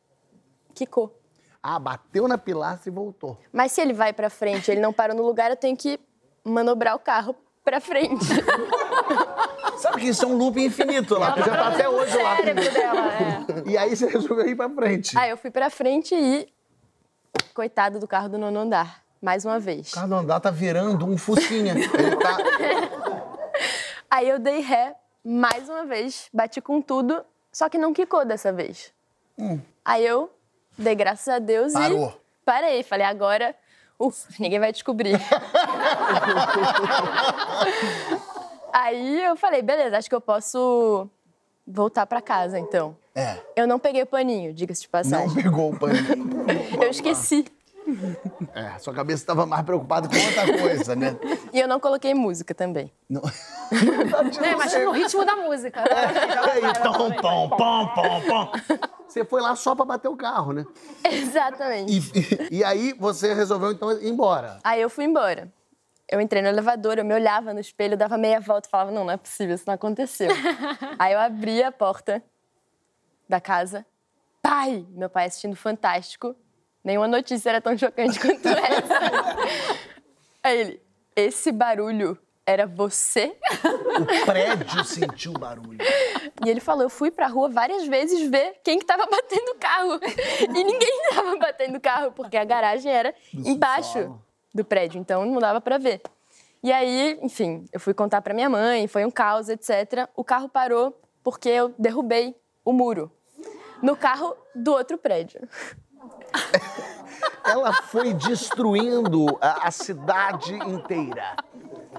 quicou. 0.74 1.18
Ah, 1.62 1.80
bateu 1.80 2.28
na 2.28 2.38
pilastra 2.38 2.90
e 2.90 2.94
voltou. 2.94 3.38
Mas 3.52 3.72
se 3.72 3.82
ele 3.82 3.94
vai 3.94 4.14
pra 4.14 4.30
frente, 4.30 4.72
ele 4.72 4.80
não 4.80 4.94
parou 4.94 5.16
no 5.16 5.24
lugar, 5.24 5.50
eu 5.50 5.58
tenho 5.58 5.76
que 5.76 6.00
manobrar 6.44 6.96
o 6.96 7.00
carro 7.00 7.36
pra 7.64 7.82
frente. 7.82 8.26
Sabe 9.78 10.02
que 10.02 10.08
isso 10.08 10.24
é 10.24 10.28
um 10.28 10.38
loop 10.38 10.60
infinito 10.60 11.16
lá. 11.20 11.36
Já 11.38 11.46
tá 11.46 11.68
até 11.68 11.90
hoje 11.90 12.18
lá. 12.18 12.42
Dela, 12.42 13.14
é. 13.14 13.64
E 13.70 13.78
aí 13.78 13.96
você 13.96 14.08
resolveu 14.08 14.48
ir 14.48 14.56
pra 14.56 14.70
frente. 14.70 15.18
Aí 15.18 15.30
eu 15.30 15.38
fui 15.38 15.52
pra 15.52 15.70
frente 15.70 16.16
e 16.16 16.48
coitado 17.54 18.00
do 18.00 18.08
carro 18.08 18.30
do 18.30 18.38
nono 18.38 18.60
andar, 18.60 19.04
mais 19.22 19.46
uma 19.46 19.60
vez. 19.60 19.92
O 19.92 19.96
carro 19.96 20.08
do 20.08 20.16
andar 20.16 20.40
tá 20.40 20.50
virando 20.50 21.06
um 21.06 21.18
fusquinha. 21.18 21.74
Ele 21.74 22.16
tá... 22.16 22.38
Aí 24.10 24.30
eu 24.30 24.40
dei 24.40 24.60
ré 24.60 24.96
mais 25.24 25.68
uma 25.70 25.86
vez, 25.86 26.30
bati 26.34 26.62
com 26.62 26.82
tudo, 26.82 27.24
só 27.52 27.68
que 27.70 27.78
não 27.78 27.94
quicou 27.94 28.26
dessa 28.26 28.52
vez. 28.54 28.94
Aí 29.84 30.06
eu 30.06 30.32
dei 30.78 30.96
graças 30.96 31.28
a 31.28 31.40
Deus 31.40 31.74
Parou. 31.74 32.10
e 32.10 32.46
parei. 32.46 32.84
Falei, 32.84 33.06
agora, 33.06 33.56
ufa, 34.00 34.28
ninguém 34.40 34.60
vai 34.60 34.72
descobrir. 34.72 35.20
Aí 38.72 39.24
eu 39.24 39.36
falei, 39.36 39.62
beleza, 39.62 39.98
acho 39.98 40.10
que 40.10 40.16
eu 40.16 40.22
posso 40.22 41.10
voltar 41.66 42.06
pra 42.06 42.22
casa, 42.22 42.60
então. 42.60 42.96
É, 43.16 43.38
Eu 43.56 43.68
não 43.68 43.80
peguei 43.80 44.04
o 44.04 44.06
paninho, 44.06 44.54
diga-se 44.54 44.82
de 44.82 44.88
não 44.88 44.92
passagem. 44.92 45.34
pegou 45.44 45.72
o 45.74 45.80
paninho. 45.80 46.46
Eu 46.82 46.90
esqueci. 46.90 47.46
É, 48.54 48.78
sua 48.80 48.94
cabeça 48.94 49.24
estava 49.24 49.46
mais 49.46 49.64
preocupada 49.64 50.08
com 50.08 50.16
outra 50.16 50.58
coisa, 50.60 50.96
né? 50.96 51.18
E 51.54 51.60
eu 51.60 51.68
não 51.68 51.80
coloquei 51.80 52.14
música 52.14 52.54
também. 52.54 52.92
Não... 53.10 53.22
É, 54.44 54.56
mas 54.56 54.74
no 54.84 54.92
ritmo 54.92 55.26
da 55.26 55.36
música. 55.36 55.82
Aí, 55.82 56.62
tom, 56.84 57.12
tom, 57.12 57.50
pom, 57.50 57.88
pom, 57.96 58.22
pom. 58.22 58.52
Você 59.08 59.24
foi 59.26 59.42
lá 59.42 59.56
só 59.56 59.76
pra 59.76 59.86
bater 59.86 60.08
o 60.08 60.16
carro, 60.16 60.54
né? 60.54 60.66
Exatamente. 61.04 61.92
E, 61.92 62.56
e- 62.56 62.58
e 62.60 62.64
aí 62.64 62.94
você 62.94 63.34
resolveu 63.34 63.72
então 63.72 63.92
ir 63.92 64.08
embora. 64.08 64.60
Aí 64.64 64.82
eu 64.82 64.90
fui 64.90 65.06
embora. 65.06 65.52
Eu 66.10 66.22
entrei 66.22 66.42
no 66.42 66.48
elevador, 66.48 66.98
eu 66.98 67.04
me 67.06 67.14
olhava 67.14 67.54
no 67.54 67.60
espelho, 67.60 67.98
dava 67.98 68.18
meia 68.18 68.40
volta 68.40 68.68
e 68.68 68.72
falava, 68.72 68.92
não, 68.92 69.04
não 69.04 69.12
é 69.12 69.18
possível, 69.18 69.56
isso 69.56 69.66
não 69.68 69.74
aconteceu. 69.74 70.30
Aí 70.98 71.12
eu 71.14 71.20
abri 71.20 71.62
a 71.62 71.70
porta 71.72 72.24
da 73.28 73.42
casa, 73.42 73.86
pai, 74.42 74.86
meu 74.92 75.10
pai 75.10 75.26
assistindo 75.26 75.56
Fantástico. 75.58 76.34
Nenhuma 76.88 77.06
notícia 77.10 77.50
era 77.50 77.60
tão 77.60 77.78
chocante 77.78 78.18
quanto 78.22 78.48
essa. 78.48 79.36
Aí 80.42 80.58
ele, 80.58 80.82
esse 81.14 81.52
barulho 81.52 82.18
era 82.46 82.66
você? 82.66 83.36
O 84.00 84.26
prédio 84.26 84.86
sentiu 84.86 85.34
barulho. 85.34 85.80
E 86.46 86.50
ele 86.50 86.62
falou, 86.62 86.84
eu 86.84 86.90
fui 86.90 87.12
pra 87.12 87.28
rua 87.28 87.50
várias 87.50 87.86
vezes 87.86 88.30
ver 88.30 88.62
quem 88.64 88.80
que 88.80 88.86
tava 88.86 89.06
batendo 89.06 89.50
o 89.50 89.56
carro. 89.56 90.00
E 90.44 90.64
ninguém 90.64 91.02
tava 91.14 91.36
batendo 91.36 91.76
o 91.76 91.82
carro, 91.82 92.14
porque 92.14 92.38
a 92.38 92.46
garagem 92.46 92.90
era 92.90 93.14
embaixo 93.34 93.92
subsolo. 93.92 94.24
do 94.56 94.64
prédio, 94.64 94.98
então 94.98 95.26
não 95.26 95.40
dava 95.40 95.60
pra 95.60 95.78
ver. 95.78 96.02
E 96.64 96.72
aí, 96.72 97.20
enfim, 97.22 97.66
eu 97.74 97.82
fui 97.82 97.94
contar 97.94 98.22
pra 98.22 98.34
minha 98.34 98.50
mãe, 98.50 98.88
foi 98.88 99.04
um 99.04 99.12
caos, 99.12 99.50
etc. 99.50 100.08
O 100.16 100.24
carro 100.24 100.48
parou 100.48 100.98
porque 101.22 101.50
eu 101.50 101.76
derrubei 101.78 102.34
o 102.64 102.72
muro 102.72 103.12
no 103.82 103.96
carro 103.96 104.36
do 104.56 104.72
outro 104.72 104.98
prédio. 104.98 105.42
Ela 107.44 107.72
foi 107.74 108.14
destruindo 108.14 109.26
a, 109.42 109.68
a 109.68 109.72
cidade 109.72 110.54
inteira. 110.54 111.36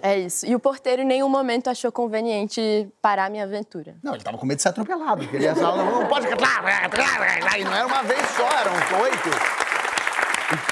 É 0.03 0.19
isso. 0.19 0.47
E 0.47 0.55
o 0.55 0.61
porteiro 0.61 1.03
em 1.03 1.07
nenhum 1.07 1.29
momento 1.29 1.69
achou 1.69 1.91
conveniente 1.91 2.89
parar 3.01 3.27
a 3.27 3.31
minha 3.31 3.45
aventura. 3.45 3.97
Não, 4.03 4.15
ele 4.15 4.23
tava 4.23 4.37
com 4.39 4.47
medo 4.47 4.57
de 4.57 4.63
ser 4.63 4.69
atropelado. 4.69 5.23
Porque 5.23 5.37
ele 5.37 5.45
ia 5.45 5.57
falar, 5.57 5.85
não 5.85 6.07
pode... 6.07 6.27
E 6.27 7.65
não 7.65 7.75
era 7.75 7.87
uma 7.87 8.03
vez 8.03 8.21
só, 8.31 8.47
eram 8.47 8.73
oito. 9.03 9.29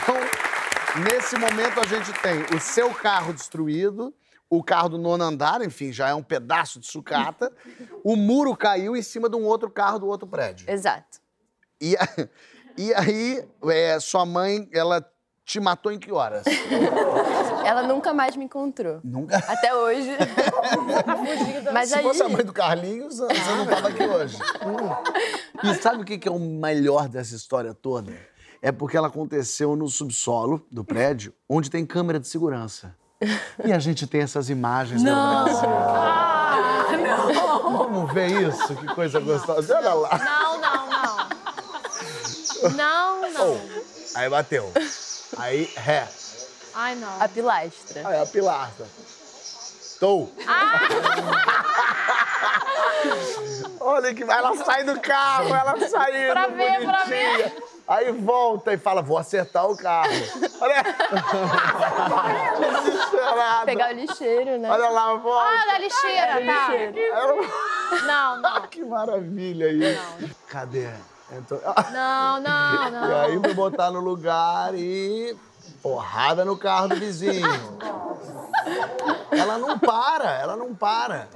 Então, 0.03 1.03
nesse 1.03 1.37
momento 1.39 1.81
a 1.81 1.87
gente 1.87 2.13
tem 2.21 2.43
o 2.57 2.61
seu 2.61 2.91
carro 2.95 3.33
destruído, 3.33 4.15
o 4.49 4.63
carro 4.63 4.91
do 4.91 4.99
nono 4.99 5.25
andar, 5.25 5.61
enfim, 5.63 5.93
já 5.93 6.09
é 6.09 6.15
um 6.15 6.23
pedaço 6.23 6.79
de 6.79 6.87
sucata. 6.87 7.51
O 8.05 8.15
muro 8.15 8.55
caiu 8.57 8.95
em 8.97 9.03
cima 9.03 9.29
de 9.29 9.37
um 9.37 9.45
outro 9.45 9.71
carro 9.71 9.99
do 9.99 10.07
outro 10.07 10.27
prédio. 10.27 10.71
Exato. 10.71 11.19
E, 11.81 11.97
a- 11.97 12.29
e 12.77 12.95
aí, 12.95 13.45
é, 13.65 13.99
sua 14.01 14.25
mãe, 14.27 14.69
ela 14.73 15.05
te 15.45 15.61
matou 15.61 15.93
em 15.93 15.99
que 15.99 16.13
horas? 16.13 16.45
Ela 17.65 17.83
nunca 17.83 18.15
mais 18.15 18.37
me 18.37 18.45
encontrou. 18.45 19.01
Nunca. 19.03 19.39
Até 19.39 19.75
hoje. 19.75 20.11
Mas 21.73 21.89
Se 21.89 21.97
aí. 21.97 22.03
fosse 22.03 22.23
a 22.23 22.29
mãe 22.29 22.45
do 22.45 22.53
Carlinhos, 22.53 23.19
você 23.19 23.51
não 23.57 23.67
tava 23.67 23.89
aqui 23.89 24.05
hoje. 24.05 24.39
E 25.65 25.75
sabe 25.75 26.03
o 26.03 26.05
que 26.05 26.29
é 26.29 26.31
o 26.31 26.39
melhor 26.39 27.09
dessa 27.09 27.35
história 27.35 27.75
toda? 27.75 28.13
É 28.63 28.71
porque 28.71 28.97
ela 28.97 29.09
aconteceu 29.09 29.75
no 29.75 29.89
subsolo 29.89 30.65
do 30.71 30.85
prédio, 30.85 31.33
onde 31.49 31.69
tem 31.69 31.85
câmera 31.85 32.21
de 32.21 32.29
segurança. 32.29 32.95
E 33.65 33.73
a 33.73 33.79
gente 33.79 34.07
tem 34.07 34.21
essas 34.21 34.49
imagens 34.49 35.03
no 35.03 35.11
Brasil. 35.11 35.69
Vamos 37.63 38.13
ver 38.13 38.49
isso? 38.49 38.77
Que 38.77 38.87
coisa 38.95 39.19
gostosa. 39.21 39.77
Olha 39.77 39.95
lá. 39.95 40.19
Não, 40.19 40.25
não, 40.25 40.43
não. 40.43 40.46
Não, 42.71 43.31
não. 43.31 43.61
Aí 44.15 44.29
bateu. 44.29 44.73
Aí, 45.39 45.73
ré. 45.77 46.09
Ai, 46.75 46.95
não. 46.95 47.23
A 47.23 47.29
pilastra. 47.29 48.09
Aí 48.09 48.21
a 48.21 48.27
pilastra. 48.27 48.87
Tô. 49.99 50.29
Olha 53.81 54.15
que 54.15 54.23
ela 54.23 54.55
sai 54.57 54.85
do 54.85 55.01
carro, 55.01 55.55
ela 55.55 55.89
saindo 55.89 56.33
Pra 56.33 56.47
ver, 56.49 56.85
pra 56.85 57.05
bonitinha. 57.05 57.53
Aí 57.89 58.11
volta 58.13 58.73
e 58.73 58.79
fala, 58.79 59.01
vou 59.01 59.17
acertar 59.17 59.65
o 59.71 59.77
carro. 59.77 60.11
Olha. 60.61 60.83
Desesperada. 62.83 63.65
Pegar 63.65 63.91
o 63.91 63.95
lixeiro, 63.95 64.59
né? 64.59 64.69
Olha 64.71 64.89
lá, 64.89 65.15
volta. 65.15 65.47
Ah, 65.49 65.67
da 65.73 65.79
lixeira, 65.79 66.45
tá. 66.45 66.75
Ela- 66.75 68.03
Não, 68.03 68.37
não. 68.43 68.63
Que 68.69 68.85
maravilha 68.85 69.69
isso. 69.69 70.35
Cadê? 70.49 70.91
Entrou- 71.33 71.61
Não, 71.93 72.41
não, 72.41 72.87
E 72.87 72.91
não. 72.91 73.21
aí 73.23 73.39
me 73.39 73.53
botar 73.55 73.91
no 73.91 74.01
lugar 74.01 74.75
e 74.75 75.37
porrada 75.83 76.45
no 76.45 76.57
carro 76.57 76.89
do 76.89 76.97
vizinho. 76.97 77.47
Ela 79.31 79.59
não 79.59 79.79
para, 79.79 80.31
ela 80.39 80.57
não 80.57 80.75
para. 80.75 81.29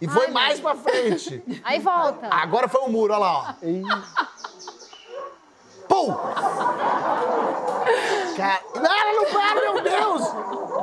E 0.00 0.08
foi 0.08 0.28
mais 0.28 0.60
pra 0.60 0.74
frente. 0.74 1.42
Aí 1.64 1.78
volta. 1.80 2.28
Agora 2.30 2.68
foi 2.68 2.80
o 2.82 2.88
muro, 2.88 3.12
olha 3.14 3.20
lá, 3.20 3.38
ó. 3.38 3.54
Pum! 5.88 6.14
Cara, 8.36 8.60
não, 8.74 8.92
ela 8.98 9.12
não 9.14 9.24
para, 9.32 9.54
meu 9.60 9.82
Deus! 9.82 10.22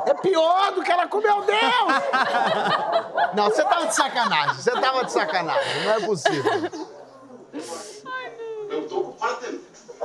É 0.06 0.14
pior 0.14 0.72
do 0.72 0.82
que 0.82 0.90
ela 0.90 1.06
com 1.06 1.18
meu 1.18 1.42
Deus! 1.42 1.62
Não, 3.34 3.44
você 3.46 3.62
tava 3.64 3.86
de 3.86 3.94
sacanagem, 3.94 4.54
você 4.54 4.70
tava 4.72 5.04
de 5.04 5.12
sacanagem, 5.12 5.84
não 5.84 5.92
é 5.92 6.00
possível. 6.00 6.52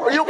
E 0.10 0.16
e 0.16 0.20
o- 0.20 0.26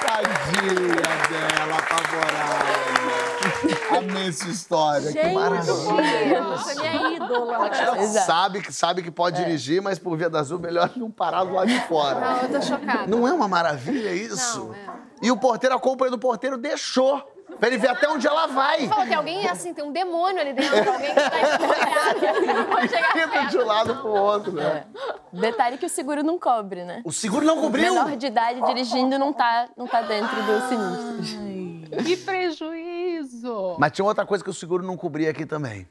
Tadinha 0.00 0.94
dela, 1.28 1.78
apavorada. 1.78 2.64
Amei 3.98 4.28
essa 4.28 4.48
história, 4.48 5.12
que 5.12 5.28
maravilha. 5.32 6.42
Você 6.56 6.72
é 6.72 6.98
minha 6.98 7.16
ídola. 7.16 7.70
Exato. 8.02 8.26
Sabe 8.26 8.60
que, 8.62 8.72
sabe 8.72 9.02
que 9.02 9.10
pode 9.10 9.36
dirigir, 9.42 9.82
mas 9.82 9.98
por 9.98 10.16
via 10.16 10.28
da 10.30 10.40
azul, 10.40 10.58
melhor 10.58 10.90
não 10.96 11.10
parar 11.10 11.44
do 11.44 11.52
lado 11.54 11.68
de 11.68 11.80
fora. 11.86 12.20
Não, 12.20 12.36
eu 12.42 12.48
tô 12.50 12.62
chocada. 12.62 13.06
Não 13.06 13.26
é 13.26 13.32
uma 13.32 13.48
maravilha 13.48 14.12
isso? 14.14 14.66
Não, 14.66 14.74
é. 14.74 14.78
E 15.22 15.30
o 15.30 15.36
porteiro, 15.36 15.74
a 15.74 15.80
companhia 15.80 16.10
do 16.10 16.18
porteiro 16.18 16.56
deixou. 16.58 17.22
Pra 17.58 17.68
ele 17.68 17.78
ver 17.78 17.88
até 17.88 18.08
onde 18.08 18.26
ela 18.26 18.46
vai. 18.46 18.88
Falou 18.88 19.06
que 19.06 19.14
alguém, 19.14 19.48
assim, 19.48 19.72
tem 19.72 19.84
um 19.84 19.92
demônio 19.92 20.40
ali 20.40 20.52
dentro, 20.52 20.90
alguém 20.90 21.14
que 21.14 21.14
tá 21.14 21.30
Indo 23.42 23.50
de 23.50 23.58
um 23.58 23.64
lado 23.64 23.96
pro 23.96 24.08
outro, 24.08 24.52
né? 24.52 24.86
Detalhe 25.32 25.78
que 25.78 25.86
o 25.86 25.88
seguro 25.88 26.22
não 26.22 26.38
cobre, 26.38 26.84
né? 26.84 27.02
O 27.04 27.12
seguro 27.12 27.44
não 27.44 27.60
cobriu. 27.60 27.94
Menor 27.94 28.16
de 28.16 28.26
idade 28.26 28.60
dirigindo 28.62 29.18
não 29.18 29.32
tá, 29.32 29.68
não 29.76 29.86
tá 29.86 30.02
dentro 30.02 30.36
do 30.42 30.68
sinistro. 30.68 32.04
Que 32.04 32.16
prejuízo. 32.16 33.76
Mas 33.78 33.92
tinha 33.92 34.04
outra 34.04 34.26
coisa 34.26 34.42
que 34.42 34.50
o 34.50 34.54
seguro 34.54 34.84
não 34.84 34.96
cobria 34.96 35.30
aqui 35.30 35.46
também. 35.46 35.88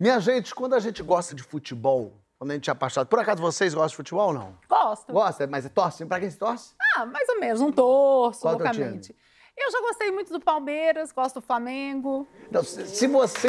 Minha 0.00 0.18
gente, 0.20 0.54
quando 0.54 0.74
a 0.74 0.80
gente 0.80 1.02
gosta 1.02 1.34
de 1.34 1.42
futebol, 1.42 2.14
quando 2.38 2.50
a 2.50 2.54
gente 2.54 2.70
é 2.70 2.72
apaixonado... 2.72 3.08
Por 3.08 3.18
acaso 3.18 3.40
vocês 3.40 3.74
gostam 3.74 3.90
de 3.90 3.96
futebol 3.96 4.28
ou 4.28 4.34
não? 4.34 4.54
Gosto. 4.68 5.12
Gosta, 5.12 5.46
mas 5.46 5.68
torce? 5.68 6.04
Pra 6.06 6.18
quem 6.18 6.30
se 6.30 6.38
torce? 6.38 6.74
Ah, 6.96 7.06
mais 7.06 7.28
ou 7.28 7.38
menos, 7.38 7.60
não 7.60 7.70
torço 7.70 8.40
Qual 8.40 8.54
é 8.54 8.56
o 8.56 8.58
teu 8.58 8.66
loucamente. 8.66 9.14
Eu 9.56 9.70
já 9.70 9.80
gostei 9.80 10.10
muito 10.10 10.32
do 10.32 10.40
Palmeiras, 10.40 11.12
gosto 11.12 11.36
do 11.36 11.40
Flamengo. 11.46 12.26
Não, 12.50 12.64
se, 12.64 12.86
se 12.86 13.06
você... 13.06 13.48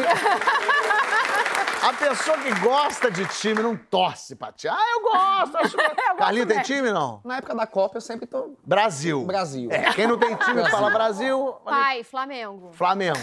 A 1.83 1.93
pessoa 1.93 2.37
que 2.37 2.51
gosta 2.61 3.11
de 3.11 3.25
time 3.27 3.61
não 3.61 3.75
torce 3.75 4.37
pra 4.37 4.53
ti. 4.53 4.69
Ah, 4.69 4.91
eu 4.93 5.01
gosto. 5.01 5.57
Acho... 5.57 5.75
Carlinho, 6.17 6.47
tem 6.47 6.61
time, 6.61 6.89
não? 6.91 7.19
Na 7.25 7.37
época 7.37 7.53
da 7.53 7.67
Copa, 7.67 7.97
eu 7.97 8.01
sempre 8.01 8.25
tô 8.25 8.55
Brasil. 8.63 9.25
Brasil. 9.25 9.69
É, 9.69 9.91
quem 9.93 10.07
não 10.07 10.17
tem 10.17 10.33
time 10.35 10.69
fala 10.69 10.89
Brasil, 10.91 11.53
Pai, 11.65 12.05
Flamengo. 12.05 12.71
Flamengo. 12.71 13.19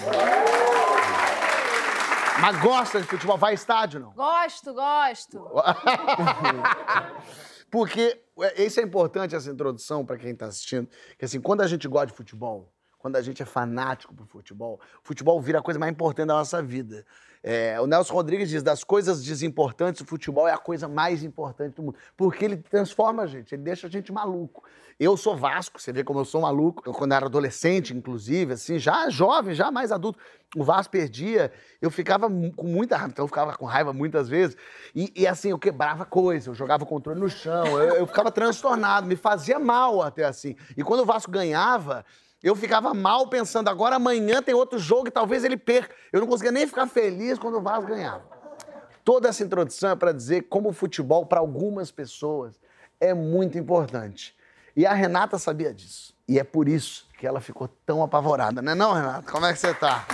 Mas 2.38 2.60
gosta 2.60 3.00
de 3.00 3.06
futebol, 3.06 3.38
vai 3.38 3.54
estádio, 3.54 4.00
não? 4.00 4.10
Gosto, 4.10 4.74
gosto. 4.74 5.38
Porque 7.70 8.20
isso 8.56 8.80
é 8.80 8.82
importante, 8.82 9.34
essa 9.34 9.50
introdução, 9.50 10.04
para 10.04 10.18
quem 10.18 10.32
está 10.32 10.46
assistindo. 10.46 10.88
Que 11.18 11.24
assim, 11.24 11.40
quando 11.40 11.60
a 11.60 11.66
gente 11.66 11.86
gosta 11.86 12.08
de 12.08 12.14
futebol, 12.14 12.72
quando 13.00 13.16
a 13.16 13.22
gente 13.22 13.42
é 13.42 13.46
fanático 13.46 14.14
por 14.14 14.26
futebol, 14.26 14.78
futebol 15.02 15.40
vira 15.40 15.58
a 15.58 15.62
coisa 15.62 15.80
mais 15.80 15.90
importante 15.90 16.28
da 16.28 16.34
nossa 16.34 16.62
vida. 16.62 17.04
É, 17.42 17.80
o 17.80 17.86
Nelson 17.86 18.12
Rodrigues 18.12 18.50
diz: 18.50 18.62
das 18.62 18.84
coisas 18.84 19.24
desimportantes, 19.24 20.02
o 20.02 20.04
futebol 20.04 20.46
é 20.46 20.52
a 20.52 20.58
coisa 20.58 20.86
mais 20.86 21.24
importante 21.24 21.76
do 21.76 21.82
mundo. 21.82 21.96
Porque 22.16 22.44
ele 22.44 22.58
transforma 22.58 23.22
a 23.22 23.26
gente, 23.26 23.54
ele 23.54 23.62
deixa 23.62 23.86
a 23.86 23.90
gente 23.90 24.12
maluco. 24.12 24.62
Eu 24.98 25.16
sou 25.16 25.34
Vasco, 25.34 25.80
você 25.80 25.90
vê 25.90 26.04
como 26.04 26.20
eu 26.20 26.26
sou 26.26 26.42
maluco. 26.42 26.82
Eu, 26.84 26.92
quando 26.92 27.12
era 27.12 27.24
adolescente, 27.24 27.96
inclusive, 27.96 28.52
assim, 28.52 28.78
já 28.78 29.08
jovem, 29.08 29.54
já 29.54 29.70
mais 29.70 29.90
adulto, 29.90 30.18
o 30.54 30.62
Vasco 30.62 30.92
perdia, 30.92 31.50
eu 31.80 31.90
ficava 31.90 32.28
com 32.28 32.66
muita 32.66 32.98
raiva, 32.98 33.12
então 33.12 33.24
eu 33.24 33.28
ficava 33.28 33.56
com 33.56 33.64
raiva 33.64 33.94
muitas 33.94 34.28
vezes. 34.28 34.58
E, 34.94 35.10
e, 35.16 35.26
assim, 35.26 35.48
eu 35.48 35.58
quebrava 35.58 36.04
coisa, 36.04 36.50
eu 36.50 36.54
jogava 36.54 36.84
o 36.84 36.86
controle 36.86 37.18
no 37.18 37.30
chão, 37.30 37.64
eu, 37.80 37.94
eu 37.94 38.06
ficava 38.06 38.30
transtornado, 38.30 39.06
me 39.06 39.16
fazia 39.16 39.58
mal 39.58 40.02
até 40.02 40.26
assim. 40.26 40.54
E 40.76 40.84
quando 40.84 41.00
o 41.00 41.06
Vasco 41.06 41.30
ganhava, 41.30 42.04
eu 42.42 42.56
ficava 42.56 42.94
mal 42.94 43.26
pensando, 43.28 43.68
agora 43.68 43.96
amanhã 43.96 44.42
tem 44.42 44.54
outro 44.54 44.78
jogo 44.78 45.08
e 45.08 45.10
talvez 45.10 45.44
ele 45.44 45.56
perca. 45.56 45.94
Eu 46.12 46.20
não 46.20 46.26
conseguia 46.26 46.52
nem 46.52 46.66
ficar 46.66 46.86
feliz 46.86 47.38
quando 47.38 47.58
o 47.58 47.60
Vasco 47.60 47.86
ganhava. 47.86 48.22
Toda 49.04 49.28
essa 49.28 49.42
introdução 49.42 49.90
é 49.90 49.96
para 49.96 50.12
dizer 50.12 50.42
como 50.42 50.70
o 50.70 50.72
futebol, 50.72 51.26
para 51.26 51.40
algumas 51.40 51.90
pessoas, 51.90 52.58
é 52.98 53.12
muito 53.12 53.58
importante. 53.58 54.34
E 54.74 54.86
a 54.86 54.92
Renata 54.94 55.38
sabia 55.38 55.74
disso. 55.74 56.14
E 56.26 56.38
é 56.38 56.44
por 56.44 56.68
isso 56.68 57.06
que 57.18 57.26
ela 57.26 57.40
ficou 57.40 57.68
tão 57.84 58.02
apavorada, 58.02 58.62
né 58.62 58.74
não, 58.74 58.92
Renata? 58.94 59.30
Como 59.30 59.44
é 59.44 59.52
que 59.52 59.58
você 59.58 59.74
tá? 59.74 60.06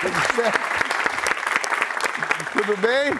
Tudo 0.00 0.36
certo? 0.36 0.72
Tudo 2.52 2.76
bem? 2.76 3.12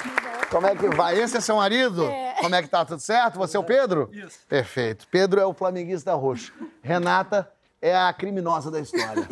Como 0.51 0.67
é 0.67 0.77
que 0.77 0.89
vai? 0.89 1.19
Esse 1.19 1.39
é 1.39 1.41
seu 1.41 1.57
marido? 1.57 2.07
Como 2.41 2.55
é 2.55 2.63
que 2.63 2.69
tá? 2.69 2.85
Tudo 2.85 3.01
certo? 3.01 3.39
Você 3.39 3.57
é 3.57 3.61
o 3.61 3.65
Pedro? 3.65 4.11
Isso. 4.13 4.39
Perfeito. 4.49 5.09
Pedro 5.11 5.41
é 5.41 5.47
o 5.47 5.55
flamenguista 5.55 6.13
roxo. 6.15 6.53
Renata 6.83 7.51
é 7.83 7.97
a 7.97 8.13
criminosa 8.13 8.71
da 8.71 8.81
história. 8.81 9.27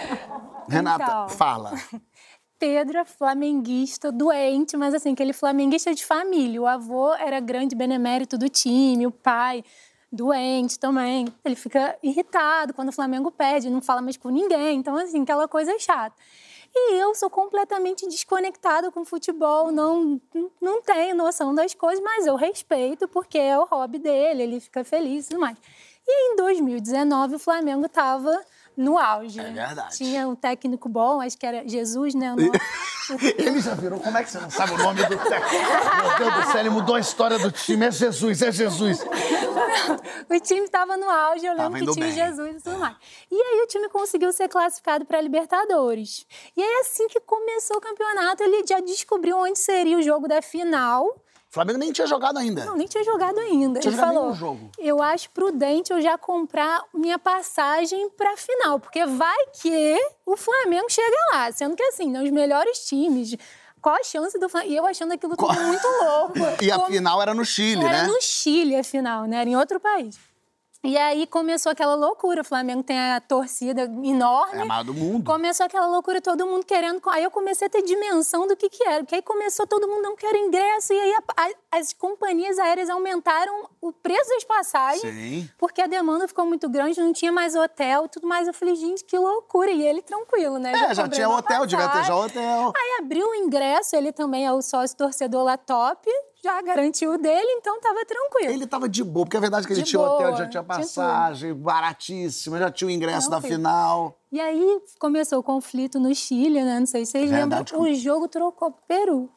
Renata, 0.70 1.04
Então. 1.04 1.28
fala. 1.30 1.72
Pedro 2.58 2.98
é 2.98 3.04
flamenguista, 3.04 4.12
doente, 4.12 4.76
mas 4.76 4.94
assim, 4.94 5.12
aquele 5.12 5.32
flamenguista 5.32 5.94
de 5.94 6.04
família. 6.04 6.60
O 6.62 6.66
avô 6.66 7.12
era 7.14 7.40
grande 7.40 7.74
benemérito 7.74 8.38
do 8.38 8.48
time, 8.48 9.06
o 9.06 9.10
pai 9.10 9.64
doente 10.12 10.78
também. 10.78 11.26
Ele 11.44 11.56
fica 11.56 11.96
irritado 12.02 12.74
quando 12.74 12.90
o 12.90 12.92
Flamengo 12.92 13.30
perde, 13.30 13.70
não 13.70 13.80
fala 13.80 14.02
mais 14.02 14.16
com 14.16 14.28
ninguém. 14.28 14.78
Então, 14.78 14.94
assim, 14.96 15.22
aquela 15.22 15.48
coisa 15.48 15.76
chata. 15.78 16.14
E 16.72 16.94
eu 16.94 17.14
sou 17.14 17.28
completamente 17.28 18.06
desconectada 18.06 18.92
com 18.92 19.04
futebol, 19.04 19.72
não, 19.72 20.20
não 20.60 20.80
tenho 20.82 21.16
noção 21.16 21.52
das 21.52 21.74
coisas, 21.74 22.02
mas 22.04 22.26
eu 22.26 22.36
respeito 22.36 23.08
porque 23.08 23.38
é 23.38 23.58
o 23.58 23.64
hobby 23.64 23.98
dele, 23.98 24.44
ele 24.44 24.60
fica 24.60 24.84
feliz 24.84 25.26
e 25.26 25.28
tudo 25.30 25.40
mais. 25.40 25.56
E 26.06 26.32
em 26.32 26.36
2019 26.36 27.36
o 27.36 27.38
Flamengo 27.38 27.86
estava 27.86 28.40
no 28.76 28.98
auge. 28.98 29.40
É 29.40 29.50
verdade. 29.50 29.96
Tinha 29.96 30.26
um 30.28 30.34
técnico 30.34 30.88
bom, 30.88 31.20
acho 31.20 31.36
que 31.36 31.46
era 31.46 31.66
Jesus, 31.68 32.14
né? 32.14 32.30
nome. 32.30 32.50
Ele 33.36 33.60
já 33.60 33.74
virou. 33.74 33.98
Como 33.98 34.16
é 34.16 34.22
que 34.22 34.30
você 34.30 34.38
não 34.38 34.50
sabe 34.50 34.72
o 34.72 34.78
nome 34.78 35.04
do 35.04 35.16
técnico? 35.16 35.64
Meu 36.18 36.30
Deus 36.30 36.34
do 36.34 36.52
céu, 36.52 36.60
ele 36.60 36.70
mudou 36.70 36.94
a 36.94 37.00
história 37.00 37.38
do 37.38 37.50
time. 37.50 37.86
É 37.86 37.90
Jesus, 37.90 38.40
é 38.40 38.52
Jesus. 38.52 39.00
o 40.30 40.40
time 40.40 40.64
estava 40.64 40.96
no 40.96 41.10
auge, 41.10 41.44
eu 41.44 41.54
lembro 41.54 41.80
que 41.80 41.92
tinha 41.92 42.06
bem. 42.06 42.14
Jesus 42.14 42.56
e 42.56 42.62
tudo 42.62 42.78
mais. 42.78 42.96
E 43.30 43.34
aí 43.34 43.62
o 43.62 43.66
time 43.66 43.88
conseguiu 43.88 44.32
ser 44.32 44.48
classificado 44.48 45.04
para 45.04 45.20
Libertadores. 45.20 46.24
E 46.56 46.62
aí 46.62 46.80
assim 46.80 47.08
que 47.08 47.18
começou 47.20 47.78
o 47.78 47.80
campeonato, 47.80 48.44
ele 48.44 48.64
já 48.66 48.78
descobriu 48.80 49.38
onde 49.38 49.58
seria 49.58 49.98
o 49.98 50.02
jogo 50.02 50.28
da 50.28 50.40
final. 50.40 51.04
O 51.50 51.52
Flamengo 51.52 51.80
nem 51.80 51.90
tinha 51.90 52.06
jogado 52.06 52.38
ainda. 52.38 52.64
Não, 52.64 52.76
nem 52.76 52.86
tinha 52.86 53.02
jogado 53.02 53.36
ainda. 53.40 53.80
Tinha 53.80 53.90
ele 53.90 53.96
jogado 54.00 54.14
falou: 54.14 54.34
jogo. 54.34 54.70
Eu 54.78 55.02
acho 55.02 55.28
prudente 55.30 55.92
eu 55.92 56.00
já 56.00 56.16
comprar 56.16 56.80
minha 56.94 57.18
passagem 57.18 58.08
para 58.10 58.36
final, 58.36 58.78
porque 58.78 59.04
vai 59.04 59.36
que 59.60 59.96
o 60.24 60.36
Flamengo 60.36 60.86
chega 60.88 61.16
lá, 61.32 61.50
sendo 61.50 61.74
que 61.74 61.82
assim, 61.82 62.08
né, 62.08 62.22
os 62.22 62.30
melhores 62.30 62.86
times. 62.86 63.34
Qual 63.82 63.96
a 63.96 64.04
chance 64.04 64.38
do 64.38 64.48
Flamengo? 64.48 64.72
E 64.72 64.76
eu 64.76 64.86
achando 64.86 65.12
aquilo 65.12 65.34
tudo 65.36 65.60
muito 65.60 65.86
louco. 66.04 66.34
E 66.62 66.70
a 66.70 66.76
Como- 66.76 66.86
final 66.88 67.20
era 67.20 67.34
no 67.34 67.44
Chile, 67.44 67.82
era 67.84 68.02
né? 68.02 68.06
no 68.08 68.20
Chile, 68.20 68.76
afinal, 68.76 69.24
né? 69.24 69.40
Era 69.40 69.50
em 69.50 69.56
outro 69.56 69.80
país. 69.80 70.18
E 70.82 70.96
aí 70.96 71.26
começou 71.26 71.70
aquela 71.70 71.94
loucura. 71.94 72.40
O 72.40 72.44
Flamengo 72.44 72.82
tem 72.82 72.98
a 72.98 73.20
torcida 73.20 73.82
enorme. 74.02 74.66
É 74.66 74.72
a 74.72 74.82
do 74.82 74.94
mundo. 74.94 75.24
Começou 75.26 75.66
aquela 75.66 75.86
loucura, 75.86 76.22
todo 76.22 76.46
mundo 76.46 76.64
querendo. 76.64 77.02
Aí 77.10 77.22
eu 77.22 77.30
comecei 77.30 77.66
a 77.66 77.70
ter 77.70 77.82
dimensão 77.82 78.46
do 78.46 78.56
que, 78.56 78.68
que 78.70 78.82
era. 78.84 79.00
Porque 79.04 79.16
aí 79.16 79.22
começou 79.22 79.66
todo 79.66 79.86
mundo 79.86 80.02
não 80.02 80.16
quer 80.16 80.34
ingresso. 80.34 80.94
E 80.94 80.98
aí 80.98 81.14
a- 81.14 81.42
a- 81.44 81.78
as 81.78 81.92
companhias 81.92 82.58
aéreas 82.58 82.88
aumentaram 82.88 83.68
o 83.78 83.92
preço 83.92 84.30
das 84.30 84.44
passagens. 84.44 85.02
Sim. 85.02 85.50
Porque 85.58 85.82
a 85.82 85.86
demanda 85.86 86.26
ficou 86.26 86.46
muito 86.46 86.66
grande, 86.66 86.98
não 86.98 87.12
tinha 87.12 87.30
mais 87.30 87.54
hotel 87.54 88.08
tudo 88.08 88.26
mais. 88.26 88.48
Eu 88.48 88.54
falei, 88.54 88.74
gente, 88.74 89.04
que 89.04 89.18
loucura. 89.18 89.70
E 89.70 89.86
ele 89.86 90.00
tranquilo, 90.00 90.58
né? 90.58 90.72
É, 90.72 90.94
já 90.94 91.02
comprei 91.02 91.18
tinha 91.18 91.28
hotel, 91.28 91.66
devia 91.66 91.88
ter 91.90 92.04
já 92.04 92.16
hotel. 92.16 92.72
Aí 92.74 92.98
abriu 93.00 93.28
o 93.28 93.34
ingresso, 93.34 93.94
ele 93.96 94.12
também 94.12 94.46
é 94.46 94.52
o 94.52 94.62
sócio 94.62 94.96
torcedor 94.96 95.44
lá 95.44 95.58
top, 95.58 96.08
já 96.42 96.60
garantiu 96.62 97.12
o 97.12 97.18
dele, 97.18 97.46
então 97.58 97.80
tava 97.80 98.04
tranquilo. 98.04 98.52
Ele 98.52 98.66
tava 98.66 98.88
de 98.88 99.04
boa, 99.04 99.24
porque 99.26 99.36
a 99.36 99.40
verdade 99.40 99.64
é 99.64 99.66
que 99.66 99.72
ele 99.74 99.82
De 99.82 99.88
tinha 99.90 100.00
hotel, 100.00 100.28
boa, 100.28 100.30
já 100.30 100.36
tinha 100.36 100.48
tinha 100.48 100.62
passagem, 100.62 101.54
baratíssima, 101.54 102.58
já 102.58 102.70
tinha 102.70 102.88
o 102.88 102.90
ingresso 102.90 103.28
da 103.30 103.38
Tranquilo. 103.38 103.56
final. 103.56 104.16
E 104.32 104.40
aí 104.40 104.80
começou 104.98 105.38
o 105.38 105.42
conflito 105.42 105.98
no 105.98 106.14
Chile, 106.14 106.62
né? 106.62 106.78
Não 106.80 106.86
sei 106.86 107.04
se 107.04 107.12
vocês 107.12 107.30
lembram. 107.30 107.58
Verdade. 107.64 107.76
O 107.76 107.94
jogo 107.94 108.28
trocou 108.28 108.72
Peru. 108.86 109.28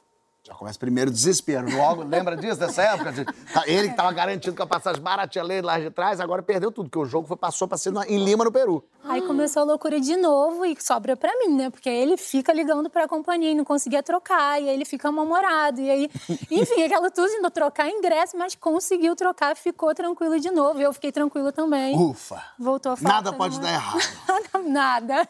Já 0.45 0.53
começa 0.55 0.77
primeiro 0.77 1.09
o 1.09 1.13
desespero. 1.13 1.73
Logo, 1.73 2.03
lembra 2.03 2.35
disso, 2.35 2.59
dessa 2.59 2.81
época? 2.81 3.13
De- 3.13 3.23
tá- 3.23 3.63
ele 3.65 3.87
que 3.87 3.95
tava 3.95 4.11
garantido 4.11 4.53
com 4.53 4.63
a 4.63 4.67
passagem 4.67 5.01
baratinha 5.01 5.41
lá 5.63 5.79
de 5.79 5.89
trás, 5.89 6.19
agora 6.19 6.43
perdeu 6.43 6.69
tudo, 6.69 6.89
porque 6.89 6.99
o 6.99 7.05
jogo 7.09 7.25
foi, 7.25 7.37
passou 7.37 7.65
pra 7.65 7.77
ser 7.77 7.93
na- 7.93 8.05
em 8.05 8.21
Lima, 8.21 8.43
no 8.43 8.51
Peru. 8.51 8.83
Aí 9.05 9.21
começou 9.21 9.61
a 9.61 9.65
loucura 9.65 10.01
de 10.01 10.17
novo 10.17 10.65
e 10.65 10.75
sobra 10.81 11.15
pra 11.15 11.31
mim, 11.39 11.55
né? 11.55 11.69
Porque 11.69 11.87
ele 11.89 12.17
fica 12.17 12.51
ligando 12.51 12.89
pra 12.89 13.07
companhia 13.07 13.51
e 13.51 13.55
não 13.55 13.63
conseguia 13.63 14.03
trocar, 14.03 14.61
e 14.61 14.67
aí 14.67 14.75
ele 14.75 14.83
fica 14.83 15.09
mal-humorado. 15.09 15.79
E 15.79 15.89
aí, 15.89 16.09
enfim, 16.51 16.83
aquela 16.83 17.09
tudo 17.09 17.29
não 17.41 17.49
trocar 17.49 17.89
ingresso, 17.89 18.37
mas 18.37 18.53
conseguiu 18.53 19.15
trocar, 19.15 19.55
ficou 19.55 19.95
tranquilo 19.95 20.37
de 20.41 20.51
novo. 20.51 20.81
Eu 20.81 20.91
fiquei 20.91 21.13
tranquila 21.13 21.53
também. 21.53 21.95
Ufa. 21.97 22.43
Voltou 22.59 22.91
a 22.91 22.97
falar. 22.97 23.15
Nada 23.15 23.31
pode 23.31 23.61
dar 23.61 23.71
errado. 23.71 23.99
Nada. 24.67 25.25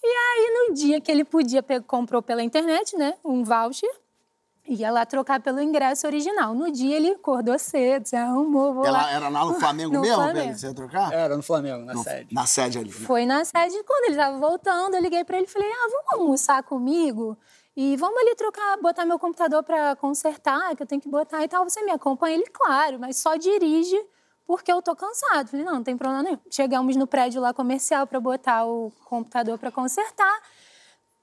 E 0.00 0.06
aí, 0.06 0.68
no 0.68 0.74
dia 0.74 1.00
que 1.00 1.10
ele 1.10 1.24
podia, 1.24 1.60
comprou 1.88 2.22
pela 2.22 2.40
internet, 2.40 2.96
né? 2.96 3.14
Um 3.24 3.42
voucher. 3.42 3.90
Ia 4.68 4.90
lá 4.90 5.06
trocar 5.06 5.40
pelo 5.40 5.60
ingresso 5.62 6.06
original. 6.06 6.52
No 6.54 6.70
dia 6.70 6.96
ele 6.96 7.10
acordou 7.12 7.58
cedo, 7.58 8.06
se 8.06 8.14
arrumou, 8.14 8.74
vou 8.74 8.84
Ela 8.84 8.98
lá. 9.02 9.10
era 9.12 9.28
lá 9.30 9.44
no 9.46 9.54
Flamengo 9.58 9.94
No 9.94 10.00
mesmo, 10.02 10.16
Flamengo. 10.16 10.38
Pedro, 10.46 10.58
você 10.58 10.66
ia 10.66 10.74
trocar? 10.74 11.12
Era 11.12 11.36
no 11.36 11.42
Flamengo, 11.42 11.84
na 11.86 11.94
No- 11.94 12.02
sede. 12.04 12.34
Na 12.34 12.46
sede 12.46 12.78
ali. 12.78 12.90
né? 12.90 13.06
Foi 13.06 13.24
na 13.24 13.44
sede. 13.46 13.82
Quando 13.84 14.04
ele 14.04 14.12
estava 14.14 14.36
voltando, 14.38 14.94
eu 14.94 15.00
liguei 15.00 15.24
para 15.24 15.38
ele 15.38 15.46
e 15.46 15.50
falei: 15.50 15.70
Ah, 15.70 15.88
vamos 15.90 16.20
almoçar 16.22 16.62
comigo? 16.62 17.36
E 17.74 17.96
vamos 17.96 18.18
ali 18.20 18.34
trocar, 18.34 18.76
botar 18.82 19.06
meu 19.06 19.18
computador 19.18 19.62
para 19.62 19.96
consertar, 19.96 20.74
que 20.76 20.82
eu 20.82 20.86
tenho 20.86 21.00
que 21.00 21.08
botar 21.08 21.42
e 21.44 21.48
tal. 21.48 21.64
Você 21.64 21.80
me 21.82 21.92
acompanha? 21.92 22.34
Ele, 22.36 22.46
claro, 22.52 22.98
mas 22.98 23.16
só 23.16 23.36
dirige 23.36 23.96
porque 24.46 24.70
eu 24.70 24.82
tô 24.82 24.94
cansado. 24.94 25.48
Falei: 25.48 25.64
Não, 25.64 25.74
não 25.76 25.82
tem 25.82 25.96
problema 25.96 26.22
nenhum. 26.22 26.38
Chegamos 26.50 26.94
no 26.94 27.06
prédio 27.06 27.40
lá 27.40 27.54
comercial 27.54 28.06
para 28.06 28.20
botar 28.20 28.66
o 28.66 28.92
computador 29.06 29.56
para 29.58 29.70
consertar. 29.70 30.40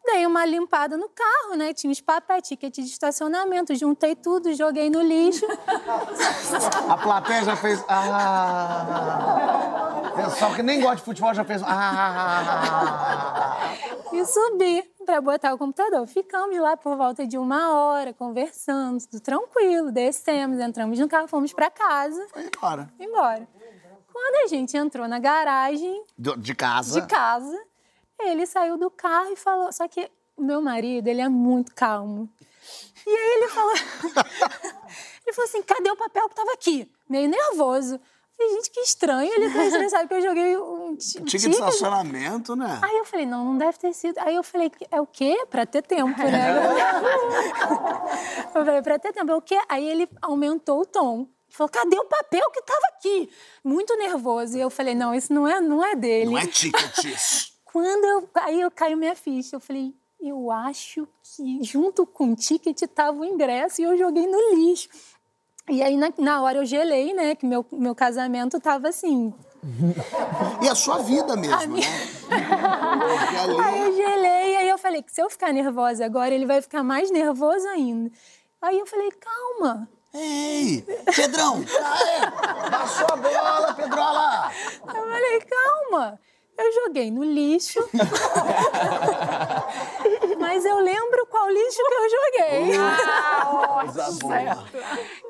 Dei 0.05 0.25
uma 0.25 0.45
limpada 0.45 0.95
no 0.97 1.09
carro, 1.09 1.55
né? 1.55 1.73
Tinha 1.73 1.91
os 1.91 1.99
papéis, 1.99 2.47
ticket 2.47 2.73
de 2.75 2.81
estacionamento, 2.81 3.73
juntei 3.75 4.15
tudo, 4.15 4.53
joguei 4.53 4.89
no 4.89 5.01
lixo. 5.01 5.45
A 6.89 6.97
plateia 6.97 7.43
já 7.43 7.55
fez. 7.55 7.83
Ah! 7.87 9.65
Pessoal 10.15 10.53
que 10.53 10.63
nem 10.63 10.79
gosta 10.79 10.97
de 10.97 11.03
futebol 11.03 11.33
já 11.33 11.43
fez. 11.43 11.61
Ah! 11.65 13.57
e 14.13 14.25
subi 14.25 14.83
para 15.05 15.19
botar 15.21 15.53
o 15.53 15.57
computador. 15.57 16.07
Ficamos 16.07 16.57
lá 16.57 16.77
por 16.77 16.95
volta 16.95 17.25
de 17.27 17.37
uma 17.37 17.73
hora, 17.73 18.13
conversando, 18.13 19.05
tudo 19.07 19.19
tranquilo. 19.19 19.91
Descemos, 19.91 20.59
entramos 20.59 20.99
no 20.99 21.07
carro, 21.07 21.27
fomos 21.27 21.53
para 21.53 21.69
casa, 21.69 22.25
Foi 22.31 22.43
embora. 22.45 22.89
embora. 22.99 23.47
Quando 24.11 24.45
a 24.45 24.47
gente 24.47 24.75
entrou 24.77 25.07
na 25.07 25.19
garagem 25.19 26.03
De 26.17 26.55
casa. 26.55 27.01
de 27.01 27.07
casa, 27.07 27.59
ele 28.19 28.45
saiu 28.45 28.77
do 28.77 28.89
carro 28.89 29.31
e 29.31 29.35
falou. 29.35 29.71
Só 29.71 29.87
que 29.87 30.09
o 30.37 30.43
meu 30.43 30.61
marido, 30.61 31.07
ele 31.07 31.21
é 31.21 31.29
muito 31.29 31.73
calmo. 31.75 32.29
E 33.05 33.09
aí 33.09 33.37
ele 33.37 33.47
falou. 33.49 33.73
ele 35.25 35.33
falou 35.33 35.49
assim: 35.49 35.61
cadê 35.63 35.89
o 35.91 35.95
papel 35.95 36.29
que 36.29 36.35
tava 36.35 36.51
aqui? 36.53 36.89
Meio 37.09 37.29
nervoso. 37.29 37.99
Falei, 38.37 38.53
gente, 38.55 38.69
que 38.71 38.81
estranho. 38.81 39.31
Ele 39.33 39.49
tá 39.49 39.65
estressado 39.65 40.07
que 40.09 40.13
eu 40.13 40.21
joguei 40.21 40.57
um 40.57 40.93
ti- 40.97 41.23
Ticket 41.23 41.41
de 41.43 41.49
estacionamento, 41.51 42.53
né? 42.53 42.81
Aí 42.83 42.97
eu 42.97 43.05
falei, 43.05 43.25
não, 43.25 43.45
não 43.45 43.57
deve 43.57 43.77
ter 43.77 43.93
sido. 43.93 44.17
Aí 44.19 44.35
eu 44.35 44.43
falei, 44.43 44.69
é 44.91 44.99
o 44.99 45.07
quê? 45.07 45.45
Pra 45.49 45.65
ter 45.65 45.81
tempo, 45.83 46.19
né? 46.21 46.51
eu 48.53 48.65
falei, 48.65 48.81
pra 48.81 48.99
ter 48.99 49.13
tempo. 49.13 49.31
É 49.31 49.35
o 49.35 49.41
quê? 49.41 49.57
Aí 49.69 49.87
ele 49.87 50.09
aumentou 50.21 50.81
o 50.81 50.85
tom. 50.85 51.29
Falou, 51.47 51.69
cadê 51.69 51.97
o 51.97 52.03
papel 52.03 52.51
que 52.51 52.61
tava 52.63 52.81
aqui? 52.97 53.29
Muito 53.63 53.95
nervoso. 53.95 54.57
E 54.57 54.61
eu 54.61 54.69
falei, 54.69 54.93
não, 54.93 55.15
isso 55.15 55.31
não 55.31 55.47
é, 55.47 55.61
não 55.61 55.81
é 55.85 55.95
dele. 55.95 56.31
Não 56.31 56.37
é 56.37 56.45
ticket 56.45 57.05
isso. 57.05 57.54
Quando 57.75 58.05
eu. 58.05 58.29
Aí 58.35 58.61
eu 58.61 58.71
caiu 58.71 58.95
minha 58.95 59.13
ficha. 59.17 59.57
Eu 59.57 59.59
falei, 59.59 59.93
eu 60.21 60.49
acho 60.49 61.05
que 61.21 61.61
junto 61.61 62.05
com 62.05 62.31
o 62.31 62.35
ticket 62.35 62.81
tava 62.83 63.19
o 63.19 63.25
ingresso 63.25 63.81
e 63.81 63.83
eu 63.83 63.97
joguei 63.97 64.25
no 64.25 64.55
lixo. 64.55 64.87
E 65.69 65.83
aí, 65.83 65.97
na, 65.97 66.09
na 66.17 66.41
hora, 66.41 66.59
eu 66.59 66.65
gelei, 66.65 67.13
né? 67.13 67.35
Que 67.35 67.45
meu, 67.45 67.65
meu 67.73 67.93
casamento 67.93 68.61
tava 68.61 68.87
assim, 68.87 69.33
E 70.63 70.69
a 70.69 70.73
sua 70.75 70.99
vida 70.99 71.35
mesmo, 71.35 71.53
A 71.55 71.67
minha- 71.67 71.89
né? 71.89 71.97
Ali- 73.41 73.59
Aí 73.61 73.81
eu 73.81 73.93
gelei, 73.93 74.55
aí 74.55 74.69
eu 74.69 74.77
falei 74.77 75.03
que 75.03 75.11
se 75.11 75.21
eu 75.21 75.29
ficar 75.29 75.51
nervosa 75.51 76.05
agora, 76.05 76.33
ele 76.33 76.45
vai 76.45 76.61
ficar 76.61 76.81
mais 76.81 77.11
nervoso 77.11 77.67
ainda. 77.67 78.09
Aí 78.61 78.79
eu 78.79 78.85
falei, 78.85 79.11
calma. 79.11 79.89
Ei, 80.13 80.81
Pedrão! 81.13 81.55
Aê, 81.57 82.71
passou 82.71 83.07
a 83.11 83.15
bola, 83.17 83.73
Pedrola! 83.73 84.51
Eu 84.81 84.93
falei, 85.11 85.41
calma. 85.41 86.19
Eu 86.57 86.73
joguei 86.73 87.11
no 87.11 87.23
lixo. 87.23 87.79
Mas 90.39 90.65
eu 90.65 90.79
lembro 90.79 91.25
qual 91.27 91.49
lixo 91.49 91.77
que 91.77 91.93
eu 91.93 92.09
joguei. 92.09 92.77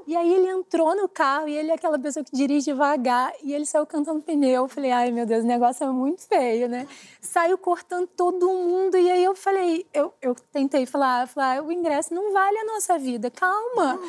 E 0.08 0.16
aí 0.16 0.34
ele 0.34 0.48
entrou 0.48 0.96
no 0.96 1.10
carro 1.10 1.48
e 1.48 1.58
ele 1.58 1.72
é 1.72 1.74
aquela 1.74 1.98
pessoa 1.98 2.24
que 2.24 2.36
dirige 2.36 2.66
devagar 2.66 3.34
e 3.42 3.54
ele 3.54 3.66
saiu 3.66 3.86
cantando 3.86 4.22
pneu. 4.22 4.64
Eu 4.64 4.68
falei, 4.68 4.92
ai 4.92 5.12
meu 5.12 5.26
Deus, 5.26 5.44
o 5.44 5.48
negócio 5.48 5.84
é 5.84 5.88
muito 5.88 6.22
feio, 6.28 6.70
né? 6.70 6.88
Saiu 7.20 7.58
cortando 7.58 8.08
todo 8.08 8.48
mundo 8.48 8.98
e 8.98 9.10
aí 9.10 9.24
eu 9.24 9.36
falei, 9.36 9.86
eu, 9.92 10.14
eu 10.22 10.36
tentei 10.54 10.86
falar, 10.86 11.28
falar, 11.28 11.64
o 11.64 11.72
ingresso 11.72 12.14
não 12.14 12.32
vale 12.32 12.58
a 12.60 12.66
nossa 12.66 13.00
vida, 13.00 13.32
calma. 13.32 14.00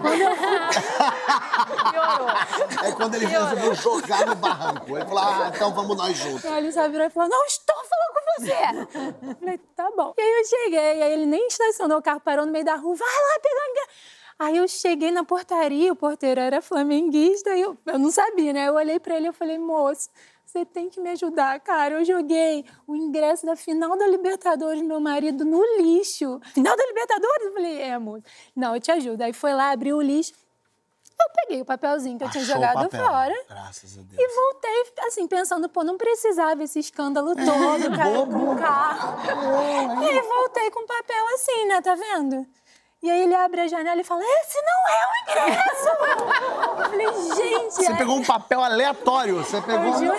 Quando 0.00 0.20
eu 0.20 0.30
É 2.84 2.92
quando 2.96 3.14
ele 3.14 3.26
resolveu 3.26 3.74
jogar 3.74 4.26
no 4.26 4.34
barranco. 4.34 4.96
Ele 4.96 5.06
falou, 5.06 5.18
ah, 5.18 5.52
então 5.54 5.72
vamos 5.72 5.96
nós 5.96 6.16
juntos. 6.16 6.44
Aí 6.44 6.58
ele 6.58 6.72
só 6.72 6.88
virou 6.88 7.06
e 7.06 7.10
falou: 7.10 7.28
Não 7.28 7.44
estou 7.46 7.76
falando 7.76 8.14
com 8.14 8.20
você! 8.42 9.28
Eu 9.28 9.34
falei, 9.36 9.58
tá 9.76 9.90
bom. 9.96 10.14
E 10.16 10.22
aí 10.22 10.33
eu 10.34 10.44
cheguei, 10.44 11.02
aí 11.02 11.12
ele 11.12 11.26
nem 11.26 11.46
estacionou 11.46 11.98
o 11.98 12.02
carro, 12.02 12.20
parou 12.20 12.46
no 12.46 12.52
meio 12.52 12.64
da 12.64 12.76
rua, 12.76 12.94
vai 12.94 13.08
lá 13.08 13.40
pegar. 13.40 13.64
Aí 14.38 14.56
eu 14.56 14.66
cheguei 14.66 15.10
na 15.10 15.24
portaria, 15.24 15.92
o 15.92 15.96
porteiro 15.96 16.40
era 16.40 16.60
flamenguista, 16.60 17.50
eu, 17.50 17.78
eu 17.86 17.98
não 17.98 18.10
sabia, 18.10 18.52
né? 18.52 18.68
Eu 18.68 18.74
olhei 18.74 18.98
pra 18.98 19.16
ele 19.16 19.28
e 19.28 19.32
falei, 19.32 19.58
moço, 19.58 20.10
você 20.44 20.64
tem 20.64 20.88
que 20.88 21.00
me 21.00 21.10
ajudar, 21.10 21.58
cara. 21.60 21.94
Eu 21.94 22.04
joguei 22.04 22.64
o 22.86 22.94
ingresso 22.94 23.46
da 23.46 23.56
final 23.56 23.96
da 23.96 24.06
Libertadores 24.06 24.80
do 24.80 24.86
meu 24.86 25.00
marido 25.00 25.44
no 25.44 25.62
lixo. 25.78 26.40
Final 26.52 26.76
da 26.76 26.86
Libertadores? 26.86 27.46
Eu 27.46 27.52
falei, 27.52 27.80
é, 27.80 27.94
amor. 27.94 28.22
Não, 28.54 28.74
eu 28.74 28.80
te 28.80 28.90
ajudo. 28.90 29.22
Aí 29.22 29.32
foi 29.32 29.52
lá, 29.52 29.70
abriu 29.70 29.96
o 29.96 30.02
lixo. 30.02 30.32
Eu 31.20 31.30
peguei 31.46 31.62
o 31.62 31.64
papelzinho 31.64 32.18
que 32.18 32.24
eu 32.24 32.30
tinha 32.30 32.42
Achou 32.42 32.56
o 32.56 32.60
jogado 32.60 32.90
fora. 32.90 33.34
Graças 33.48 33.98
a 33.98 34.02
Deus. 34.02 34.20
E 34.20 34.34
voltei, 34.34 34.92
assim, 35.06 35.26
pensando, 35.26 35.68
pô, 35.68 35.84
não 35.84 35.96
precisava 35.96 36.62
esse 36.64 36.78
escândalo 36.78 37.34
todo, 37.34 37.90
cara, 37.96 38.26
com 38.26 38.52
o 38.52 38.56
carro. 38.58 40.02
E 40.02 40.08
aí 40.08 40.20
voltei 40.22 40.70
com 40.70 40.80
o 40.80 40.86
papel 40.86 41.24
assim, 41.34 41.66
né, 41.66 41.80
tá 41.80 41.94
vendo? 41.94 42.46
E 43.02 43.10
aí 43.10 43.22
ele 43.22 43.34
abre 43.34 43.60
a 43.60 43.68
janela 43.68 44.00
e 44.00 44.04
fala, 44.04 44.22
esse 44.24 44.58
não 44.62 44.88
é 44.88 45.04
o 45.06 45.30
ingresso! 45.30 45.88
Eu 46.78 46.88
falei, 46.88 47.06
gente... 47.34 47.74
Você 47.74 47.86
aí- 47.86 47.98
pegou 47.98 48.16
um 48.16 48.24
papel 48.24 48.62
aleatório. 48.64 49.36
Você 49.44 49.60
pegou. 49.60 49.92
Eu 49.92 49.98
juro. 49.98 50.16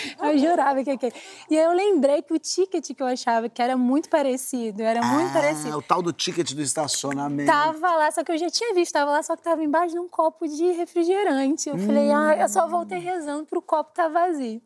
Eu 0.22 0.38
jurava 0.38 0.82
que 0.82 0.90
aquele. 0.90 1.12
E 1.50 1.58
aí 1.58 1.64
eu 1.64 1.72
lembrei 1.72 2.22
que 2.22 2.32
o 2.32 2.38
ticket 2.38 2.94
que 2.94 3.02
eu 3.02 3.06
achava 3.06 3.48
que 3.48 3.60
era 3.60 3.76
muito 3.76 4.08
parecido, 4.08 4.82
era 4.82 5.02
muito 5.02 5.30
Ah, 5.30 5.32
parecido. 5.32 5.78
o 5.78 5.82
tal 5.82 6.00
do 6.02 6.12
ticket 6.12 6.52
do 6.52 6.62
estacionamento. 6.62 7.50
Tava 7.50 7.94
lá, 7.96 8.10
só 8.10 8.22
que 8.24 8.32
eu 8.32 8.38
já 8.38 8.50
tinha 8.50 8.74
visto, 8.74 8.92
tava 8.92 9.10
lá, 9.10 9.22
só 9.22 9.36
que 9.36 9.42
tava 9.42 9.62
embaixo 9.62 9.94
de 9.94 10.00
um 10.00 10.08
copo 10.08 10.46
de 10.48 10.70
refrigerante. 10.72 11.68
Eu 11.68 11.78
falei, 11.78 12.10
ah, 12.10 12.36
eu 12.40 12.48
só 12.48 12.66
voltei 12.68 12.98
rezando 12.98 13.44
pro 13.46 13.60
copo 13.62 13.90
estar 13.90 14.08
vazio. 14.08 14.60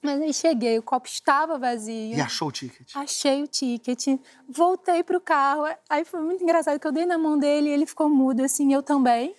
Mas 0.00 0.20
aí 0.22 0.32
cheguei, 0.32 0.78
o 0.78 0.82
copo 0.82 1.08
estava 1.08 1.58
vazio. 1.58 2.16
E 2.16 2.20
achou 2.20 2.48
o 2.48 2.52
ticket. 2.52 2.88
Achei 2.94 3.42
o 3.42 3.48
ticket, 3.48 4.06
voltei 4.48 5.02
pro 5.02 5.20
carro. 5.20 5.64
Aí 5.90 6.04
foi 6.04 6.20
muito 6.20 6.42
engraçado 6.42 6.78
que 6.78 6.86
eu 6.86 6.92
dei 6.92 7.04
na 7.04 7.18
mão 7.18 7.36
dele 7.36 7.68
e 7.68 7.72
ele 7.72 7.84
ficou 7.84 8.08
mudo, 8.08 8.42
assim, 8.44 8.72
eu 8.72 8.82
também. 8.82 9.34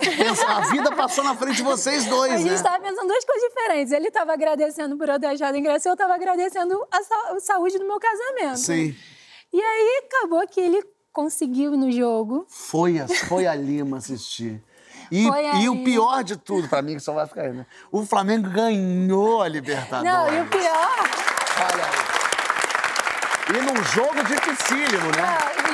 Pensa, 0.00 0.46
a 0.46 0.60
vida 0.70 0.90
passou 0.94 1.22
na 1.24 1.36
frente 1.36 1.56
de 1.56 1.62
vocês 1.62 2.06
A 2.06 2.10
dois, 2.10 2.32
gente 2.40 2.48
né? 2.48 2.54
estava 2.54 2.80
pensando 2.82 3.06
duas 3.06 3.24
coisas 3.24 3.48
diferentes. 3.48 3.92
Ele 3.92 4.08
estava 4.08 4.32
agradecendo 4.32 4.96
por 4.96 5.08
eu 5.08 5.20
ter 5.20 5.26
achado 5.26 5.56
ingresso, 5.56 5.88
eu 5.88 5.92
estava 5.92 6.14
agradecendo 6.14 6.74
a, 6.90 7.02
sa- 7.02 7.32
a 7.36 7.40
saúde 7.40 7.78
do 7.78 7.86
meu 7.86 7.98
casamento. 8.00 8.58
Sim. 8.58 8.94
E 9.52 9.60
aí 9.60 10.02
acabou 10.06 10.46
que 10.48 10.60
ele 10.60 10.82
conseguiu 11.12 11.72
no 11.76 11.90
jogo. 11.90 12.46
Foi, 12.48 12.98
a- 12.98 13.06
foi 13.08 13.46
a 13.46 13.54
Lima 13.54 13.98
assistir. 13.98 14.62
E, 15.10 15.26
e 15.62 15.68
o 15.68 15.82
pior 15.82 16.22
de 16.22 16.36
tudo, 16.36 16.68
pra 16.68 16.80
mim, 16.82 16.94
que 16.94 17.00
só 17.00 17.12
vai 17.12 17.26
ficar 17.26 17.42
aí, 17.42 17.52
né? 17.52 17.66
O 17.90 18.06
Flamengo 18.06 18.48
ganhou 18.48 19.42
a 19.42 19.48
Libertadores. 19.48 20.04
Não, 20.04 20.32
e 20.32 20.40
o 20.40 20.46
pior, 20.46 20.98
Olha 21.72 21.84
aí. 21.84 22.20
E 23.56 23.62
num 23.62 23.82
jogo 23.82 24.22
dificílimo, 24.22 25.06
né? 25.16 25.22
ah, 25.24 25.70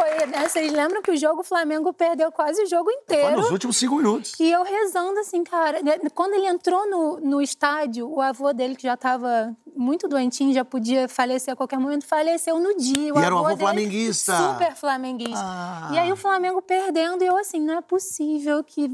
foi, 0.00 0.26
né? 0.26 0.48
Vocês 0.48 0.72
lembram 0.72 1.02
que 1.02 1.10
o 1.10 1.16
jogo 1.16 1.40
o 1.40 1.44
Flamengo 1.44 1.92
perdeu 1.92 2.32
quase 2.32 2.62
o 2.62 2.66
jogo 2.66 2.90
Foi 2.90 2.94
inteiro. 2.94 3.36
nos 3.36 3.50
últimos 3.50 3.76
cinco 3.76 3.96
minutos. 3.96 4.34
E 4.38 4.50
eu 4.50 4.62
rezando 4.62 5.20
assim, 5.20 5.44
cara. 5.44 5.82
né, 5.82 5.98
Quando 6.14 6.34
ele 6.34 6.46
entrou 6.46 6.88
no, 6.88 7.20
no 7.20 7.42
estádio, 7.42 8.08
o 8.10 8.20
avô 8.20 8.52
dele, 8.52 8.76
que 8.76 8.84
já 8.84 8.94
estava 8.94 9.54
muito 9.76 10.08
doentinho, 10.08 10.52
já 10.52 10.64
podia 10.64 11.08
falecer 11.08 11.52
a 11.52 11.56
qualquer 11.56 11.78
momento, 11.78 12.06
faleceu 12.06 12.58
no 12.58 12.76
dia. 12.76 13.14
O 13.14 13.20
E 13.20 13.22
era 13.22 13.34
um 13.34 13.38
avô 13.38 13.48
dele, 13.48 13.60
flamenguista. 13.60 14.36
Super 14.36 14.74
flamenguista. 14.74 15.38
Ah. 15.38 15.90
E 15.92 15.98
aí 15.98 16.12
o 16.12 16.16
Flamengo 16.16 16.60
perdendo, 16.62 17.22
e 17.22 17.26
eu 17.26 17.36
assim, 17.36 17.60
não 17.60 17.78
é 17.78 17.80
possível 17.80 18.62
que. 18.64 18.88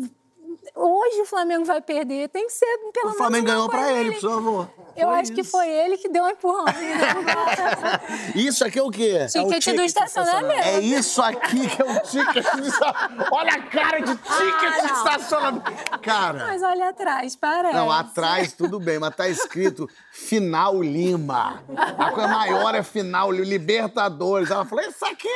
Hoje 0.74 1.22
o 1.22 1.26
Flamengo 1.26 1.64
vai 1.64 1.80
perder, 1.80 2.28
tem 2.28 2.46
que 2.46 2.52
ser 2.52 2.66
pelo 2.92 3.06
O 3.06 3.06
menos. 3.06 3.16
Flamengo 3.16 3.46
uma 3.46 3.54
ganhou 3.54 3.68
pra 3.68 3.84
coisa 3.84 4.00
ele, 4.00 4.20
seu 4.20 4.32
avô. 4.32 4.66
Eu 4.96 5.08
Foi 5.08 5.18
acho 5.20 5.32
que 5.32 5.40
isso. 5.42 5.50
foi 5.50 5.68
ele 5.68 5.98
que 5.98 6.08
deu 6.08 6.24
um 6.24 6.28
empurrão. 6.28 6.64
Isso 8.34 8.64
aqui 8.64 8.78
é 8.78 8.82
o 8.82 8.90
quê? 8.90 9.26
Ticket 9.30 9.74
do 9.76 9.82
estacionamento. 9.82 10.60
É 10.60 10.80
isso 10.80 11.20
aqui 11.22 11.68
que 11.68 11.82
é 11.82 11.84
o 11.84 12.00
ticket 12.00 12.54
de 12.54 12.68
estacionamento. 12.68 13.28
Olha 13.30 13.52
a 13.52 13.62
cara 13.62 13.98
de 14.00 14.16
ticket 14.16 14.80
de 14.80 14.92
estacionamento. 14.92 15.98
Cara. 16.02 16.46
Mas 16.46 16.62
olha 16.62 16.88
atrás, 16.88 17.36
parece. 17.36 17.74
Não, 17.74 17.90
atrás 17.90 18.52
tudo 18.52 18.80
bem, 18.80 18.98
mas 18.98 19.14
tá 19.14 19.28
escrito 19.28 19.88
Final 20.12 20.82
Lima. 20.82 21.62
A 21.98 22.10
coisa 22.12 22.28
maior 22.28 22.74
é 22.74 22.82
Final 22.82 23.30
Libertadores. 23.30 24.50
Ela 24.50 24.64
falou, 24.64 24.84
isso 24.84 25.04
aqui 25.04 25.28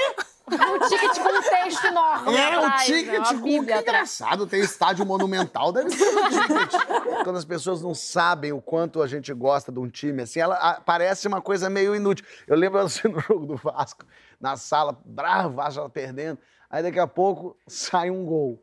Um 0.51 0.89
ticket 0.89 1.19
com 1.19 1.29
um 1.29 1.43
texto 1.43 1.85
enorme 1.87 2.37
é 2.37 2.45
atrás, 2.45 2.89
né? 2.89 2.95
ticket 2.95 3.41
com... 3.41 3.43
Que 3.43 3.59
atrás. 3.59 3.83
engraçado, 3.83 4.47
tem 4.47 4.61
estádio 4.61 5.07
monumental, 5.07 5.73
deve 5.73 5.91
ser 5.91 6.09
o 6.09 6.29
ticket. 6.29 7.25
Quando 7.25 7.37
as 7.37 7.45
pessoas 7.45 7.83
não 7.83 7.95
sabem 7.95 8.53
o 8.53 8.61
quanto 8.61 9.03
a 9.03 9.07
gente 9.07 9.33
gosta 9.33 9.71
de 9.71 9.79
um 9.79 9.89
time, 9.89 10.23
assim, 10.23 10.41
ela 10.41 10.57
ah, 10.57 10.81
parece 10.85 11.29
uma 11.29 11.41
coisa 11.41 11.71
meio 11.71 11.95
inútil. 11.95 12.25
Eu 12.47 12.57
lembro 12.57 12.79
assim 12.81 13.09
no 13.09 13.21
jogo 13.21 13.47
do 13.47 13.57
Vasco, 13.57 14.05
na 14.41 14.57
sala, 14.57 14.99
bravo, 15.05 15.55
Vasco 15.55 15.81
ela 15.81 15.91
perdendo. 15.91 16.39
Aí 16.71 16.83
daqui 16.83 16.99
a 16.99 17.07
pouco 17.07 17.57
sai 17.67 18.11
um 18.11 18.25
gol. 18.25 18.63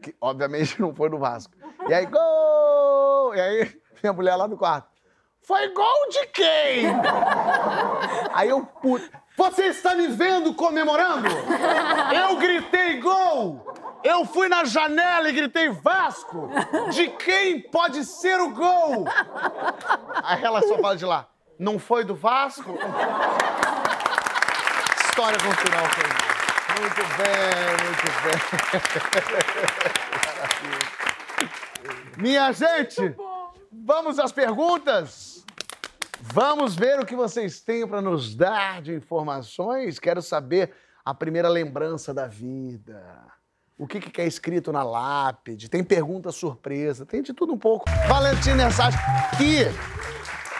Que 0.00 0.14
obviamente 0.20 0.80
não 0.80 0.94
foi 0.94 1.10
do 1.10 1.18
Vasco. 1.18 1.52
E 1.88 1.92
aí, 1.92 2.06
gol! 2.06 3.34
E 3.34 3.40
aí, 3.40 3.80
minha 4.02 4.12
mulher 4.12 4.36
lá 4.36 4.48
no 4.48 4.56
quarto. 4.56 4.88
Foi 5.42 5.68
gol 5.72 6.08
de 6.10 6.26
quem? 6.28 6.86
Aí 8.32 8.48
eu, 8.48 8.64
puto. 8.64 9.10
Você 9.40 9.68
está 9.68 9.94
me 9.94 10.06
vendo 10.08 10.52
comemorando? 10.52 11.26
Eu 12.14 12.36
gritei 12.36 13.00
gol! 13.00 13.72
Eu 14.04 14.26
fui 14.26 14.50
na 14.50 14.64
janela 14.64 15.30
e 15.30 15.32
gritei 15.32 15.70
Vasco! 15.70 16.50
De 16.92 17.08
quem 17.08 17.58
pode 17.58 18.04
ser 18.04 18.38
o 18.38 18.50
gol? 18.50 19.06
Aí 20.22 20.44
ela 20.44 20.60
só 20.60 20.76
fala 20.76 20.94
de 20.94 21.06
lá. 21.06 21.26
Não 21.58 21.78
foi 21.78 22.04
do 22.04 22.14
Vasco? 22.14 22.78
História 25.06 25.38
com 25.38 25.50
final 25.52 25.86
foi. 25.88 26.04
Muito 26.82 27.02
bem, 27.16 27.64
muito 27.86 28.08
bem. 32.18 32.22
Minha 32.22 32.52
gente, 32.52 33.16
vamos 33.72 34.18
às 34.18 34.32
perguntas? 34.32 35.39
Vamos 36.22 36.76
ver 36.76 37.00
o 37.00 37.06
que 37.06 37.16
vocês 37.16 37.60
têm 37.60 37.86
para 37.86 38.02
nos 38.02 38.34
dar 38.34 38.82
de 38.82 38.94
informações. 38.94 39.98
Quero 39.98 40.20
saber 40.20 40.70
a 41.04 41.14
primeira 41.14 41.48
lembrança 41.48 42.12
da 42.12 42.26
vida. 42.26 43.02
O 43.78 43.86
que, 43.86 43.98
que 43.98 44.20
é 44.20 44.26
escrito 44.26 44.70
na 44.70 44.82
lápide? 44.82 45.70
Tem 45.70 45.82
pergunta 45.82 46.30
surpresa, 46.30 47.06
tem 47.06 47.22
de 47.22 47.32
tudo 47.32 47.54
um 47.54 47.58
pouco. 47.58 47.86
Valentina 48.06 48.66
Assage, 48.66 48.98
que, 49.38 49.64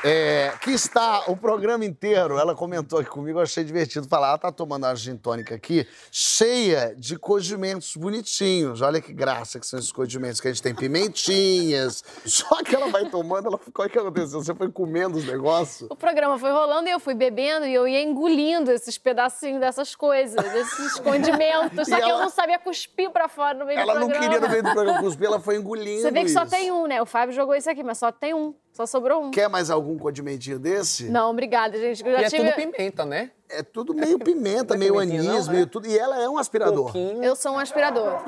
é, 0.04 0.52
que 0.60 0.70
está 0.70 1.24
o 1.26 1.36
programa 1.36 1.84
inteiro, 1.84 2.38
ela 2.38 2.54
comentou 2.54 2.98
aqui 2.98 3.10
comigo, 3.10 3.38
eu 3.38 3.42
achei 3.42 3.62
divertido 3.64 4.08
falar. 4.08 4.28
Ela 4.28 4.38
tá 4.38 4.52
tomando 4.52 4.84
uma 4.84 4.94
gin 4.94 5.16
tônica 5.16 5.54
aqui, 5.54 5.86
cheia 6.10 6.94
de 6.96 7.18
condimentos 7.18 7.94
bonitinhos. 7.96 8.80
Olha 8.80 9.00
que 9.00 9.12
graça 9.12 9.58
que 9.60 9.66
são 9.66 9.78
esses 9.78 9.92
condimentos, 9.92 10.40
que 10.40 10.48
a 10.48 10.52
gente 10.52 10.62
tem 10.62 10.74
pimentinhas. 10.74 12.02
Só 12.24 12.62
que 12.62 12.74
ela 12.74 12.88
vai 12.88 13.08
tomando, 13.10 13.48
ela 13.48 13.58
ficou, 13.58 13.84
o 13.84 13.88
que 13.88 13.98
aconteceu? 13.98 14.42
Você 14.42 14.54
foi 14.54 14.70
comendo 14.70 15.18
os 15.18 15.26
negócios? 15.26 15.88
O 15.90 15.96
programa 15.96 16.38
foi 16.38 16.50
rolando 16.50 16.88
e 16.88 16.92
eu 16.92 17.00
fui 17.00 17.14
bebendo 17.14 17.66
e 17.66 17.74
eu 17.74 17.86
ia 17.86 18.02
engolindo 18.02 18.70
esses 18.70 18.96
pedacinhos 18.98 19.60
dessas 19.60 19.94
coisas, 19.94 20.36
desses 20.52 20.94
condimentos. 21.00 21.88
Só 21.88 21.96
E 21.96 22.00
que 22.02 22.04
eu 22.04 22.10
ela- 22.10 22.22
não 22.22 22.30
sabia 22.30 22.58
cuspir 22.58 23.10
pra 23.10 23.28
fora 23.28 23.58
no 23.58 23.64
meio 23.66 23.78
Ela 23.78 23.94
do 23.94 24.00
não 24.00 24.08
programa. 24.08 24.32
queria 24.34 24.40
no 24.46 24.50
meio 24.52 24.62
do 24.62 24.72
programa 24.72 25.00
cuspir, 25.00 25.26
ela 25.26 25.40
foi 25.40 25.56
engolindo 25.56 26.02
Você 26.02 26.10
vê 26.10 26.22
que 26.22 26.30
só 26.30 26.42
isso. 26.42 26.50
tem 26.50 26.70
um, 26.72 26.86
né? 26.86 27.00
O 27.02 27.06
Fábio 27.06 27.34
jogou 27.34 27.54
isso 27.54 27.68
aqui, 27.70 27.82
mas 27.82 27.98
só 27.98 28.10
tem 28.12 28.34
um. 28.34 28.54
Só 28.72 28.86
sobrou 28.86 29.24
um. 29.24 29.30
Quer 29.30 29.48
mais 29.48 29.70
algum 29.70 29.98
condimentinho 29.98 30.58
desse? 30.58 31.08
Não, 31.10 31.30
obrigada, 31.30 31.78
gente. 31.78 32.02
Eu 32.04 32.12
E 32.12 32.20
já 32.20 32.26
é 32.26 32.30
tive... 32.30 32.52
tudo 32.52 32.72
pimenta, 32.72 33.04
né? 33.04 33.30
É 33.48 33.62
tudo 33.64 33.92
meio 33.92 34.18
pimenta, 34.18 34.74
é 34.74 34.78
meio 34.78 34.96
anis, 34.96 35.46
não, 35.46 35.52
meio 35.52 35.64
é? 35.64 35.66
tudo. 35.66 35.88
E 35.88 35.98
ela 35.98 36.22
é 36.22 36.28
um 36.28 36.38
aspirador. 36.38 36.84
Pouquinho. 36.84 37.22
Eu 37.22 37.34
sou 37.34 37.52
um 37.52 37.58
aspirador. 37.58 38.22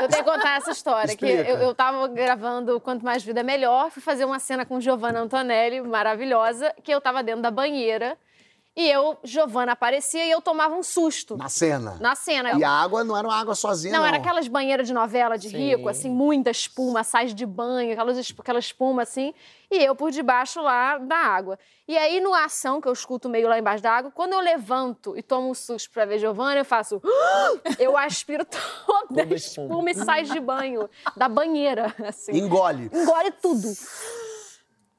Eu 0.00 0.08
tenho 0.08 0.24
que 0.24 0.30
contar 0.30 0.56
essa 0.58 0.70
história. 0.70 1.16
Que 1.16 1.26
eu, 1.26 1.58
eu 1.58 1.74
tava 1.74 2.06
gravando 2.06 2.80
Quanto 2.80 3.04
Mais 3.04 3.24
Vida 3.24 3.42
Melhor, 3.42 3.90
fui 3.90 4.00
fazer 4.00 4.24
uma 4.24 4.38
cena 4.38 4.64
com 4.64 4.80
Giovanna 4.80 5.20
Antonelli, 5.20 5.80
maravilhosa, 5.80 6.72
que 6.84 6.92
eu 6.94 7.00
tava 7.00 7.22
dentro 7.22 7.42
da 7.42 7.50
banheira. 7.50 8.16
E 8.80 8.88
eu, 8.90 9.18
Giovanna 9.22 9.72
aparecia 9.72 10.24
e 10.24 10.30
eu 10.30 10.40
tomava 10.40 10.74
um 10.74 10.82
susto 10.82 11.36
Na 11.36 11.50
cena. 11.50 11.98
na 12.00 12.14
cena. 12.14 12.52
E 12.58 12.64
a 12.64 12.70
água 12.70 13.04
não 13.04 13.14
era 13.14 13.28
uma 13.28 13.38
água 13.38 13.54
sozinha, 13.54 13.92
não. 13.92 14.00
Não, 14.00 14.06
era 14.06 14.16
aquelas 14.16 14.48
banheiras 14.48 14.86
de 14.86 14.94
novela 14.94 15.36
de 15.36 15.50
Sim. 15.50 15.58
rico, 15.58 15.86
assim, 15.86 16.08
muita 16.08 16.50
espuma, 16.50 17.04
sais 17.04 17.34
de 17.34 17.44
banho, 17.44 17.92
aquelas, 17.92 18.34
aquela 18.38 18.58
espuma 18.58 19.02
assim, 19.02 19.34
e 19.70 19.84
eu 19.84 19.94
por 19.94 20.10
debaixo 20.10 20.62
lá 20.62 20.96
da 20.96 21.14
água. 21.14 21.58
E 21.86 21.98
aí, 21.98 22.20
no 22.20 22.32
ação, 22.32 22.80
que 22.80 22.88
eu 22.88 22.92
escuto 22.94 23.28
meio 23.28 23.48
lá 23.48 23.58
embaixo 23.58 23.82
da 23.82 23.92
água, 23.92 24.10
quando 24.10 24.32
eu 24.32 24.40
levanto 24.40 25.14
e 25.14 25.20
tomo 25.22 25.50
um 25.50 25.54
susto 25.54 25.90
pra 25.90 26.06
ver 26.06 26.18
Giovana, 26.18 26.60
eu 26.60 26.64
faço. 26.64 27.02
Eu 27.78 27.98
aspiro 27.98 28.46
toda 28.46 29.22
a 29.22 29.34
espuma. 29.34 29.90
e 29.90 29.94
sais 29.94 30.30
de 30.30 30.40
banho 30.40 30.88
da 31.14 31.28
banheira, 31.28 31.94
assim. 32.06 32.32
Engole. 32.32 32.90
Engole 32.94 33.30
tudo. 33.42 33.68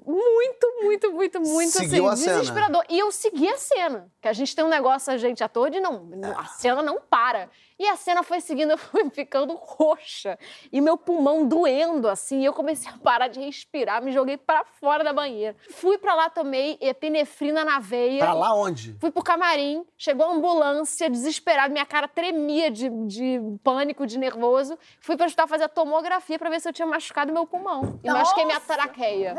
Muito, 0.06 0.68
muito, 0.82 1.12
muito, 1.12 1.40
muito 1.40 1.72
Seguiu 1.72 2.08
assim, 2.08 2.24
a 2.24 2.26
cena. 2.26 2.40
desesperador. 2.40 2.86
E 2.90 3.00
eu 3.00 3.12
segui 3.12 3.48
a 3.48 3.58
cena. 3.58 4.12
Que 4.22 4.28
a 4.28 4.34
gente 4.34 4.56
tem 4.56 4.64
um 4.64 4.70
negócio, 4.70 5.12
a 5.12 5.18
gente 5.18 5.44
ator, 5.44 5.72
de 5.72 5.80
não, 5.80 6.08
a 6.38 6.46
cena 6.46 6.84
não 6.84 7.02
para. 7.02 7.50
E 7.80 7.88
a 7.88 7.96
cena 7.96 8.22
foi 8.22 8.40
seguindo, 8.40 8.70
eu 8.74 8.78
fui 8.78 9.10
ficando 9.10 9.56
roxa. 9.56 10.38
E 10.72 10.80
meu 10.80 10.96
pulmão 10.96 11.48
doendo, 11.48 12.08
assim. 12.08 12.42
E 12.42 12.46
eu 12.46 12.54
comecei 12.54 12.92
a 12.92 12.98
parar 13.00 13.28
de 13.28 13.40
respirar, 13.40 14.04
me 14.04 14.12
joguei 14.12 14.38
pra 14.38 14.64
fora 14.80 15.04
da 15.04 15.12
banheira. 15.12 15.56
Fui 15.72 15.98
pra 15.98 16.14
lá, 16.14 16.30
tomei 16.30 16.78
epinefrina 16.80 17.66
na 17.66 17.80
veia. 17.80 18.20
Pra 18.20 18.34
lá 18.34 18.54
onde? 18.54 18.96
Fui 19.00 19.10
pro 19.10 19.24
camarim, 19.24 19.84
chegou 19.98 20.28
a 20.28 20.34
ambulância, 20.34 21.10
desesperada, 21.10 21.74
minha 21.74 21.86
cara 21.88 22.08
tremia 22.08 22.70
de, 22.70 22.90
de 23.08 23.40
pânico, 23.64 24.06
de 24.06 24.20
nervoso. 24.20 24.78
Fui 25.00 25.18
pro 25.18 25.26
hospital 25.26 25.48
fazer 25.48 25.64
a 25.64 25.70
tomografia 25.70 26.38
pra 26.38 26.52
ver 26.52 26.62
se 26.62 26.70
eu 26.70 26.74
tinha 26.74 26.86
machucado 26.86 27.34
meu 27.34 27.48
pulmão. 27.48 28.00
E 28.04 28.12
machuquei 28.12 28.46
minha 28.46 28.60
traqueia. 28.60 29.36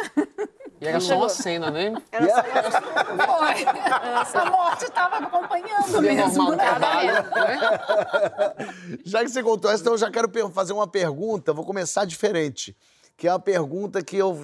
E 0.80 0.89
era 0.89 0.99
só 0.99 1.14
uma 1.14 1.28
cena, 1.28 1.70
né? 1.70 1.93
Foi. 2.11 3.64
A 4.18 4.24
morte 4.73 4.85
estava 4.85 5.16
acompanhando 5.16 6.01
Dia 6.01 6.01
mesmo. 6.01 6.45
normal 6.45 6.51
né? 6.51 6.57
trabalho, 6.57 7.12
né? 7.12 9.01
Já 9.05 9.23
que 9.23 9.29
você 9.29 9.43
contou 9.43 9.70
essa, 9.70 9.83
então 9.83 9.93
eu 9.95 9.99
já 9.99 10.11
quero 10.11 10.31
fazer 10.51 10.73
uma 10.73 10.87
pergunta, 10.87 11.53
vou 11.53 11.64
começar 11.64 12.05
diferente. 12.05 12.77
Que 13.14 13.29
é 13.29 13.31
uma 13.33 13.39
pergunta 13.39 14.03
que 14.03 14.16
eu 14.16 14.37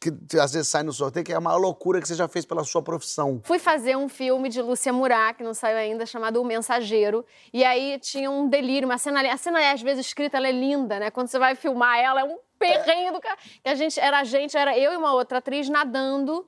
que 0.00 0.38
às 0.38 0.52
vezes 0.52 0.68
sai 0.68 0.82
no 0.82 0.92
sorteio, 0.92 1.24
que 1.24 1.32
é 1.32 1.36
a 1.36 1.40
maior 1.40 1.58
loucura 1.58 2.00
que 2.00 2.08
você 2.08 2.14
já 2.14 2.26
fez 2.26 2.44
pela 2.44 2.64
sua 2.64 2.82
profissão. 2.82 3.40
Fui 3.44 3.58
fazer 3.58 3.96
um 3.96 4.08
filme 4.08 4.48
de 4.48 4.60
Lúcia 4.60 4.92
Murat, 4.92 5.36
que 5.36 5.44
não 5.44 5.54
saiu 5.54 5.78
ainda, 5.78 6.04
chamado 6.04 6.42
O 6.42 6.44
Mensageiro. 6.44 7.24
E 7.52 7.64
aí 7.64 7.98
tinha 8.00 8.28
um 8.28 8.48
delírio, 8.48 8.86
uma 8.88 8.98
cena 8.98 9.20
ali. 9.20 9.28
A 9.28 9.36
cena, 9.36 9.72
às 9.72 9.80
vezes, 9.80 10.06
escrita, 10.06 10.36
ela 10.36 10.48
é 10.48 10.52
linda, 10.52 10.98
né? 10.98 11.10
Quando 11.10 11.28
você 11.28 11.38
vai 11.38 11.54
filmar 11.54 11.98
ela, 11.98 12.20
é 12.20 12.24
um 12.24 12.36
perrengue 12.58 13.12
do 13.12 13.20
cara. 13.20 13.38
Que 13.62 13.70
a 13.70 13.74
gente, 13.76 13.98
era 13.98 14.18
a 14.18 14.24
gente, 14.24 14.56
era 14.56 14.76
eu 14.76 14.92
e 14.92 14.96
uma 14.96 15.14
outra 15.14 15.38
atriz 15.38 15.68
nadando 15.68 16.46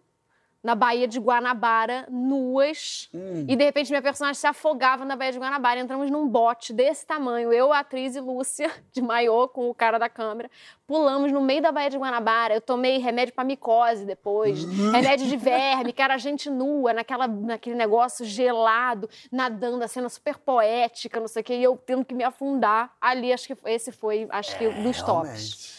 na 0.62 0.74
Baía 0.74 1.06
de 1.06 1.18
Guanabara, 1.18 2.06
nuas. 2.10 3.08
E 3.46 3.56
de 3.56 3.64
repente 3.64 3.90
minha 3.90 4.02
personagem 4.02 4.38
se 4.38 4.46
afogava 4.46 5.04
na 5.04 5.16
Baía 5.16 5.32
de 5.32 5.38
Guanabara. 5.38 5.80
Entramos 5.80 6.10
num 6.10 6.26
bote 6.28 6.72
desse 6.72 7.06
tamanho, 7.06 7.52
eu, 7.52 7.72
a 7.72 7.80
atriz 7.80 8.16
e 8.16 8.20
Lúcia, 8.20 8.70
de 8.92 9.00
maiô, 9.00 9.48
com 9.48 9.70
o 9.70 9.74
cara 9.74 9.98
da 9.98 10.08
câmera. 10.08 10.50
Pulamos 10.86 11.30
no 11.30 11.40
meio 11.40 11.62
da 11.62 11.70
Baía 11.70 11.90
de 11.90 11.96
Guanabara. 11.96 12.54
Eu 12.54 12.60
tomei 12.60 12.98
remédio 12.98 13.34
pra 13.34 13.44
micose 13.44 14.04
depois, 14.04 14.64
remédio 14.64 15.26
de 15.26 15.36
verme, 15.38 15.92
que 15.92 16.02
era 16.02 16.18
gente 16.18 16.50
nua, 16.50 16.92
naquela, 16.92 17.28
naquele 17.28 17.76
negócio 17.76 18.24
gelado, 18.24 19.08
nadando, 19.30 19.84
a 19.84 19.88
cena 19.88 20.08
super 20.08 20.38
poética, 20.38 21.20
não 21.20 21.28
sei 21.28 21.42
o 21.42 21.44
quê. 21.44 21.54
E 21.54 21.62
eu 21.62 21.76
tendo 21.76 22.04
que 22.04 22.14
me 22.14 22.24
afundar. 22.24 22.96
Ali, 23.00 23.32
acho 23.32 23.46
que 23.46 23.56
esse 23.66 23.92
foi, 23.92 24.26
acho 24.30 24.56
que, 24.58 24.68
dos 24.68 25.00
tops. 25.02 25.22
Realmente. 25.22 25.77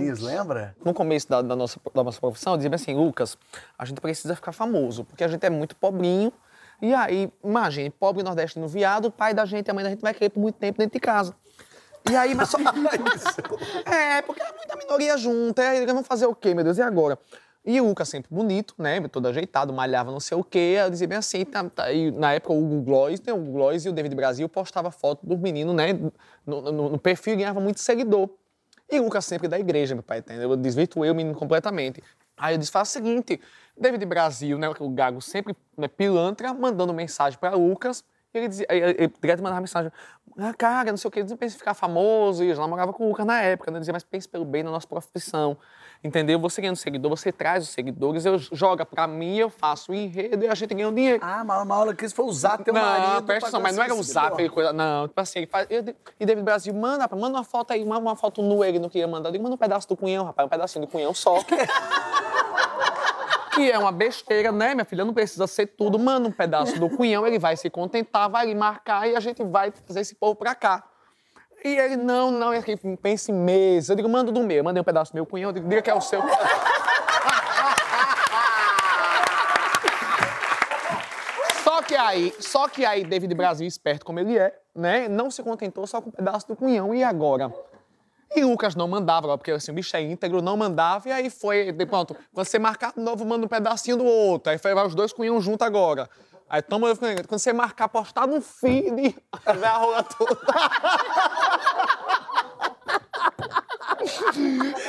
Alice, 0.00 0.22
lembra? 0.22 0.74
No 0.84 0.92
começo 0.92 1.28
da, 1.28 1.40
da 1.40 1.54
nossa, 1.54 1.78
da 1.94 2.02
nossa 2.02 2.20
profissão, 2.20 2.54
eu 2.54 2.56
dizia 2.56 2.74
assim, 2.74 2.94
Lucas, 2.94 3.38
a 3.78 3.84
gente 3.84 4.00
precisa 4.00 4.34
ficar 4.34 4.52
famoso, 4.52 5.04
porque 5.04 5.22
a 5.22 5.28
gente 5.28 5.44
é 5.46 5.50
muito 5.50 5.76
pobrinho. 5.76 6.32
E 6.80 6.92
aí, 6.92 7.32
imagine, 7.44 7.90
pobre 7.90 8.24
nordestino 8.24 8.66
viado, 8.66 9.04
o 9.06 9.10
pai 9.10 9.32
da 9.32 9.44
gente 9.44 9.68
e 9.68 9.70
a 9.70 9.74
mãe 9.74 9.84
da 9.84 9.90
gente 9.90 10.00
vai 10.00 10.12
querer 10.12 10.30
por 10.30 10.40
muito 10.40 10.56
tempo 10.56 10.78
dentro 10.78 10.94
de 10.94 11.00
casa. 11.00 11.34
E 12.10 12.16
aí, 12.16 12.34
mas 12.34 12.48
só... 12.48 12.58
é, 13.86 14.20
porque 14.22 14.42
é 14.42 14.52
muita 14.52 14.76
minoria 14.76 15.16
junta, 15.16 15.62
aí 15.62 15.86
vamos 15.86 16.06
fazer 16.08 16.26
o 16.26 16.34
quê, 16.34 16.52
meu 16.54 16.64
Deus, 16.64 16.78
e 16.78 16.82
agora? 16.82 17.16
E 17.64 17.80
o 17.80 17.86
Lucas 17.86 18.08
sempre 18.08 18.34
bonito, 18.34 18.74
né, 18.76 19.00
todo 19.06 19.28
ajeitado, 19.28 19.72
malhava 19.72 20.10
não 20.10 20.18
sei 20.18 20.36
o 20.36 20.42
quê, 20.42 20.78
eu 20.80 20.90
dizia 20.90 21.06
bem 21.06 21.18
assim, 21.18 21.44
tá, 21.44 21.62
tá, 21.70 21.92
e 21.92 22.10
na 22.10 22.32
época 22.32 22.52
o 22.52 22.58
Hugo 22.60 22.82
Gloss, 22.82 23.20
né, 23.20 23.32
o 23.32 23.36
Hugo 23.36 23.52
Gloss 23.52 23.84
e 23.84 23.88
o 23.88 23.92
David 23.92 24.16
Brasil 24.16 24.48
postava 24.48 24.90
foto 24.90 25.24
dos 25.24 25.38
meninos, 25.38 25.72
né, 25.72 25.92
no, 26.44 26.60
no- 26.72 26.88
no 26.90 26.98
perfil 26.98 27.34
e 27.34 27.36
ganhava 27.36 27.60
muito 27.60 27.78
seguidor. 27.78 28.28
E 28.92 29.00
Lucas 29.00 29.24
sempre 29.24 29.48
da 29.48 29.58
igreja, 29.58 29.94
meu 29.94 30.02
pai, 30.02 30.18
entendeu? 30.18 30.50
Eu 30.50 30.56
desvirtuei 30.56 31.10
o 31.10 31.14
menino 31.14 31.34
completamente. 31.34 32.02
Aí 32.36 32.54
eu 32.54 32.58
disse, 32.58 32.70
faz 32.70 32.90
o 32.90 32.92
seguinte, 32.92 33.40
David 33.74 34.04
Brasil, 34.04 34.58
né, 34.58 34.68
o 34.68 34.90
Gago 34.90 35.22
sempre 35.22 35.56
né, 35.78 35.88
pilantra, 35.88 36.52
mandando 36.52 36.92
mensagem 36.92 37.38
para 37.38 37.56
Lucas, 37.56 38.04
e 38.34 38.38
ele 38.38 38.48
dizia, 38.48 38.66
ele, 38.68 38.90
ele 38.98 39.12
direto 39.18 39.42
mandava 39.42 39.62
mensagem, 39.62 39.90
ah, 40.38 40.54
cara, 40.54 40.90
não 40.90 40.96
sei 40.96 41.08
o 41.08 41.10
que, 41.10 41.22
não 41.22 41.36
pensa 41.36 41.54
em 41.54 41.58
ficar 41.58 41.74
famoso, 41.74 42.42
e 42.42 42.48
eu 42.48 42.54
já 42.54 42.62
namorava 42.62 42.92
com 42.92 43.04
o 43.04 43.08
Lucas 43.08 43.26
na 43.26 43.40
época, 43.40 43.70
né, 43.70 43.76
eu 43.76 43.80
dizia, 43.80 43.92
mas 43.92 44.02
pense 44.02 44.28
pelo 44.28 44.44
bem 44.44 44.62
na 44.62 44.70
nossa 44.70 44.86
profissão, 44.86 45.56
entendeu? 46.02 46.38
Você 46.40 46.60
ganhando 46.60 46.76
seguidor, 46.76 47.10
você 47.10 47.30
traz 47.30 47.64
os 47.64 47.70
seguidores, 47.70 48.24
eu 48.24 48.38
joga 48.38 48.84
para 48.86 49.06
mim, 49.06 49.36
eu 49.36 49.50
faço 49.50 49.92
o 49.92 49.94
enredo 49.94 50.44
e 50.44 50.48
a 50.48 50.54
gente 50.54 50.74
ganha 50.74 50.88
o 50.88 50.92
dinheiro. 50.94 51.20
Ah, 51.22 51.44
mas 51.44 51.62
uma 51.62 51.74
aula 51.74 51.94
que 51.94 52.04
isso 52.04 52.14
foi 52.14 52.24
usar 52.24 52.58
teu 52.58 52.72
não, 52.72 52.80
marido. 52.80 53.24
presta 53.24 53.24
pra 53.26 53.36
atenção, 53.48 53.60
mas 53.60 53.76
não 53.76 53.84
era 53.84 53.94
usar 53.94 54.26
aquele 54.28 54.48
coisa. 54.48 54.72
Não, 54.72 55.08
tipo 55.08 55.20
assim, 55.20 55.40
ele 55.40 55.46
faz, 55.46 55.66
eu- 55.70 55.84
e 56.18 56.26
David 56.26 56.44
Brasil, 56.44 56.72
manda, 56.74 57.08
manda 57.14 57.38
uma 57.38 57.44
foto 57.44 57.72
aí, 57.72 57.84
manda 57.84 58.00
uma 58.00 58.16
foto 58.16 58.42
nua, 58.42 58.68
ele 58.68 58.78
não 58.78 58.88
queria 58.88 59.06
mandar. 59.08 59.28
Eu 59.28 59.32
digo, 59.32 59.44
manda 59.44 59.54
um 59.54 59.58
pedaço 59.58 59.88
do 59.88 59.96
cunhão, 59.96 60.24
rapaz, 60.24 60.46
um 60.46 60.50
pedacinho 60.50 60.86
do 60.86 60.90
cunhão 60.90 61.12
só. 61.14 61.36
que 63.52 63.70
é 63.70 63.78
uma 63.78 63.92
besteira, 63.92 64.50
né, 64.50 64.74
minha 64.74 64.84
filha? 64.84 65.04
Não 65.04 65.12
precisa 65.14 65.46
ser 65.46 65.66
tudo. 65.66 65.98
Manda 65.98 66.28
um 66.28 66.32
pedaço 66.32 66.78
do 66.80 66.88
cunhão, 66.88 67.26
ele 67.26 67.38
vai 67.38 67.56
se 67.56 67.68
contentar, 67.68 68.28
vai 68.28 68.46
lhe 68.46 68.54
marcar 68.54 69.08
e 69.08 69.14
a 69.14 69.20
gente 69.20 69.44
vai 69.44 69.70
trazer 69.70 70.00
esse 70.00 70.14
povo 70.14 70.34
pra 70.34 70.54
cá. 70.54 70.82
E 71.64 71.76
ele, 71.76 71.96
não, 71.96 72.30
não, 72.30 72.52
ele 72.52 72.76
pensa 73.00 73.30
em 73.30 73.34
meses. 73.34 73.88
Eu 73.88 73.96
digo, 73.96 74.08
manda 74.08 74.32
do 74.32 74.42
meu. 74.42 74.56
Eu 74.58 74.64
mandei 74.64 74.80
um 74.80 74.84
pedaço 74.84 75.12
do 75.12 75.14
meu 75.14 75.26
cunhão, 75.26 75.50
eu 75.50 75.52
digo, 75.54 75.68
diga 75.68 75.82
que 75.82 75.90
é 75.90 75.94
o 75.94 76.00
seu. 76.00 76.22
Só 81.62 81.80
que 81.80 81.94
aí, 81.96 82.34
só 82.38 82.68
que 82.68 82.84
aí, 82.84 83.02
David 83.02 83.34
Brasil, 83.34 83.66
esperto 83.66 84.04
como 84.04 84.20
ele 84.20 84.36
é, 84.38 84.54
né, 84.74 85.08
não 85.08 85.30
se 85.30 85.42
contentou 85.42 85.86
só 85.86 86.00
com 86.00 86.10
um 86.10 86.12
pedaço 86.12 86.46
do 86.46 86.54
cunhão. 86.54 86.94
E 86.94 87.02
agora? 87.02 87.52
E 88.34 88.44
Lucas 88.44 88.74
não 88.74 88.88
mandava, 88.88 89.36
porque 89.36 89.50
assim, 89.50 89.70
o 89.70 89.74
bicho 89.74 89.94
é 89.96 90.02
íntegro, 90.02 90.40
não 90.40 90.56
mandava, 90.56 91.08
e 91.08 91.12
aí 91.12 91.30
foi, 91.30 91.70
de 91.70 91.86
pronto, 91.86 92.16
quando 92.32 92.46
você 92.46 92.58
marcar 92.58 92.92
novo, 92.96 93.24
manda 93.26 93.44
um 93.44 93.48
pedacinho 93.48 93.96
do 93.96 94.04
outro. 94.04 94.50
Aí 94.50 94.58
foi 94.58 94.74
vai 94.74 94.86
os 94.86 94.94
dois 94.94 95.12
cunhão 95.12 95.40
juntos 95.40 95.66
agora. 95.66 96.08
Aí 96.48 96.60
toma, 96.60 96.94
quando 96.96 97.38
você 97.38 97.52
marcar, 97.52 97.88
postar 97.88 98.26
no 98.26 98.40
feed, 98.40 99.14
vai 99.44 99.64
a 99.64 99.76
rola 99.76 100.02
toda. 100.02 100.38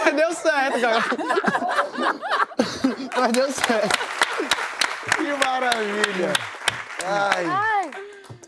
Mas 0.05 0.15
deu 0.15 0.33
certo, 0.33 0.81
cara. 0.81 1.03
Mas 3.17 3.31
deu 3.31 3.51
certo. 3.51 3.99
Que 5.15 5.45
maravilha! 5.45 6.33
Ai, 7.05 7.45
Ai, 7.45 7.91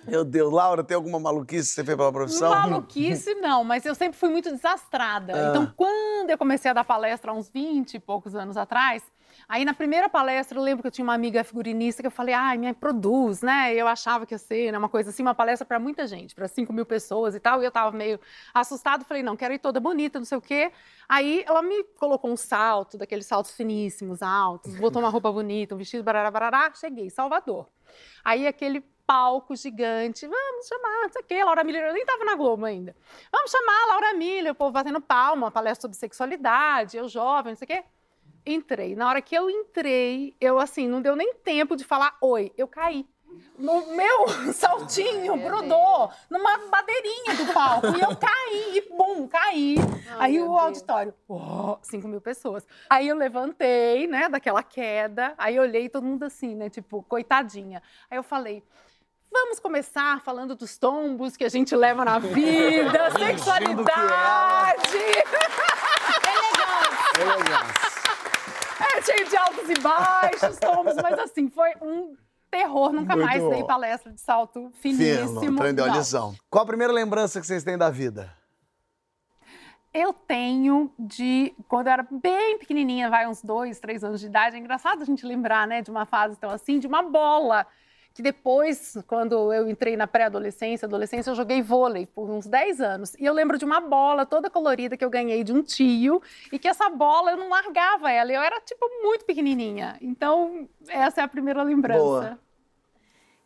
meu 0.07 0.23
Deus. 0.23 0.51
Laura, 0.53 0.83
tem 0.83 0.95
alguma 0.95 1.19
maluquice 1.19 1.69
que 1.69 1.75
você 1.75 1.83
fez 1.83 1.97
pela 1.97 2.11
profissão? 2.11 2.49
Maluquice, 2.49 3.35
não, 3.35 3.63
mas 3.63 3.85
eu 3.85 3.95
sempre 3.95 4.17
fui 4.17 4.29
muito 4.29 4.51
desastrada. 4.51 5.33
Então, 5.49 5.71
quando 5.75 6.29
eu 6.29 6.37
comecei 6.37 6.71
a 6.71 6.73
dar 6.73 6.83
palestra 6.83 7.31
há 7.31 7.33
uns 7.33 7.49
20 7.49 7.95
e 7.95 7.99
poucos 7.99 8.35
anos 8.35 8.57
atrás, 8.57 9.03
aí 9.47 9.65
na 9.65 9.73
primeira 9.73 10.07
palestra 10.07 10.57
eu 10.57 10.63
lembro 10.63 10.81
que 10.81 10.87
eu 10.87 10.91
tinha 10.91 11.03
uma 11.03 11.13
amiga 11.13 11.43
figurinista 11.43 12.01
que 12.01 12.07
eu 12.07 12.11
falei, 12.11 12.33
ai, 12.33 12.57
me 12.57 12.73
produz, 12.73 13.41
né? 13.41 13.73
Eu 13.73 13.87
achava 13.87 14.25
que 14.25 14.33
ia 14.33 14.37
ser 14.37 14.71
né, 14.71 14.77
uma 14.77 14.89
coisa 14.89 15.09
assim, 15.09 15.23
uma 15.23 15.35
palestra 15.35 15.65
para 15.65 15.79
muita 15.79 16.07
gente, 16.07 16.35
para 16.35 16.47
5 16.47 16.71
mil 16.71 16.85
pessoas 16.85 17.35
e 17.35 17.39
tal, 17.39 17.61
e 17.61 17.65
eu 17.65 17.71
tava 17.71 17.95
meio 17.95 18.19
assustada, 18.53 19.03
falei, 19.03 19.23
não, 19.23 19.35
quero 19.35 19.53
ir 19.53 19.59
toda 19.59 19.79
bonita, 19.79 20.19
não 20.19 20.25
sei 20.25 20.37
o 20.37 20.41
quê. 20.41 20.71
Aí 21.07 21.43
ela 21.47 21.61
me 21.61 21.83
colocou 21.99 22.31
um 22.31 22.37
salto, 22.37 22.97
daqueles 22.97 23.25
saltos 23.25 23.51
finíssimos, 23.51 24.21
altos, 24.21 24.75
botou 24.75 25.01
uma 25.01 25.09
roupa 25.09 25.31
bonita, 25.31 25.75
um 25.75 25.77
vestido, 25.77 26.03
barará, 26.03 26.31
barará, 26.31 26.71
cheguei, 26.73 27.09
Salvador. 27.09 27.67
Aí 28.23 28.47
aquele 28.47 28.83
palco 29.05 29.55
gigante, 29.55 30.27
vamos 30.27 30.67
chamar, 30.67 31.03
não 31.03 31.09
sei 31.11 31.21
o 31.21 31.25
quê, 31.25 31.43
Laura 31.43 31.63
Miller, 31.63 31.83
eu 31.85 31.93
nem 31.93 32.05
tava 32.05 32.25
na 32.25 32.35
Globo 32.35 32.65
ainda. 32.65 32.95
Vamos 33.31 33.51
chamar 33.51 33.83
a 33.83 33.87
Laura 33.87 34.13
Miller, 34.13 34.51
o 34.51 34.55
povo 34.55 34.71
batendo 34.71 35.01
palma, 35.01 35.45
uma 35.45 35.51
palestra 35.51 35.83
sobre 35.83 35.97
sexualidade, 35.97 36.97
eu 36.97 37.07
jovem, 37.07 37.51
não 37.51 37.57
sei 37.57 37.65
o 37.65 37.67
quê. 37.67 37.83
Entrei. 38.45 38.95
Na 38.95 39.09
hora 39.09 39.21
que 39.21 39.35
eu 39.35 39.49
entrei, 39.49 40.35
eu 40.39 40.59
assim, 40.59 40.87
não 40.87 41.01
deu 41.01 41.15
nem 41.15 41.33
tempo 41.35 41.75
de 41.75 41.83
falar 41.83 42.15
oi, 42.21 42.51
eu 42.57 42.67
caí. 42.67 43.07
No 43.57 43.87
meu 43.87 44.27
saltinho 44.53 45.35
grudou 45.37 46.09
numa 46.29 46.57
madeirinha 46.69 47.35
do 47.37 47.53
palco 47.53 47.87
e 47.87 48.01
eu 48.01 48.15
caí, 48.15 48.77
e 48.77 48.89
bum, 48.89 49.27
caí. 49.27 49.75
Ai, 50.11 50.17
aí 50.19 50.41
o 50.41 50.57
auditório, 50.57 51.13
oh, 51.27 51.77
5 51.81 52.07
mil 52.07 52.21
pessoas. 52.21 52.65
Aí 52.89 53.07
eu 53.07 53.15
levantei, 53.15 54.07
né, 54.07 54.29
daquela 54.29 54.61
queda, 54.61 55.33
aí 55.37 55.55
eu 55.55 55.63
olhei 55.63 55.89
todo 55.89 56.05
mundo 56.05 56.23
assim, 56.23 56.55
né, 56.55 56.69
tipo, 56.69 57.03
coitadinha. 57.03 57.81
Aí 58.09 58.17
eu 58.17 58.23
falei, 58.23 58.63
vamos 59.35 59.59
começar 59.59 60.21
falando 60.21 60.55
dos 60.55 60.77
tombos 60.77 61.35
que 61.35 61.43
a 61.43 61.49
gente 61.49 61.75
leva 61.75 62.05
na 62.05 62.19
vida, 62.19 63.11
sexualidade. 63.19 64.97
Elegância. 67.19 67.95
É 68.97 69.01
cheio 69.01 69.27
de 69.27 69.35
altos 69.35 69.69
e 69.69 69.79
baixos, 69.79 70.57
tombos, 70.57 70.95
mas 70.95 71.19
assim, 71.19 71.49
foi 71.49 71.71
um 71.81 72.15
terror. 72.49 72.93
Nunca 72.93 73.13
Muito 73.13 73.27
mais 73.27 73.43
dei 73.49 73.63
palestra 73.65 74.13
de 74.13 74.21
salto 74.21 74.71
finíssimo. 74.75 75.41
Fino, 75.41 75.57
aprendeu 75.57 75.83
a 75.83 75.89
lição. 75.89 76.33
Qual 76.49 76.63
a 76.63 76.67
primeira 76.67 76.93
lembrança 76.93 77.41
que 77.41 77.45
vocês 77.45 77.63
têm 77.63 77.77
da 77.77 77.89
vida? 77.89 78.33
Eu 79.93 80.13
tenho 80.13 80.93
de 80.97 81.53
quando 81.67 81.87
eu 81.87 81.93
era 81.93 82.07
bem 82.09 82.57
pequenininha, 82.57 83.09
vai 83.09 83.27
uns 83.27 83.41
dois, 83.41 83.79
três 83.81 84.01
anos 84.01 84.21
de 84.21 84.27
idade. 84.27 84.55
É 84.55 84.59
engraçado 84.59 85.01
a 85.01 85.05
gente 85.05 85.25
lembrar, 85.25 85.67
né, 85.67 85.81
de 85.81 85.91
uma 85.91 86.05
fase 86.05 86.37
tão 86.37 86.49
assim, 86.49 86.79
de 86.79 86.87
uma 86.87 87.01
bola 87.03 87.67
que 88.15 88.21
depois, 88.21 88.97
quando 89.07 89.51
eu 89.51 89.69
entrei 89.69 89.97
na 89.97 90.07
pré-adolescência, 90.07 90.85
adolescência, 90.85 91.29
eu 91.29 91.35
joguei 91.35 91.61
vôlei 91.61 92.05
por 92.05 92.29
uns 92.29 92.47
10 92.47 92.79
anos. 92.79 93.13
E 93.15 93.25
eu 93.25 93.33
lembro 93.33 93.57
de 93.57 93.65
uma 93.65 93.81
bola 93.81 94.25
toda 94.25 94.49
colorida 94.49 94.95
que 94.95 95.03
eu 95.03 95.09
ganhei 95.09 95.43
de 95.43 95.51
um 95.51 95.61
tio 95.61 96.21
e 96.49 96.57
que 96.57 96.65
essa 96.65 96.89
bola 96.89 97.31
eu 97.31 97.37
não 97.37 97.49
largava 97.49 98.09
ela. 98.09 98.31
Eu 98.31 98.41
era, 98.41 98.61
tipo, 98.61 98.89
muito 99.03 99.25
pequenininha. 99.25 99.97
Então, 99.99 100.65
essa 100.87 101.19
é 101.19 101.23
a 101.25 101.27
primeira 101.27 101.61
lembrança. 101.61 101.99
Boa. 101.99 102.39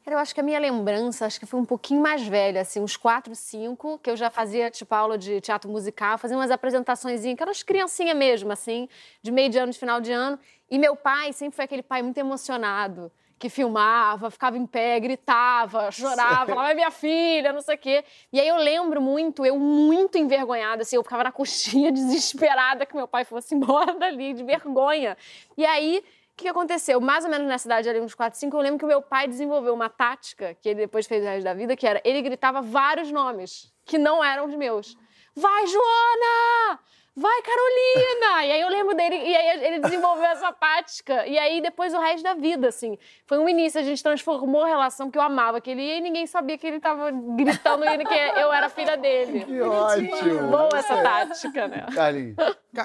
Eu 0.05 0.19
acho 0.19 0.35
que 0.35 0.39
a 0.39 0.43
minha 0.43 0.59
lembrança, 0.59 1.25
acho 1.25 1.39
que 1.39 1.47
foi 1.47 1.59
um 1.59 1.65
pouquinho 1.65 2.01
mais 2.01 2.27
velha, 2.27 2.61
assim, 2.61 2.79
uns 2.79 2.95
4, 2.95 3.33
5, 3.35 3.99
que 4.03 4.09
eu 4.09 4.15
já 4.15 4.29
fazia, 4.29 4.69
tipo, 4.69 4.93
aula 4.93 5.17
de 5.17 5.41
teatro 5.41 5.69
musical, 5.69 6.19
fazia 6.19 6.37
umas 6.37 6.51
apresentações, 6.51 7.25
aquelas 7.25 7.63
criancinhas 7.63 8.15
mesmo, 8.15 8.51
assim, 8.51 8.87
de 9.21 9.31
meio 9.31 9.49
de 9.49 9.57
ano, 9.57 9.71
de 9.71 9.79
final 9.79 9.99
de 9.99 10.11
ano. 10.11 10.39
E 10.69 10.77
meu 10.77 10.95
pai 10.95 11.33
sempre 11.33 11.55
foi 11.55 11.65
aquele 11.65 11.83
pai 11.83 12.03
muito 12.03 12.17
emocionado, 12.19 13.11
que 13.39 13.49
filmava, 13.49 14.29
ficava 14.29 14.57
em 14.57 14.65
pé, 14.65 14.99
gritava, 14.99 15.89
chorava, 15.91 16.47
falava, 16.47 16.71
é 16.71 16.75
minha 16.75 16.91
filha, 16.91 17.53
não 17.53 17.61
sei 17.61 17.75
o 17.75 17.77
quê. 17.77 18.03
E 18.33 18.39
aí 18.39 18.47
eu 18.47 18.57
lembro 18.57 19.01
muito, 19.01 19.45
eu 19.45 19.57
muito 19.57 20.17
envergonhada, 20.17 20.81
assim, 20.81 20.97
eu 20.97 21.03
ficava 21.03 21.23
na 21.23 21.31
coxinha, 21.33 21.89
desesperada 21.89 22.85
que 22.85 22.93
meu 22.93 23.07
pai 23.07 23.23
fosse 23.23 23.55
embora 23.55 23.93
dali, 23.93 24.33
de 24.33 24.43
vergonha. 24.43 25.17
E 25.57 25.65
aí 25.65 26.03
o 26.33 26.41
que 26.41 26.49
aconteceu? 26.49 26.99
Mais 26.99 27.23
ou 27.23 27.31
menos 27.31 27.47
nessa 27.47 27.67
idade, 27.67 27.89
ali, 27.89 28.01
uns 28.01 28.13
4, 28.13 28.37
5, 28.37 28.55
eu 28.55 28.61
lembro 28.61 28.79
que 28.79 28.85
o 28.85 28.87
meu 28.87 29.01
pai 29.01 29.27
desenvolveu 29.27 29.73
uma 29.73 29.89
tática, 29.89 30.53
que 30.61 30.69
ele 30.69 30.81
depois 30.81 31.07
fez 31.07 31.23
o 31.23 31.25
resto 31.25 31.43
da 31.45 31.53
vida, 31.53 31.75
que 31.77 31.87
era, 31.87 32.01
ele 32.03 32.21
gritava 32.21 32.61
vários 32.61 33.09
nomes, 33.11 33.73
que 33.85 33.97
não 33.97 34.23
eram 34.23 34.45
os 34.45 34.55
meus. 34.55 34.97
Vai, 35.33 35.67
Joana! 35.67 36.79
Vai, 37.15 37.41
Carolina! 37.41 38.45
E 38.45 38.51
aí 38.51 38.61
eu 38.61 38.69
lembro 38.69 38.95
dele, 38.95 39.15
e 39.15 39.35
aí 39.35 39.65
ele 39.65 39.79
desenvolveu 39.79 40.25
essa 40.25 40.53
tática, 40.53 41.25
e 41.27 41.37
aí 41.37 41.61
depois 41.61 41.93
o 41.93 41.99
resto 41.99 42.23
da 42.23 42.33
vida, 42.33 42.67
assim. 42.69 42.97
Foi 43.25 43.37
um 43.37 43.49
início, 43.49 43.79
a 43.79 43.83
gente 43.83 44.01
transformou 44.01 44.63
a 44.63 44.67
relação, 44.67 45.07
porque 45.07 45.17
eu 45.17 45.23
amava 45.23 45.57
aquele 45.57 45.81
e 45.81 46.01
ninguém 46.01 46.25
sabia 46.25 46.57
que 46.57 46.65
ele 46.65 46.79
tava 46.79 47.11
gritando 47.11 47.83
ele 47.85 48.05
que 48.05 48.13
eu 48.13 48.53
era 48.53 48.69
filha 48.69 48.95
dele. 48.95 49.43
Que 49.43 49.61
ótimo. 49.61 50.47
Boa 50.47 50.69
essa 50.75 51.01
tática, 51.01 51.67
né? 51.67 51.85
Carlinhos. 51.93 52.35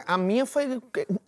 A 0.07 0.18
minha 0.18 0.47
foi 0.47 0.81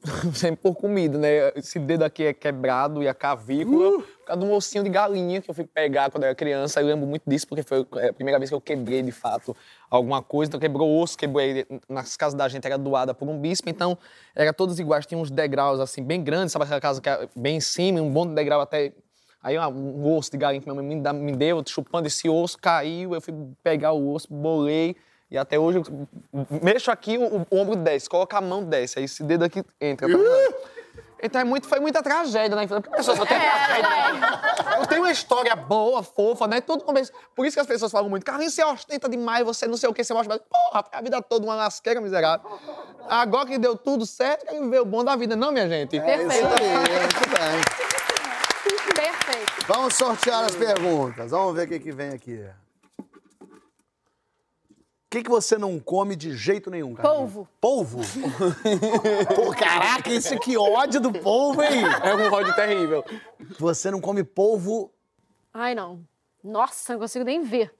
sempre 0.34 0.60
por 0.62 0.74
comida, 0.74 1.18
né? 1.18 1.52
Esse 1.54 1.78
dedo 1.78 2.02
aqui 2.02 2.24
é 2.24 2.32
quebrado 2.32 3.02
e 3.02 3.08
a 3.08 3.14
cavícula. 3.14 3.92
Por 3.92 4.15
causa 4.26 4.40
de 4.40 4.46
um 4.46 4.54
ossinho 4.54 4.82
de 4.82 4.90
galinha 4.90 5.40
que 5.40 5.48
eu 5.48 5.54
fui 5.54 5.64
pegar 5.64 6.10
quando 6.10 6.24
eu 6.24 6.28
era 6.28 6.34
criança. 6.34 6.80
Eu 6.80 6.86
lembro 6.86 7.06
muito 7.06 7.22
disso, 7.26 7.46
porque 7.46 7.62
foi 7.62 7.86
a 8.08 8.12
primeira 8.12 8.38
vez 8.38 8.50
que 8.50 8.54
eu 8.54 8.60
quebrei, 8.60 9.02
de 9.02 9.12
fato, 9.12 9.56
alguma 9.88 10.22
coisa. 10.22 10.50
Então, 10.50 10.60
quebrou 10.60 10.88
o 10.88 11.00
osso, 11.00 11.16
quebrei. 11.16 11.66
Nas 11.88 12.16
casas 12.16 12.34
da 12.34 12.48
gente 12.48 12.66
era 12.66 12.76
doada 12.76 13.14
por 13.14 13.28
um 13.28 13.38
bispo, 13.38 13.68
então 13.68 13.96
era 14.34 14.52
todos 14.52 14.78
iguais. 14.78 15.06
Tinha 15.06 15.18
uns 15.18 15.30
degraus, 15.30 15.80
assim, 15.80 16.02
bem 16.02 16.22
grandes, 16.22 16.52
sabe 16.52 16.64
aquela 16.64 16.80
casa 16.80 17.00
que 17.00 17.08
era 17.08 17.28
bem 17.34 17.56
em 17.56 17.60
cima, 17.60 18.00
um 18.00 18.10
bom 18.10 18.26
degrau 18.26 18.60
até. 18.60 18.92
Aí 19.42 19.56
um 19.58 20.12
osso 20.16 20.32
de 20.32 20.38
galinha 20.38 20.60
que 20.60 20.68
minha 20.68 20.82
mãe 20.82 21.14
me 21.14 21.32
deu, 21.32 21.62
chupando 21.64 22.08
esse 22.08 22.28
osso, 22.28 22.58
caiu, 22.58 23.14
eu 23.14 23.20
fui 23.20 23.32
pegar 23.62 23.92
o 23.92 24.12
osso, 24.12 24.26
bolei. 24.28 24.96
E 25.30 25.36
até 25.36 25.58
hoje, 25.58 25.78
eu 25.78 25.84
mexo 26.62 26.90
aqui, 26.90 27.18
o, 27.18 27.46
o 27.50 27.56
ombro 27.56 27.74
desce, 27.76 28.08
coloca 28.08 28.38
a 28.38 28.40
mão, 28.40 28.64
desce. 28.64 28.98
Aí 28.98 29.04
esse 29.04 29.22
dedo 29.22 29.44
aqui 29.44 29.64
entra. 29.80 30.08
tá? 30.08 30.65
Então 31.22 31.40
é 31.40 31.44
muito, 31.44 31.66
foi 31.66 31.80
muita 31.80 32.02
tragédia, 32.02 32.54
né? 32.54 32.66
Porque 32.66 32.88
as 32.90 32.96
pessoas 32.96 33.18
só 33.18 33.24
têm 33.24 33.38
tragédia. 33.38 34.12
né? 34.20 34.76
Eu 34.80 34.86
tenho 34.86 35.00
uma 35.02 35.10
história 35.10 35.56
boa, 35.56 36.02
fofa, 36.02 36.46
né? 36.46 36.60
Tudo 36.60 36.84
começo. 36.84 37.10
Por 37.34 37.46
isso 37.46 37.56
que 37.56 37.60
as 37.60 37.66
pessoas 37.66 37.90
falam 37.90 38.10
muito, 38.10 38.24
Carlinhos, 38.24 38.52
você 38.54 38.62
ostenta 38.64 39.08
demais, 39.08 39.44
você 39.44 39.66
não 39.66 39.76
sei 39.76 39.88
o 39.88 39.94
que, 39.94 40.04
você 40.04 40.12
mostra. 40.12 40.28
mais." 40.28 40.42
Porra, 40.48 40.84
a 40.92 41.00
vida 41.00 41.22
toda 41.22 41.46
uma 41.46 41.54
lasqueira 41.54 42.00
miserável. 42.00 42.50
Agora 43.08 43.46
que 43.46 43.58
deu 43.58 43.76
tudo 43.76 44.04
certo, 44.04 44.44
quero 44.46 44.62
viver 44.64 44.80
o 44.80 44.84
bom 44.84 45.02
da 45.04 45.16
vida, 45.16 45.34
não, 45.36 45.52
minha 45.52 45.68
gente? 45.68 45.98
É 45.98 46.22
isso 46.22 46.30
aí, 46.32 46.42
muito 46.42 47.28
bem. 47.30 47.86
Perfeito. 48.94 49.66
Vamos 49.68 49.94
sortear 49.94 50.44
as 50.44 50.54
perguntas. 50.56 51.30
Vamos 51.30 51.54
ver 51.54 51.66
o 51.66 51.68
que, 51.68 51.78
que 51.78 51.92
vem 51.92 52.10
aqui. 52.10 52.44
O 55.06 55.08
que, 55.08 55.22
que 55.22 55.30
você 55.30 55.56
não 55.56 55.78
come 55.78 56.16
de 56.16 56.36
jeito 56.36 56.68
nenhum, 56.68 56.92
Carlinhos? 56.92 57.32
Polvo. 57.32 57.48
Polvo? 57.60 58.00
Pô, 59.36 59.54
caraca, 59.54 60.10
isso 60.10 60.36
que 60.40 60.58
ódio 60.58 61.00
do 61.00 61.12
polvo, 61.12 61.62
hein? 61.62 61.84
É 62.02 62.12
um 62.12 62.32
ódio 62.32 62.52
terrível. 62.56 63.04
Você 63.56 63.88
não 63.88 64.00
come 64.00 64.24
polvo... 64.24 64.90
Ai, 65.54 65.76
não. 65.76 66.04
Nossa, 66.42 66.92
não 66.92 67.00
consigo 67.00 67.24
nem 67.24 67.40
ver. 67.44 67.72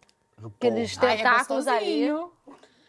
Aqueles 0.56 0.94
Porra, 0.94 1.08
Ai, 1.08 1.14
é 1.14 1.16
tentáculos 1.16 1.66
ali. 1.66 2.08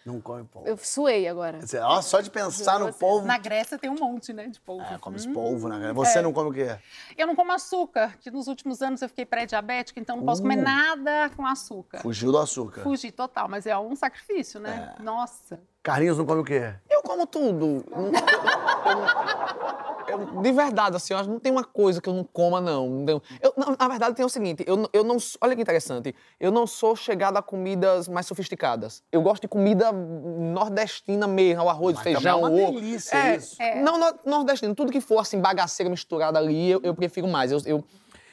Não 0.07 0.21
come 0.21 0.45
polvo. 0.45 0.65
Eu 0.65 0.77
suei 0.77 1.27
agora. 1.27 1.59
Você- 1.59 1.79
ó, 1.79 2.01
só 2.01 2.21
de 2.21 2.31
pensar 2.31 2.79
no 2.79 2.93
polvo... 2.93 3.27
Na 3.27 3.37
Grécia 3.37 3.77
tem 3.77 3.89
um 3.89 3.95
monte, 3.99 4.31
né, 4.31 4.47
de 4.47 4.57
polvo. 4.57 4.85
É, 4.85 4.97
come 4.97 5.21
polvo, 5.33 5.67
né? 5.67 5.91
Você 5.91 6.21
não 6.21 6.31
come 6.31 6.49
o 6.49 6.53
quê? 6.53 6.79
Eu 7.17 7.27
não 7.27 7.35
como 7.35 7.51
açúcar, 7.51 8.17
que 8.21 8.31
nos 8.31 8.47
últimos 8.47 8.81
anos 8.81 9.01
eu 9.01 9.09
fiquei 9.09 9.25
pré-diabética, 9.25 9.99
então 9.99 10.15
não 10.15 10.23
posso 10.23 10.41
comer 10.41 10.59
Uh. 10.59 10.63
nada 10.63 11.29
com 11.35 11.45
açúcar. 11.45 11.99
Fugiu 11.99 12.31
do 12.31 12.37
açúcar. 12.37 12.83
Fugi 12.83 13.11
total, 13.11 13.49
mas 13.49 13.65
é 13.65 13.77
um 13.77 13.97
sacrifício, 13.97 14.61
né? 14.61 14.95
É. 14.97 15.03
Nossa. 15.03 15.59
Carlinhos 15.87 16.17
não 16.17 16.25
come 16.25 16.41
o 16.41 16.43
quê? 16.43 16.73
Eu 16.89 17.01
como 17.01 17.25
tudo. 17.25 17.81
Eu- 17.95 18.11
eu- 20.09 20.19
eu- 20.35 20.41
de 20.41 20.51
verdade, 20.51 20.97
assim, 20.97 21.13
eu 21.13 21.17
acho 21.17 21.29
que 21.29 21.33
não 21.33 21.39
tem 21.39 21.49
uma 21.49 21.63
coisa 21.63 22.01
que 22.01 22.09
eu 22.09 22.13
não 22.13 22.25
coma, 22.25 22.59
não. 22.59 23.05
Eu, 23.41 23.53
na, 23.79 23.87
verdade, 23.87 24.13
tem 24.13 24.25
o 24.25 24.29
seguinte, 24.29 24.65
eu, 24.67 24.89
eu 24.91 25.03
não... 25.05 25.17
sou- 25.17 25.37
Olha 25.41 25.55
que 25.55 25.61
interessante. 25.61 26.13
Eu 26.41 26.51
não 26.51 26.67
sou 26.67 26.93
chegado 26.93 27.37
a 27.37 27.41
comidas 27.41 28.09
mais 28.09 28.25
sofisticadas. 28.25 29.01
Eu 29.13 29.21
gosto 29.21 29.43
de 29.43 29.47
comida 29.47 29.89
nordestina 29.93 31.25
mesmo, 31.25 31.63
o 31.63 31.69
arroz, 31.69 31.95
Mas 31.95 32.03
feijão, 32.03 32.41
também 32.41 32.59
é 32.61 32.65
uma 32.65 32.67
ovo. 32.67 32.79
delícia 32.81 33.35
isso. 33.37 33.55
É. 33.61 33.81
Não, 33.81 33.97
no- 33.97 34.19
nordestino. 34.25 34.75
Tudo 34.75 34.91
que 34.91 34.99
for, 34.99 35.19
assim, 35.19 35.39
bagaceira 35.39 35.89
misturada 35.89 36.37
ali, 36.37 36.69
eu, 36.69 36.81
eu 36.83 36.93
prefiro 36.93 37.27
mais. 37.29 37.51
Eu... 37.65 37.83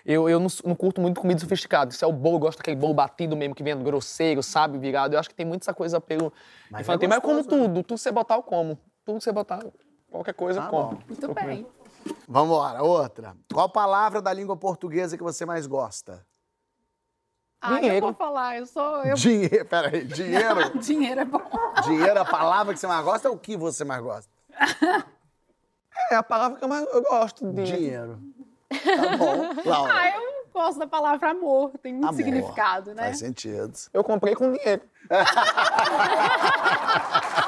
eu 0.04 0.22
eu, 0.22 0.28
eu 0.28 0.40
não, 0.40 0.48
não 0.64 0.74
curto 0.74 1.00
muito 1.00 1.20
comida 1.20 1.40
sofisticada. 1.40 1.90
Se 1.90 2.04
é 2.04 2.06
o 2.06 2.12
bolo, 2.12 2.36
eu 2.36 2.40
gosto 2.40 2.58
daquele 2.58 2.76
bolo 2.76 2.92
batido 2.94 3.36
mesmo, 3.36 3.54
que 3.54 3.62
vem 3.62 3.76
grosseiro, 3.82 4.42
sabe, 4.42 4.78
virado. 4.78 5.14
Eu 5.14 5.18
acho 5.20 5.28
que 5.28 5.34
tem 5.34 5.46
muita 5.46 5.64
essa 5.64 5.74
coisa 5.74 6.00
pelo... 6.00 6.32
Mas 6.70 6.82
infantil. 6.82 7.06
é 7.06 7.08
Mas 7.08 7.16
eu 7.16 7.22
como 7.22 7.36
né? 7.36 7.42
tudo. 7.48 7.82
Tudo 7.82 7.98
você 7.98 8.12
botar, 8.12 8.34
eu 8.36 8.42
como. 8.42 8.78
Tudo 9.04 9.20
você 9.20 9.32
botar, 9.32 9.64
qualquer 10.10 10.34
coisa, 10.34 10.60
Tá 10.60 10.66
eu 10.66 10.70
como. 10.70 10.90
bom. 10.90 10.98
Muito 11.08 11.34
bem. 11.34 11.66
Vamos 12.28 12.54
embora, 12.54 12.82
outra. 12.82 13.34
Qual 13.52 13.68
palavra 13.68 14.20
da 14.20 14.32
língua 14.32 14.56
portuguesa 14.56 15.16
que 15.16 15.22
você 15.22 15.46
mais 15.46 15.66
gosta? 15.66 16.24
Ah, 17.60 17.76
eu 17.76 17.80
Dinheiro. 17.80 18.06
vou 18.06 18.14
falar, 18.14 18.58
eu 18.58 18.66
sou. 18.66 19.02
Eu... 19.04 19.14
Dinheiro, 19.14 19.64
peraí, 19.64 20.04
dinheiro? 20.04 20.76
Dinheiro 20.80 21.20
é 21.22 21.24
bom. 21.24 21.40
dinheiro, 21.82 22.20
a 22.20 22.24
palavra 22.24 22.74
que 22.74 22.80
você 22.80 22.86
mais 22.86 23.02
gosta 23.02 23.30
ou 23.30 23.36
o 23.36 23.38
que 23.38 23.56
você 23.56 23.84
mais 23.84 24.02
gosta? 24.02 24.30
É 26.10 26.16
a 26.16 26.22
palavra 26.24 26.58
que 26.58 26.64
eu 26.64 26.68
mais 26.68 26.84
eu 26.92 27.02
gosto 27.02 27.50
de. 27.52 27.62
Dinheiro. 27.62 28.18
Tá 28.80 29.16
bom. 29.16 29.50
Laura, 29.64 29.92
Ah, 29.94 30.10
eu 30.16 30.22
gosto 30.52 30.78
da 30.78 30.86
palavra 30.86 31.30
amor, 31.30 31.70
tem 31.82 31.92
muito 31.92 32.06
amor. 32.08 32.16
significado, 32.16 32.94
né? 32.94 33.04
Faz 33.04 33.18
sentido. 33.18 33.72
Eu 33.92 34.04
comprei 34.04 34.34
com 34.34 34.52
dinheiro. 34.52 34.82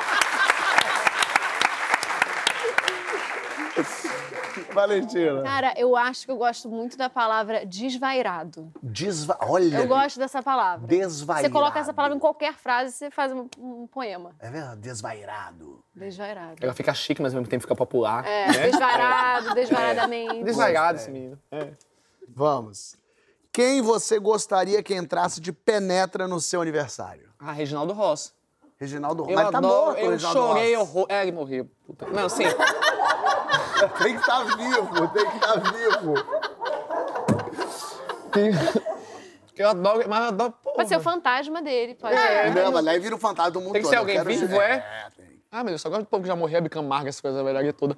Valentina. 4.77 5.43
Cara, 5.43 5.74
eu 5.77 5.97
acho 5.97 6.24
que 6.24 6.31
eu 6.31 6.37
gosto 6.37 6.68
muito 6.68 6.97
da 6.97 7.11
palavra 7.11 7.64
desvairado. 7.66 8.72
Desva... 8.83 9.37
Olha. 9.43 9.79
Eu 9.79 9.89
gosto 9.89 10.18
dessa 10.18 10.43
palavra. 10.43 10.87
Desvairado. 10.87 11.47
Você 11.47 11.53
coloca 11.53 11.79
essa 11.79 11.93
palavra 11.93 12.16
em 12.16 12.20
qualquer 12.20 12.55
frase, 12.55 12.93
você 12.93 13.11
faz 13.11 13.33
um, 13.33 13.49
um 13.59 13.87
poema. 13.87 14.33
É 14.39 14.51
verdade, 14.51 14.81
desvairado. 14.81 15.83
Desvairado. 15.95 16.57
Ela 16.61 16.74
fica 16.74 16.93
chique, 16.95 17.20
mas 17.22 17.33
ao 17.33 17.41
mesmo 17.41 17.51
tempo 17.51 17.62
fica 17.62 17.74
popular. 17.74 18.27
É, 18.27 18.70
desvairado, 18.70 19.55
desvairadamente. 19.57 20.45
Desvairado 20.45 20.99
esse 20.99 21.11
menino. 21.11 21.39
É. 21.51 21.72
Vamos. 22.29 22.97
Quem 23.51 23.81
você 23.81 24.18
gostaria 24.18 24.83
que 24.83 24.95
entrasse 24.95 25.41
de 25.41 25.51
penetra 25.51 26.29
no 26.29 26.39
seu 26.39 26.61
aniversário? 26.61 27.33
Ah, 27.39 27.53
Reginaldo 27.53 27.95
Ross. 27.95 28.36
Reginaldo 28.79 29.24
Eu 29.29 29.35
Mas 29.37 29.51
tá 29.51 29.59
adoro, 29.59 29.87
morto, 29.87 29.99
eu 30.01 30.11
Reginaldo 30.11 30.39
chorei 30.41 30.74
Rossi. 30.77 30.91
horror. 30.91 31.07
É, 31.09 31.22
ele 31.22 31.33
morreu. 31.33 31.70
Puta. 31.87 32.07
Não, 32.09 32.29
sim. 32.29 32.45
Tem 34.03 34.14
que 34.14 34.20
estar 34.20 34.43
vivo, 34.57 35.09
tem 35.09 35.31
que 35.31 35.37
estar 35.37 35.61
vivo. 35.61 36.14
eu 39.57 39.68
adoro, 39.68 40.05
mas 40.09 40.18
eu 40.20 40.29
adoro. 40.29 40.53
Porra. 40.62 40.77
Pode 40.77 40.89
ser 40.89 40.97
o 40.97 41.01
fantasma 41.01 41.61
dele, 41.62 41.95
pode 41.95 42.14
É, 42.14 42.53
ser. 42.53 42.55
não, 42.55 42.72
mas 42.72 42.87
aí 42.87 42.99
vira 42.99 43.14
o 43.14 43.18
fantasma 43.18 43.51
do 43.51 43.61
mundo 43.61 43.72
Tem 43.72 43.83
que 43.83 43.89
todo. 43.89 43.93
ser 43.93 43.99
alguém 43.99 44.22
vivo, 44.24 44.61
é? 44.61 44.77
É, 44.77 45.11
tem. 45.16 45.27
Ah, 45.51 45.59
meu 45.62 45.70
Deus, 45.72 45.83
só 45.83 45.89
gosto 45.91 46.03
do 46.03 46.07
povo 46.07 46.22
que 46.22 46.29
já 46.29 46.37
morreu, 46.37 46.61
Bica 46.62 46.77
Camargo, 46.81 47.09
essas 47.09 47.20
coisas, 47.20 47.39
a 47.41 47.43
verdade 47.45 47.72
toda. 47.72 47.97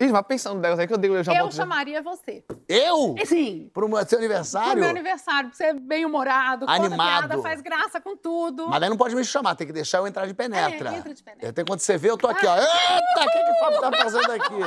Ih, 0.00 0.08
vai 0.10 0.24
pensando 0.24 0.60
delas 0.60 0.78
aí 0.78 0.88
que 0.88 0.92
eu 0.92 0.98
digo, 0.98 1.14
eu 1.14 1.22
já 1.22 1.32
Eu 1.34 1.44
boto- 1.44 1.54
chamaria 1.54 2.02
você. 2.02 2.44
Eu? 2.68 3.14
Sim. 3.24 3.70
Pro 3.72 3.88
meu- 3.88 4.04
seu 4.04 4.18
No 4.18 4.24
aniversário? 4.24 4.80
meu 4.80 4.90
aniversário, 4.90 5.48
pra 5.50 5.56
você 5.56 5.64
é 5.66 5.72
bem-humorado, 5.72 6.66
conta 6.66 6.72
Animado. 6.84 7.28
piada, 7.28 7.42
faz 7.42 7.60
graça 7.60 8.00
com 8.00 8.16
tudo. 8.16 8.66
Mas 8.68 8.80
daí 8.80 8.90
não 8.90 8.96
pode 8.96 9.14
me 9.14 9.24
chamar, 9.24 9.54
tem 9.54 9.66
que 9.66 9.72
deixar 9.72 9.98
eu 9.98 10.06
entrar 10.08 10.26
de 10.26 10.34
penetra. 10.34 10.90
É, 10.92 10.96
entra 10.98 11.14
de 11.14 11.22
penetra. 11.22 11.48
Eu 11.48 11.52
tenho, 11.52 11.66
quando 11.66 11.78
você 11.78 11.96
vê, 11.96 12.10
eu 12.10 12.18
tô 12.18 12.26
aqui, 12.26 12.44
ó. 12.44 12.56
Eita, 12.56 13.20
o 13.20 13.30
que, 13.30 13.44
que 13.44 13.50
o 13.50 13.58
Fábio 13.60 13.80
tá 13.80 13.92
fazendo 13.98 14.30
aqui? 14.32 14.60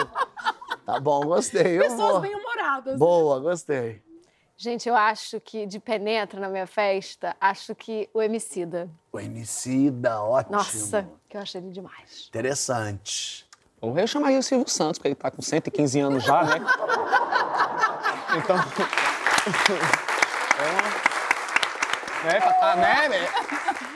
Tá 0.85 0.99
bom, 1.01 1.25
gostei. 1.25 1.77
Eu 1.77 1.81
Pessoas 1.81 2.11
vou. 2.13 2.19
bem-humoradas. 2.21 2.97
Boa, 2.97 3.39
gostei. 3.41 4.01
Gente, 4.55 4.87
eu 4.89 4.95
acho 4.95 5.39
que 5.41 5.65
de 5.67 5.77
penetra 5.79 6.39
na 6.39 6.47
minha 6.49 6.65
festa, 6.65 7.35
acho 7.39 7.75
que 7.75 8.09
o 8.13 8.21
Emicida. 8.21 8.89
O 9.11 9.19
Emicida, 9.19 10.21
ótimo. 10.23 10.55
Nossa, 10.55 11.07
que 11.29 11.35
eu 11.37 11.41
achei 11.41 11.61
ele 11.61 11.69
demais. 11.71 12.25
Interessante. 12.29 13.46
Porra, 13.79 14.01
eu 14.01 14.07
chamaria 14.07 14.39
o 14.39 14.43
Silvio 14.43 14.67
Santos, 14.67 14.97
porque 14.97 15.09
ele 15.09 15.15
tá 15.15 15.29
com 15.29 15.41
115 15.41 15.99
anos 15.99 16.23
já, 16.23 16.43
né? 16.43 16.55
Então. 18.37 18.57
né, 22.23 22.39
pra 22.41 22.53
tá, 22.53 22.75
né, 22.75 23.09
né? 23.09 23.27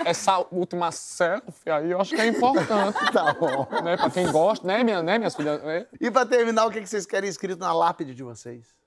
Essa 0.06 0.46
última 0.52 0.92
selfie 0.92 1.70
aí 1.70 1.92
eu 1.92 2.00
acho 2.00 2.16
que 2.16 2.22
é 2.22 2.28
importante. 2.28 2.98
Tá 3.12 3.34
bom. 3.34 3.68
Né, 3.84 3.98
pra 3.98 4.10
quem 4.10 4.32
gosta, 4.32 4.66
né, 4.66 4.84
minha, 4.84 5.02
né 5.02 5.18
minhas 5.18 5.36
filhas? 5.36 5.62
né? 5.64 5.88
E 6.00 6.12
pra 6.12 6.26
terminar, 6.26 6.66
o 6.66 6.72
que 6.72 6.86
vocês 6.86 7.06
querem 7.06 7.30
escrito 7.30 7.60
na 7.60 7.74
lápide 7.74 8.14
de 8.14 8.24
vocês? 8.24 8.81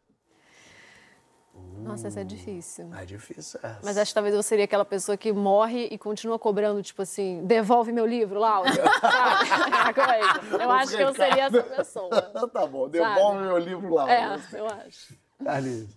Nossa, 1.84 2.08
essa 2.08 2.20
é 2.20 2.24
difícil. 2.24 2.90
É 2.98 3.04
difícil 3.04 3.60
essa. 3.62 3.78
Mas 3.82 3.98
acho 3.98 4.10
que 4.10 4.14
talvez 4.14 4.34
eu 4.34 4.42
seria 4.42 4.64
aquela 4.64 4.86
pessoa 4.86 5.18
que 5.18 5.30
morre 5.32 5.86
e 5.90 5.98
continua 5.98 6.38
cobrando, 6.38 6.82
tipo 6.82 7.02
assim, 7.02 7.44
devolve 7.44 7.92
meu 7.92 8.06
livro, 8.06 8.40
Laura. 8.40 8.70
Sabe? 8.72 9.94
Coisa. 9.94 10.62
Eu 10.64 10.70
acho 10.70 10.96
que 10.96 11.02
eu 11.02 11.14
seria 11.14 11.44
essa 11.44 11.62
pessoa. 11.62 12.08
tá 12.48 12.66
bom, 12.66 12.88
devolve 12.88 13.42
meu 13.42 13.58
livro 13.58 13.94
lá. 13.94 14.10
É, 14.10 14.40
eu 14.54 14.66
acho. 14.66 15.14
Carlinhos. 15.44 15.90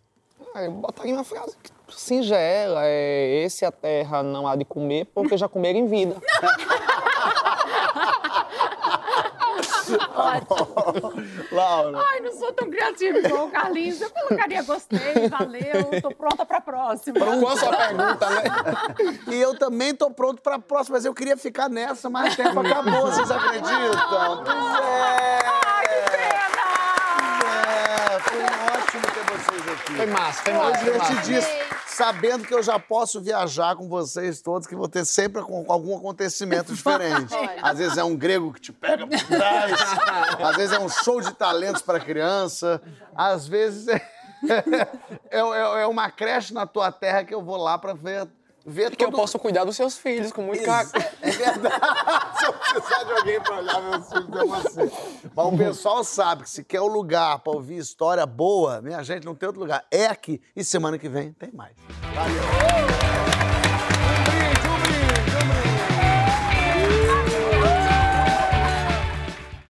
Ah, 0.54 0.64
Eu 0.64 0.72
botaria 0.72 1.14
uma 1.14 1.24
frase 1.24 1.56
singela, 1.90 2.82
é 2.84 3.44
esse 3.44 3.64
a 3.66 3.72
terra 3.72 4.22
não 4.22 4.48
há 4.48 4.56
de 4.56 4.66
comer 4.66 5.06
porque 5.06 5.38
já 5.38 5.48
comeram 5.48 5.80
em 5.80 5.88
vida. 5.88 6.18
Laura. 11.52 12.00
Ai, 12.12 12.20
não 12.22 12.32
sou 12.34 12.52
tão 12.54 12.70
criativa 12.70 13.20
igual 13.20 13.48
o 13.48 13.52
Carlinhos. 13.52 14.02
Eu 14.02 14.10
colocaria 14.10 14.62
gostei, 14.64 15.30
valeu, 15.30 16.02
tô 16.02 16.10
pronta 16.16 16.46
pra 16.46 16.62
próxima. 16.62 17.20
Qual 17.20 17.48
a 17.48 17.58
sua 17.58 17.76
pergunta, 17.76 18.30
né? 18.30 18.44
E 19.28 19.42
eu 19.42 19.58
também 19.58 19.94
tô 19.94 20.10
pronto 20.12 20.42
pra 20.42 20.60
próxima, 20.60 20.98
mas 20.98 21.06
eu 21.06 21.14
queria 21.14 21.38
ficar 21.38 21.70
nessa, 21.70 22.10
mas 22.10 22.34
o 22.34 22.38
tempo 22.38 22.60
acabou, 22.60 23.02
vocês 23.08 23.30
acreditam? 23.32 24.44
Pois 24.44 24.58
é. 24.84 25.38
É, 25.88 26.10
foi 26.10 26.37
ótimo 28.98 29.14
ter 29.14 29.38
vocês 29.38 29.68
aqui. 29.80 29.96
Foi 29.96 30.06
massa, 30.08 30.42
foi 30.44 30.54
massa. 30.54 30.78
Foi 30.86 30.98
massa. 30.98 31.14
divertidíssimo. 31.14 31.68
Sabendo 31.88 32.46
que 32.46 32.54
eu 32.54 32.62
já 32.62 32.78
posso 32.78 33.20
viajar 33.22 33.76
com 33.76 33.88
vocês 33.90 34.40
todos, 34.42 34.68
que 34.68 34.76
vou 34.76 34.88
ter 34.88 35.04
sempre 35.06 35.42
algum 35.42 35.98
acontecimento 35.98 36.72
diferente. 36.74 37.34
Às 37.62 37.80
vezes 37.80 37.98
é 37.98 38.04
um 38.04 38.16
grego 38.16 38.54
que 38.54 38.62
te 38.62 38.72
pega 38.72 39.08
por 39.08 39.20
trás, 39.24 39.72
às 40.40 40.56
vezes 40.56 40.74
é 40.76 40.80
um 40.80 40.90
show 40.90 41.20
de 41.22 41.34
talentos 41.34 41.82
para 41.82 42.00
criança, 42.00 42.80
às 43.16 43.48
vezes 43.48 43.88
é, 43.88 44.02
é, 45.32 45.40
é- 45.40 45.82
é 45.82 45.88
uma 45.88 46.12
creche 46.12 46.54
na 46.54 46.68
tua 46.68 46.92
terra 46.92 47.24
que 47.24 47.34
eu 47.34 47.42
vou 47.42 47.58
lá 47.58 47.80
para 47.80 47.94
ver, 47.96 48.28
ver 48.68 48.96
Que 48.96 49.06
eu 49.06 49.10
todo- 49.10 49.20
posso 49.22 49.40
cuidar 49.40 49.64
dos 49.64 49.76
seus 49.76 49.98
filhos 49.98 50.32
com 50.32 50.42
muito 50.42 50.64
carinho. 50.64 50.92
é 51.22 51.32
verdade. 51.32 51.76
se 52.38 52.46
eu 52.46 52.54
precisar 52.54 53.04
de 53.06 53.12
alguém 53.14 53.42
pra 53.42 53.58
olhar 53.60 53.82
meus 53.82 54.08
filhos, 54.08 54.28
é 54.30 54.46
você. 54.46 54.92
Mas 55.36 55.46
o 55.46 55.58
pessoal 55.58 56.04
sabe 56.04 56.44
que 56.44 56.50
se 56.50 56.64
quer 56.64 56.82
um 56.82 56.88
lugar 56.88 57.40
pra 57.40 57.54
ouvir 57.54 57.78
história 57.78 58.26
boa, 58.26 58.82
minha 58.82 59.02
gente, 59.04 59.26
não 59.26 59.34
tem 59.34 59.48
outro 59.48 59.62
lugar. 59.62 59.86
É 59.90 60.08
aqui. 60.08 60.42
E 60.56 60.64
semana 60.64 60.98
que 60.98 61.08
vem 61.08 61.32
tem 61.32 61.52
mais. 61.54 61.74
Valeu. 62.14 63.07